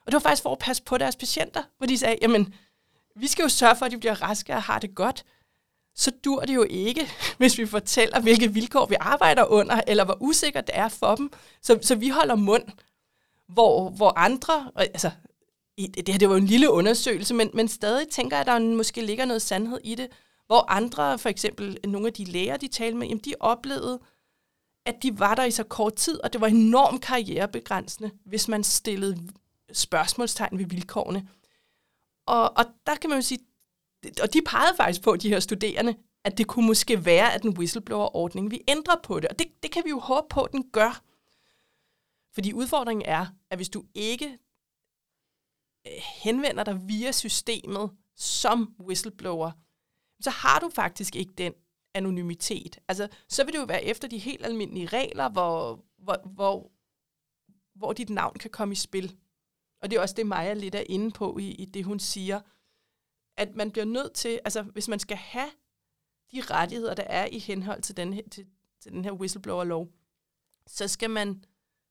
Og 0.00 0.06
det 0.06 0.12
var 0.12 0.20
faktisk 0.20 0.42
for 0.42 0.52
at 0.52 0.58
passe 0.58 0.82
på 0.82 0.98
deres 0.98 1.16
patienter, 1.16 1.62
hvor 1.78 1.86
de 1.86 1.98
sagde, 1.98 2.18
jamen, 2.22 2.54
vi 3.16 3.26
skal 3.26 3.42
jo 3.42 3.48
sørge 3.48 3.76
for, 3.76 3.86
at 3.86 3.92
de 3.92 3.98
bliver 3.98 4.22
raske 4.22 4.52
og 4.52 4.62
har 4.62 4.78
det 4.78 4.94
godt. 4.94 5.24
Så 5.94 6.10
dur 6.24 6.40
det 6.40 6.54
jo 6.54 6.66
ikke, 6.70 7.08
hvis 7.38 7.58
vi 7.58 7.66
fortæller, 7.66 8.20
hvilke 8.20 8.52
vilkår 8.52 8.86
vi 8.86 8.96
arbejder 9.00 9.44
under, 9.44 9.80
eller 9.86 10.04
hvor 10.04 10.16
usikkert 10.20 10.66
det 10.66 10.78
er 10.78 10.88
for 10.88 11.14
dem. 11.14 11.32
Så, 11.62 11.78
så 11.82 11.94
vi 11.94 12.08
holder 12.08 12.34
mund, 12.34 12.64
hvor, 13.48 13.90
hvor 13.90 14.18
andre, 14.18 14.70
altså, 14.76 15.10
det 15.78 16.08
her 16.08 16.18
det 16.18 16.28
var 16.28 16.34
jo 16.34 16.40
en 16.40 16.46
lille 16.46 16.70
undersøgelse, 16.70 17.34
men, 17.34 17.50
men 17.54 17.68
stadig 17.68 18.08
tænker 18.08 18.36
jeg, 18.36 18.40
at 18.40 18.46
der 18.46 18.58
måske 18.76 19.06
ligger 19.06 19.24
noget 19.24 19.42
sandhed 19.42 19.78
i 19.84 19.94
det, 19.94 20.08
hvor 20.46 20.70
andre, 20.70 21.18
for 21.18 21.28
eksempel 21.28 21.78
nogle 21.84 22.06
af 22.06 22.12
de 22.12 22.24
læger, 22.24 22.56
de 22.56 22.68
talte 22.68 22.96
med, 22.96 23.06
jamen, 23.06 23.22
de 23.24 23.34
oplevede, 23.40 24.00
at 24.86 25.02
de 25.02 25.18
var 25.18 25.34
der 25.34 25.44
i 25.44 25.50
så 25.50 25.64
kort 25.64 25.94
tid, 25.94 26.24
og 26.24 26.32
det 26.32 26.40
var 26.40 26.46
enormt 26.46 27.02
karrierebegrænsende, 27.02 28.10
hvis 28.26 28.48
man 28.48 28.64
stillede 28.64 29.18
spørgsmålstegn 29.72 30.58
ved 30.58 30.66
vilkårene. 30.66 31.28
Og, 32.30 32.52
og 32.56 32.64
der 32.86 32.94
kan 32.94 33.10
man 33.10 33.18
jo 33.18 33.22
sige, 33.22 33.40
og 34.22 34.32
de 34.32 34.42
pegede 34.46 34.76
faktisk 34.76 35.02
på, 35.02 35.16
de 35.16 35.28
her 35.28 35.40
studerende, 35.40 35.96
at 36.24 36.38
det 36.38 36.46
kunne 36.46 36.66
måske 36.66 37.04
være, 37.04 37.34
at 37.34 37.42
den 37.42 37.58
whistleblower-ordning 37.58 38.50
vi 38.50 38.60
ændrer 38.68 38.96
på 39.02 39.20
det. 39.20 39.28
Og 39.28 39.38
det, 39.38 39.46
det 39.62 39.70
kan 39.70 39.84
vi 39.84 39.90
jo 39.90 39.98
håbe 39.98 40.26
på, 40.30 40.42
at 40.42 40.52
den 40.52 40.70
gør. 40.72 41.02
Fordi 42.34 42.52
udfordringen 42.52 43.06
er, 43.06 43.26
at 43.50 43.58
hvis 43.58 43.68
du 43.68 43.84
ikke 43.94 44.38
øh, 45.86 45.92
henvender 46.22 46.64
dig 46.64 46.88
via 46.88 47.12
systemet 47.12 47.90
som 48.16 48.74
whistleblower, 48.80 49.50
så 50.20 50.30
har 50.30 50.58
du 50.58 50.70
faktisk 50.74 51.16
ikke 51.16 51.32
den 51.38 51.52
anonymitet. 51.94 52.78
Altså, 52.88 53.08
så 53.28 53.44
vil 53.44 53.52
det 53.52 53.58
jo 53.58 53.64
være 53.64 53.84
efter 53.84 54.08
de 54.08 54.18
helt 54.18 54.46
almindelige 54.46 54.86
regler, 54.86 55.28
hvor, 55.28 55.84
hvor, 55.98 56.28
hvor, 56.28 56.70
hvor 57.74 57.92
dit 57.92 58.10
navn 58.10 58.38
kan 58.38 58.50
komme 58.50 58.72
i 58.72 58.76
spil. 58.76 59.16
Og 59.82 59.90
det 59.90 59.96
er 59.96 60.00
også 60.00 60.14
det, 60.14 60.26
Maja 60.26 60.54
lidt 60.54 60.74
er 60.74 60.84
inde 60.86 61.10
på 61.10 61.38
i, 61.38 61.50
i 61.50 61.64
det, 61.64 61.84
hun 61.84 61.98
siger. 61.98 62.40
At 63.36 63.54
man 63.54 63.70
bliver 63.70 63.84
nødt 63.84 64.12
til, 64.12 64.40
altså 64.44 64.62
hvis 64.62 64.88
man 64.88 64.98
skal 64.98 65.16
have 65.16 65.50
de 66.32 66.40
rettigheder, 66.40 66.94
der 66.94 67.02
er 67.02 67.26
i 67.26 67.38
henhold 67.38 67.82
til 67.82 67.96
den 67.96 68.12
her, 68.12 68.22
til, 68.30 68.46
til 68.80 68.92
den 68.92 69.04
her 69.04 69.12
whistleblower-lov, 69.12 69.88
så 70.66 70.88
skal 70.88 71.10
man 71.10 71.44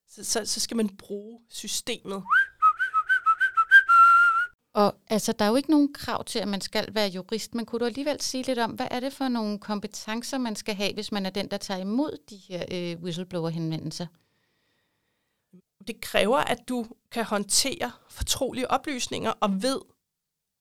så, 0.08 0.23
så, 0.23 0.45
så 0.45 0.60
skal 0.60 0.78
man 0.78 0.97
bruge 0.97 1.39
systemet 1.49 2.23
og 4.73 4.95
altså, 5.08 5.32
der 5.32 5.45
er 5.45 5.49
jo 5.49 5.56
ikke 5.56 5.71
nogen 5.71 5.93
krav 5.93 6.25
til, 6.25 6.39
at 6.39 6.47
man 6.47 6.62
skal 6.62 6.95
være 6.95 7.08
jurist, 7.08 7.56
men 7.56 7.65
kunne 7.65 7.80
du 7.80 7.86
alligevel 7.86 8.21
sige 8.21 8.43
lidt 8.43 8.60
om, 8.60 8.71
hvad 8.71 8.88
er 8.91 8.99
det 8.99 9.13
for 9.13 9.28
nogle 9.28 9.60
kompetencer, 9.60 10.38
man 10.38 10.56
skal 10.56 10.75
have, 10.75 10.93
hvis 10.93 11.12
man 11.12 11.25
er 11.25 11.30
den, 11.30 11.52
der 11.52 11.58
tager 11.58 11.80
imod 11.80 12.17
de 12.30 12.36
her 12.38 12.65
øh, 12.71 13.04
whistleblower-henvendelser? 13.04 14.08
Det 15.88 16.02
kræver, 16.02 16.38
at 16.38 16.70
du 16.70 16.86
kan 17.12 17.26
håndtere 17.26 17.92
fortrolige 18.10 18.72
oplysninger 18.72 19.32
og 19.32 19.62
ved, 19.62 19.82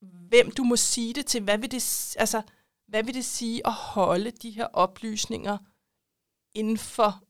hvem 0.01 0.51
du 0.51 0.65
må 0.65 0.77
sige 0.77 1.15
det 1.15 1.27
til. 1.27 1.43
Hvad 1.43 1.59
vil 1.59 1.71
det, 1.71 2.17
altså, 2.19 2.43
hvad 2.87 3.03
vil 3.03 3.15
det 3.15 3.25
sige 3.25 3.67
at 3.67 3.73
holde 3.73 4.31
de 4.31 4.51
her 4.51 4.67
oplysninger 4.67 5.59
inden 6.55 6.79
for 6.79 7.23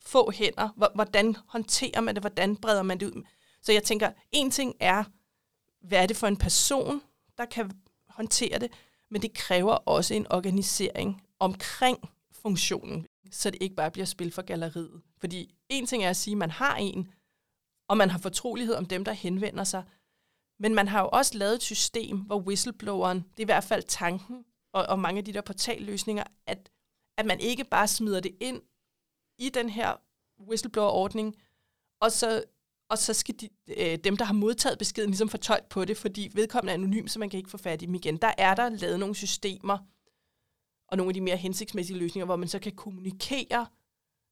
få 0.00 0.30
hænder? 0.30 0.90
Hvordan 0.94 1.36
håndterer 1.46 2.00
man 2.00 2.14
det? 2.14 2.22
Hvordan 2.22 2.56
breder 2.56 2.82
man 2.82 3.00
det 3.00 3.06
ud? 3.06 3.22
Så 3.62 3.72
jeg 3.72 3.82
tænker, 3.82 4.12
en 4.32 4.50
ting 4.50 4.74
er, 4.80 5.04
hvad 5.86 6.02
er 6.02 6.06
det 6.06 6.16
for 6.16 6.26
en 6.26 6.36
person, 6.36 7.02
der 7.38 7.44
kan 7.44 7.70
håndtere 8.08 8.58
det, 8.58 8.72
men 9.10 9.22
det 9.22 9.34
kræver 9.34 9.72
også 9.72 10.14
en 10.14 10.32
organisering 10.32 11.22
omkring 11.38 11.98
funktionen, 12.32 13.06
så 13.30 13.50
det 13.50 13.62
ikke 13.62 13.76
bare 13.76 13.90
bliver 13.90 14.06
spil 14.06 14.32
for 14.32 14.42
galleriet. 14.42 15.02
Fordi 15.18 15.54
en 15.68 15.86
ting 15.86 16.04
er 16.04 16.10
at 16.10 16.16
sige, 16.16 16.32
at 16.32 16.38
man 16.38 16.50
har 16.50 16.76
en, 16.76 17.12
og 17.88 17.96
man 17.96 18.10
har 18.10 18.18
fortrolighed 18.18 18.74
om 18.74 18.86
dem, 18.86 19.04
der 19.04 19.12
henvender 19.12 19.64
sig, 19.64 19.84
men 20.58 20.74
man 20.74 20.88
har 20.88 21.00
jo 21.00 21.08
også 21.12 21.38
lavet 21.38 21.54
et 21.54 21.62
system, 21.62 22.18
hvor 22.18 22.40
whistlebloweren, 22.40 23.18
det 23.18 23.38
er 23.38 23.44
i 23.44 23.44
hvert 23.44 23.64
fald 23.64 23.82
tanken, 23.82 24.44
og, 24.72 24.86
og 24.86 24.98
mange 24.98 25.18
af 25.18 25.24
de 25.24 25.32
der 25.32 25.40
portalløsninger, 25.40 26.24
at, 26.46 26.70
at 27.18 27.26
man 27.26 27.40
ikke 27.40 27.64
bare 27.64 27.88
smider 27.88 28.20
det 28.20 28.36
ind 28.40 28.62
i 29.38 29.48
den 29.48 29.68
her 29.68 29.96
whistleblower-ordning, 30.48 31.36
og 32.00 32.12
så, 32.12 32.44
og 32.88 32.98
så 32.98 33.14
skal 33.14 33.34
de, 33.40 33.48
øh, 33.68 33.98
dem, 34.04 34.16
der 34.16 34.24
har 34.24 34.34
modtaget 34.34 34.78
beskeden, 34.78 35.10
ligesom 35.10 35.28
fortolke 35.28 35.68
på 35.70 35.84
det, 35.84 35.96
fordi 35.96 36.30
vedkommende 36.34 36.70
er 36.70 36.74
anonym, 36.74 37.06
så 37.06 37.18
man 37.18 37.30
kan 37.30 37.38
ikke 37.38 37.50
få 37.50 37.58
fat 37.58 37.82
i 37.82 37.86
dem 37.86 37.94
igen. 37.94 38.16
Der 38.16 38.32
er 38.38 38.54
der 38.54 38.68
lavet 38.68 39.00
nogle 39.00 39.14
systemer, 39.14 39.78
og 40.88 40.96
nogle 40.96 41.10
af 41.10 41.14
de 41.14 41.20
mere 41.20 41.36
hensigtsmæssige 41.36 41.98
løsninger, 41.98 42.26
hvor 42.26 42.36
man 42.36 42.48
så 42.48 42.58
kan 42.58 42.72
kommunikere 42.72 43.66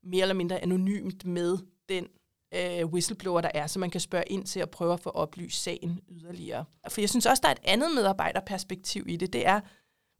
mere 0.02 0.22
eller 0.22 0.34
mindre 0.34 0.62
anonymt 0.62 1.24
med 1.24 1.58
den 1.88 2.08
øh, 2.54 2.86
whistleblower, 2.86 3.40
der 3.40 3.50
er, 3.54 3.66
så 3.66 3.78
man 3.78 3.90
kan 3.90 4.00
spørge 4.00 4.24
ind 4.26 4.44
til 4.44 4.60
at 4.60 4.70
prøve 4.70 4.92
at 4.92 5.00
få 5.00 5.10
oplyst 5.10 5.62
sagen 5.62 6.00
yderligere. 6.08 6.64
For 6.88 7.00
jeg 7.00 7.10
synes 7.10 7.26
også, 7.26 7.40
der 7.40 7.48
er 7.48 7.52
et 7.52 7.60
andet 7.64 7.94
medarbejderperspektiv 7.94 9.04
i 9.08 9.16
det. 9.16 9.32
Det 9.32 9.46
er, 9.46 9.60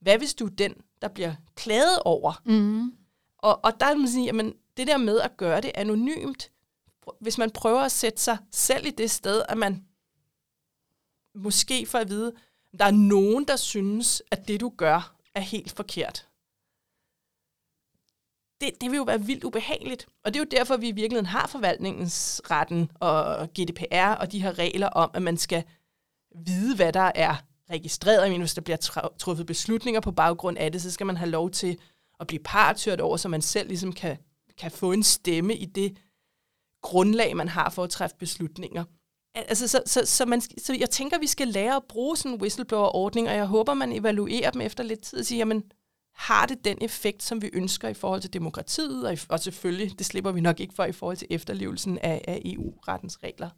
hvad 0.01 0.19
hvis 0.19 0.35
du 0.35 0.47
er 0.47 0.51
den, 0.51 0.75
der 1.03 1.09
bliver 1.09 1.35
klaget 1.55 1.99
over? 2.05 2.43
Mm. 2.45 2.93
Og, 3.39 3.65
og 3.65 3.81
der 3.81 3.87
er 3.87 3.95
man 3.95 4.09
sige, 4.09 4.25
jamen, 4.25 4.55
det 4.77 4.87
der 4.87 4.97
med 4.97 5.21
at 5.21 5.37
gøre 5.37 5.61
det 5.61 5.71
anonymt, 5.75 6.51
hvis 7.21 7.39
man 7.39 7.51
prøver 7.51 7.81
at 7.81 7.93
sætte 7.93 8.21
sig 8.21 8.39
selv 8.51 8.87
i 8.87 8.91
det 8.91 9.11
sted, 9.11 9.43
at 9.49 9.59
man 9.59 9.85
måske 11.35 11.87
får 11.87 11.99
at 11.99 12.09
vide, 12.09 12.33
der 12.79 12.85
er 12.85 12.91
nogen, 12.91 13.45
der 13.45 13.57
synes, 13.57 14.23
at 14.31 14.49
det 14.49 14.61
du 14.61 14.73
gør 14.77 15.15
er 15.35 15.41
helt 15.41 15.73
forkert. 15.73 16.29
Det, 18.61 18.71
det 18.81 18.91
vil 18.91 18.97
jo 18.97 19.03
være 19.03 19.23
vildt 19.23 19.45
ubehageligt. 19.45 20.07
Og 20.25 20.35
det 20.35 20.41
er 20.41 20.45
jo 20.45 20.59
derfor, 20.59 20.77
vi 20.77 20.89
i 20.89 20.93
virkeligheden 20.93 21.27
har 21.27 21.47
forvaltningsretten 21.47 22.91
og 22.95 23.49
GDPR 23.49 24.15
og 24.21 24.33
de 24.33 24.43
her 24.43 24.59
regler 24.59 24.87
om, 24.87 25.11
at 25.15 25.23
man 25.23 25.37
skal 25.37 25.65
vide, 26.47 26.77
hvad 26.77 26.93
der 26.93 27.13
er 27.15 27.35
registreret. 27.71 28.23
Jeg 28.23 28.31
mener, 28.31 28.43
hvis 28.43 28.55
der 28.55 28.61
bliver 28.61 29.11
truffet 29.19 29.47
beslutninger 29.47 30.01
på 30.01 30.13
baggrund 30.13 30.59
af 30.59 30.73
det, 30.73 30.83
så 30.83 30.91
skal 30.91 31.07
man 31.07 31.17
have 31.17 31.31
lov 31.31 31.51
til 31.51 31.79
at 32.21 32.27
blive 32.27 32.43
partørt 32.45 33.01
over, 33.01 33.17
så 33.17 33.29
man 33.29 33.43
selv 33.43 33.69
ligesom 33.69 33.93
kan, 33.93 34.17
kan 34.59 34.71
få 34.71 34.93
en 34.93 35.03
stemme 35.03 35.57
i 35.57 35.65
det 35.65 35.97
grundlag, 36.83 37.37
man 37.37 37.49
har 37.49 37.71
for 37.71 37.85
at 37.85 37.91
træffe 37.91 38.17
beslutninger. 38.17 38.85
Altså, 39.35 39.69
så, 39.69 39.83
så, 39.87 40.07
så, 40.07 40.27
man, 40.27 40.41
så 40.41 40.75
jeg 40.79 40.91
tænker, 40.91 41.19
vi 41.19 41.27
skal 41.27 41.49
lære 41.49 41.77
at 41.77 41.85
bruge 41.89 42.17
sådan 42.17 42.33
en 42.33 42.41
whistleblower-ordning, 42.41 43.29
og 43.29 43.35
jeg 43.35 43.47
håber, 43.47 43.75
man 43.75 43.93
evaluerer 43.93 44.51
dem 44.51 44.61
efter 44.61 44.85
lidt 44.85 45.01
tid 45.01 45.19
og 45.19 45.25
siger, 45.25 45.39
jamen, 45.39 45.63
har 46.21 46.47
det 46.47 46.65
den 46.65 46.79
effekt, 46.81 47.23
som 47.23 47.43
vi 47.43 47.51
ønsker 47.53 47.89
i 47.89 47.95
forhold 47.95 48.21
til 48.21 48.33
demokratiet, 48.33 49.09
og, 49.09 49.19
og 49.29 49.41
selvfølgelig, 49.41 49.99
det 49.99 50.07
slipper 50.07 50.33
vi 50.33 50.41
nok 50.41 50.61
ikke 50.61 50.75
for 50.75 50.85
i 50.85 50.93
forhold 50.93 51.17
til 51.17 51.27
efterlevelsen 51.31 51.99
af, 51.99 52.25
af 52.29 52.43
EU-rettens 52.45 53.23
regler. 53.23 53.51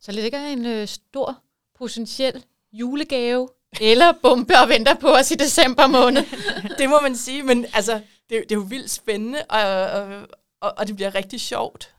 Så 0.00 0.12
ligger 0.12 0.46
en 0.46 0.66
øh, 0.66 0.88
stor 0.88 1.42
potentiel 1.78 2.44
julegave 2.72 3.48
eller 3.80 4.12
bombe 4.22 4.54
og 4.62 4.68
venter 4.68 4.94
på 4.94 5.08
os 5.08 5.30
i 5.30 5.34
december 5.34 5.86
måned. 5.86 6.22
det 6.78 6.90
må 6.90 7.00
man 7.00 7.16
sige, 7.16 7.42
men 7.42 7.66
altså, 7.74 7.94
det, 8.30 8.42
det 8.48 8.52
er 8.52 8.54
jo 8.54 8.66
vildt 8.68 8.90
spændende, 8.90 9.44
og, 9.50 9.60
og, 9.60 10.28
og, 10.60 10.74
og 10.78 10.86
det 10.86 10.96
bliver 10.96 11.14
rigtig 11.14 11.40
sjovt. 11.40 11.94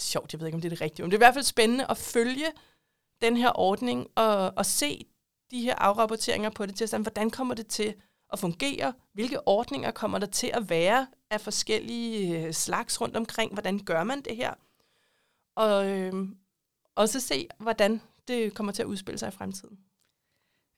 Sjovt, 0.00 0.32
jeg 0.32 0.40
ved 0.40 0.46
ikke, 0.46 0.56
om 0.56 0.60
det 0.60 0.68
er 0.68 0.74
det 0.74 0.80
rigtige, 0.80 1.02
men 1.04 1.10
det 1.10 1.16
er 1.16 1.18
i 1.18 1.24
hvert 1.26 1.34
fald 1.34 1.44
spændende 1.44 1.86
at 1.88 1.98
følge 1.98 2.46
den 3.22 3.36
her 3.36 3.58
ordning 3.58 4.06
og, 4.14 4.52
og 4.56 4.66
se 4.66 5.06
de 5.50 5.60
her 5.60 5.74
afrapporteringer 5.74 6.50
på 6.50 6.66
det 6.66 6.76
til, 6.76 6.88
sådan, 6.88 7.02
hvordan 7.02 7.30
kommer 7.30 7.54
det 7.54 7.66
til 7.66 7.94
at 8.32 8.38
fungere? 8.38 8.92
Hvilke 9.12 9.48
ordninger 9.48 9.90
kommer 9.90 10.18
der 10.18 10.26
til 10.26 10.50
at 10.54 10.70
være 10.70 11.06
af 11.30 11.40
forskellige 11.40 12.46
øh, 12.46 12.52
slags 12.52 13.00
rundt 13.00 13.16
omkring? 13.16 13.52
Hvordan 13.52 13.78
gør 13.78 14.04
man 14.04 14.20
det 14.20 14.36
her? 14.36 14.54
Og, 15.56 15.90
øh, 15.90 16.28
og 16.94 17.08
så 17.08 17.20
se, 17.20 17.48
hvordan 17.58 18.00
det 18.28 18.54
kommer 18.54 18.72
til 18.72 18.82
at 18.82 18.86
udspille 18.86 19.18
sig 19.18 19.28
i 19.28 19.36
fremtiden. 19.36 19.78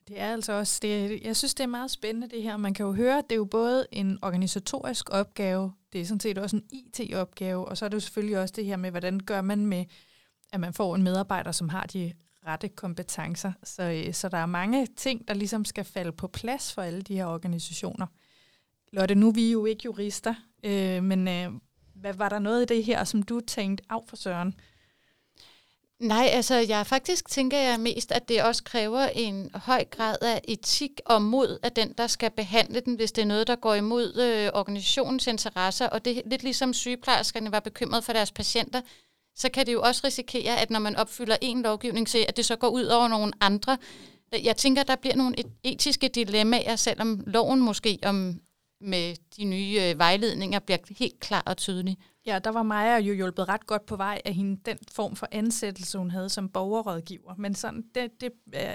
Det 0.07 0.19
er 0.19 0.33
altså 0.33 0.53
også, 0.53 0.79
det, 0.81 1.23
jeg 1.23 1.35
synes, 1.35 1.53
det 1.53 1.63
er 1.63 1.67
meget 1.67 1.91
spændende 1.91 2.29
det 2.29 2.43
her. 2.43 2.57
Man 2.57 2.73
kan 2.73 2.85
jo 2.85 2.93
høre, 2.93 3.17
at 3.17 3.23
det 3.23 3.31
er 3.31 3.37
jo 3.37 3.45
både 3.45 3.87
en 3.91 4.19
organisatorisk 4.21 5.09
opgave, 5.09 5.73
det 5.93 6.01
er 6.01 6.05
sådan 6.05 6.19
set 6.19 6.37
også 6.37 6.55
en 6.55 6.63
IT-opgave, 6.71 7.67
og 7.67 7.77
så 7.77 7.85
er 7.85 7.89
det 7.89 7.95
jo 7.95 7.99
selvfølgelig 7.99 8.39
også 8.39 8.53
det 8.57 8.65
her 8.65 8.77
med, 8.77 8.91
hvordan 8.91 9.19
gør 9.19 9.41
man 9.41 9.65
med, 9.65 9.85
at 10.51 10.59
man 10.59 10.73
får 10.73 10.95
en 10.95 11.03
medarbejder, 11.03 11.51
som 11.51 11.69
har 11.69 11.83
de 11.83 12.13
rette 12.47 12.69
kompetencer. 12.69 13.51
Så, 13.63 13.83
øh, 13.83 14.13
så 14.13 14.29
der 14.29 14.37
er 14.37 14.45
mange 14.45 14.87
ting, 14.97 15.27
der 15.27 15.33
ligesom 15.33 15.65
skal 15.65 15.83
falde 15.85 16.11
på 16.11 16.27
plads 16.27 16.73
for 16.73 16.81
alle 16.81 17.01
de 17.01 17.15
her 17.15 17.25
organisationer. 17.25 18.07
Lotte, 18.91 19.15
nu 19.15 19.27
er 19.27 19.33
vi 19.33 19.51
jo 19.51 19.65
ikke 19.65 19.81
jurister, 19.85 20.35
øh, 20.63 21.03
men 21.03 21.27
øh, 21.27 21.51
hvad, 21.95 22.13
var 22.13 22.29
der 22.29 22.39
noget 22.39 22.61
i 22.61 22.75
det 22.75 22.83
her, 22.83 23.03
som 23.03 23.23
du 23.23 23.39
tænkte, 23.39 23.83
af 23.89 24.01
for 24.07 24.15
Søren, 24.15 24.55
Nej, 25.99 26.29
altså 26.33 26.55
jeg 26.55 26.87
faktisk 26.87 27.29
tænker 27.29 27.57
jeg 27.57 27.79
mest, 27.79 28.11
at 28.11 28.29
det 28.29 28.43
også 28.43 28.63
kræver 28.63 28.99
en 28.99 29.51
høj 29.53 29.85
grad 29.85 30.15
af 30.21 30.41
etik 30.47 31.01
og 31.05 31.21
mod 31.21 31.59
af 31.63 31.71
den, 31.71 31.93
der 31.97 32.07
skal 32.07 32.31
behandle 32.31 32.79
den, 32.79 32.95
hvis 32.95 33.11
det 33.11 33.21
er 33.21 33.25
noget, 33.25 33.47
der 33.47 33.55
går 33.55 33.73
imod 33.73 34.15
øh, 34.15 34.49
organisationens 34.53 35.27
interesser. 35.27 35.87
Og 35.87 36.05
det 36.05 36.17
er 36.17 36.21
lidt 36.25 36.43
ligesom 36.43 36.73
sygeplejerskerne 36.73 37.51
var 37.51 37.59
bekymret 37.59 38.03
for 38.03 38.13
deres 38.13 38.31
patienter, 38.31 38.81
så 39.35 39.49
kan 39.49 39.65
det 39.65 39.73
jo 39.73 39.81
også 39.81 40.01
risikere, 40.03 40.61
at 40.61 40.69
når 40.69 40.79
man 40.79 40.95
opfylder 40.95 41.37
en 41.41 41.61
lovgivning, 41.61 42.09
så 42.09 42.25
at 42.27 42.37
det 42.37 42.45
så 42.45 42.55
går 42.55 42.69
ud 42.69 42.83
over 42.83 43.07
nogle 43.07 43.33
andre. 43.41 43.77
Jeg 44.43 44.57
tænker, 44.57 44.83
der 44.83 44.95
bliver 44.95 45.15
nogle 45.15 45.35
etiske 45.63 46.07
dilemmaer, 46.07 46.75
selvom 46.75 47.23
loven 47.27 47.59
måske 47.61 47.99
om 48.03 48.39
med 48.81 49.15
de 49.37 49.43
nye 49.43 49.79
øh, 49.81 49.99
vejledninger 49.99 50.59
bliver 50.59 50.77
helt 50.99 51.19
klar 51.19 51.43
og 51.45 51.57
tydelig. 51.57 51.97
Ja, 52.25 52.39
der 52.39 52.49
var 52.49 52.63
Maja 52.63 52.97
jo 52.97 53.13
hjulpet 53.13 53.47
ret 53.49 53.67
godt 53.67 53.85
på 53.85 53.95
vej 53.95 54.21
af 54.25 54.33
hende, 54.33 54.61
den 54.65 54.77
form 54.91 55.15
for 55.15 55.27
ansættelse, 55.31 55.97
hun 55.97 56.11
havde 56.11 56.29
som 56.29 56.49
borgerrådgiver. 56.49 57.35
Men 57.37 57.55
sådan, 57.55 57.83
det, 57.95 58.21
det 58.21 58.31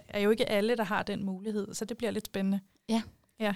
er 0.09 0.21
jo 0.21 0.31
ikke 0.31 0.49
alle, 0.49 0.77
der 0.77 0.85
har 0.85 1.03
den 1.03 1.25
mulighed, 1.25 1.75
så 1.75 1.85
det 1.85 1.97
bliver 1.97 2.11
lidt 2.11 2.27
spændende. 2.27 2.61
Ja. 2.89 3.03
Ja. 3.41 3.55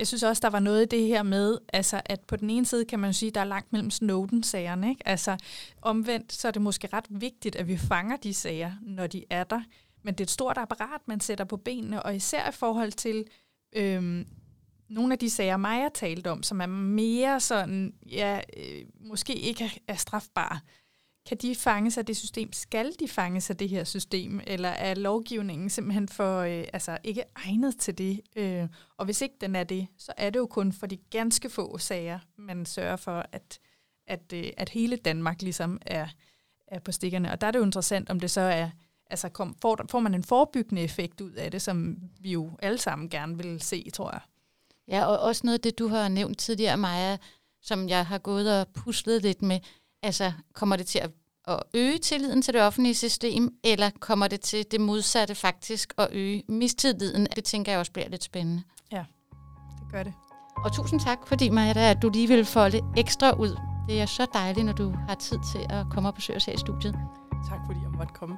Jeg 0.00 0.06
synes 0.06 0.22
også, 0.22 0.40
der 0.40 0.50
var 0.50 0.58
noget 0.58 0.82
i 0.82 0.96
det 0.96 1.06
her 1.06 1.22
med, 1.22 1.58
altså, 1.72 2.00
at 2.04 2.20
på 2.20 2.36
den 2.36 2.50
ene 2.50 2.66
side 2.66 2.84
kan 2.84 2.98
man 2.98 3.14
sige, 3.14 3.28
at 3.28 3.34
der 3.34 3.40
er 3.40 3.44
langt 3.44 3.72
mellem 3.72 3.90
Snowden-sagerne. 3.90 4.88
Ikke? 4.88 5.08
Altså, 5.08 5.36
omvendt 5.82 6.32
så 6.32 6.48
er 6.48 6.52
det 6.52 6.62
måske 6.62 6.88
ret 6.92 7.06
vigtigt, 7.10 7.56
at 7.56 7.68
vi 7.68 7.76
fanger 7.76 8.16
de 8.16 8.34
sager, 8.34 8.72
når 8.82 9.06
de 9.06 9.24
er 9.30 9.44
der. 9.44 9.60
Men 10.02 10.14
det 10.14 10.20
er 10.20 10.24
et 10.24 10.30
stort 10.30 10.58
apparat, 10.58 11.00
man 11.06 11.20
sætter 11.20 11.44
på 11.44 11.56
benene, 11.56 12.02
og 12.02 12.16
især 12.16 12.48
i 12.48 12.52
forhold 12.52 12.92
til 12.92 13.24
øhm, 13.72 14.26
nogle 14.88 15.12
af 15.12 15.18
de 15.18 15.30
sager, 15.30 15.56
Maja 15.56 15.88
talte 15.94 16.30
om, 16.30 16.42
som 16.42 16.60
er 16.60 16.66
mere 16.66 17.40
sådan, 17.40 17.94
ja, 18.10 18.40
øh, 18.56 18.84
måske 19.00 19.34
ikke 19.34 19.80
er 19.88 19.94
strafbare, 19.94 20.60
kan 21.30 21.38
de 21.38 21.54
fanges 21.54 21.94
sig 21.94 22.06
det 22.06 22.16
system? 22.16 22.52
Skal 22.52 22.92
de 23.00 23.08
fanges 23.08 23.44
sig 23.44 23.58
det 23.58 23.68
her 23.68 23.84
system? 23.84 24.40
Eller 24.46 24.68
er 24.68 24.94
lovgivningen 24.94 25.70
simpelthen 25.70 26.08
for, 26.08 26.40
øh, 26.40 26.64
altså 26.72 26.98
ikke 27.04 27.24
egnet 27.36 27.76
til 27.76 27.98
det? 27.98 28.20
Øh, 28.36 28.68
og 28.96 29.04
hvis 29.04 29.20
ikke 29.20 29.34
den 29.40 29.56
er 29.56 29.64
det, 29.64 29.86
så 29.98 30.12
er 30.16 30.30
det 30.30 30.38
jo 30.38 30.46
kun 30.46 30.72
for 30.72 30.86
de 30.86 30.96
ganske 30.96 31.50
få 31.50 31.78
sager, 31.78 32.18
man 32.36 32.66
sørger 32.66 32.96
for, 32.96 33.26
at, 33.32 33.58
at, 34.06 34.32
øh, 34.34 34.44
at 34.56 34.68
hele 34.68 34.96
Danmark 34.96 35.42
ligesom 35.42 35.78
er, 35.86 36.08
er 36.68 36.78
på 36.78 36.92
stikkerne. 36.92 37.32
Og 37.32 37.40
der 37.40 37.46
er 37.46 37.50
det 37.50 37.58
jo 37.58 37.64
interessant, 37.64 38.10
om 38.10 38.20
det 38.20 38.30
så 38.30 38.40
er, 38.40 38.70
altså 39.10 39.28
kom, 39.28 39.56
får, 39.62 39.84
får 39.90 40.00
man 40.00 40.14
en 40.14 40.24
forebyggende 40.24 40.82
effekt 40.82 41.20
ud 41.20 41.32
af 41.32 41.50
det, 41.50 41.62
som 41.62 41.96
vi 42.20 42.32
jo 42.32 42.50
alle 42.62 42.78
sammen 42.78 43.08
gerne 43.08 43.36
vil 43.36 43.60
se, 43.60 43.90
tror 43.90 44.10
jeg. 44.10 44.20
Ja, 44.88 45.04
og 45.04 45.18
også 45.18 45.40
noget 45.44 45.58
af 45.58 45.62
det, 45.62 45.78
du 45.78 45.88
har 45.88 46.08
nævnt 46.08 46.38
tidligere, 46.38 46.76
Maja, 46.76 47.16
som 47.62 47.88
jeg 47.88 48.06
har 48.06 48.18
gået 48.18 48.60
og 48.60 48.68
puslet 48.68 49.22
lidt 49.22 49.42
med. 49.42 49.60
Altså, 50.02 50.32
kommer 50.52 50.76
det 50.76 50.86
til 50.86 50.98
at, 50.98 51.10
at 51.50 51.62
øge 51.74 51.98
tilliden 51.98 52.42
til 52.42 52.54
det 52.54 52.62
offentlige 52.62 52.94
system, 52.94 53.50
eller 53.64 53.90
kommer 54.00 54.28
det 54.28 54.40
til 54.40 54.64
det 54.70 54.80
modsatte 54.80 55.34
faktisk 55.34 55.92
at 55.98 56.08
øge 56.12 56.42
mistilliden? 56.48 57.26
Det 57.36 57.44
tænker 57.44 57.72
jeg 57.72 57.78
også 57.78 57.92
bliver 57.92 58.08
lidt 58.08 58.24
spændende. 58.24 58.62
Ja, 58.92 59.04
det 59.78 59.92
gør 59.92 60.02
det. 60.02 60.12
Og 60.64 60.72
tusind 60.72 61.00
tak, 61.00 61.18
fordi 61.26 61.48
Maja, 61.48 61.90
at 61.90 62.02
du 62.02 62.08
lige 62.08 62.28
vil 62.28 62.44
folde 62.44 62.80
ekstra 62.96 63.32
ud. 63.32 63.58
Det 63.88 64.00
er 64.00 64.06
så 64.06 64.26
dejligt, 64.34 64.66
når 64.66 64.72
du 64.72 64.94
har 65.08 65.14
tid 65.14 65.38
til 65.52 65.66
at 65.70 65.86
komme 65.90 66.08
og 66.08 66.14
besøge 66.14 66.36
os 66.36 66.44
her 66.44 66.52
i 66.52 66.58
studiet. 66.58 66.94
Tak 67.48 67.60
fordi 67.66 67.80
jeg 67.82 67.90
måtte 67.90 68.14
komme. 68.14 68.36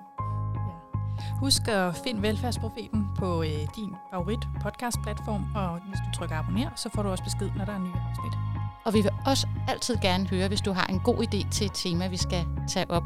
Husk 1.40 1.68
at 1.68 1.96
finde 2.04 2.22
Velfærdsprofeten 2.22 3.06
på 3.18 3.42
øh, 3.42 3.66
din 3.76 3.90
favorit 4.10 4.38
podcast-platform, 4.62 5.44
og 5.54 5.80
hvis 5.88 6.00
du 6.06 6.18
trykker 6.18 6.36
abonner, 6.36 6.70
så 6.76 6.88
får 6.94 7.02
du 7.02 7.08
også 7.08 7.24
besked, 7.24 7.50
når 7.56 7.64
der 7.64 7.72
er 7.72 7.78
nye 7.78 8.00
afsnit. 8.08 8.51
Og 8.84 8.94
vi 8.94 9.00
vil 9.00 9.10
også 9.26 9.46
altid 9.68 9.96
gerne 10.02 10.28
høre, 10.28 10.48
hvis 10.48 10.60
du 10.60 10.72
har 10.72 10.86
en 10.86 11.00
god 11.00 11.16
idé 11.16 11.50
til 11.50 11.66
et 11.66 11.72
tema, 11.74 12.08
vi 12.08 12.16
skal 12.16 12.44
tage 12.68 12.90
op. 12.90 13.02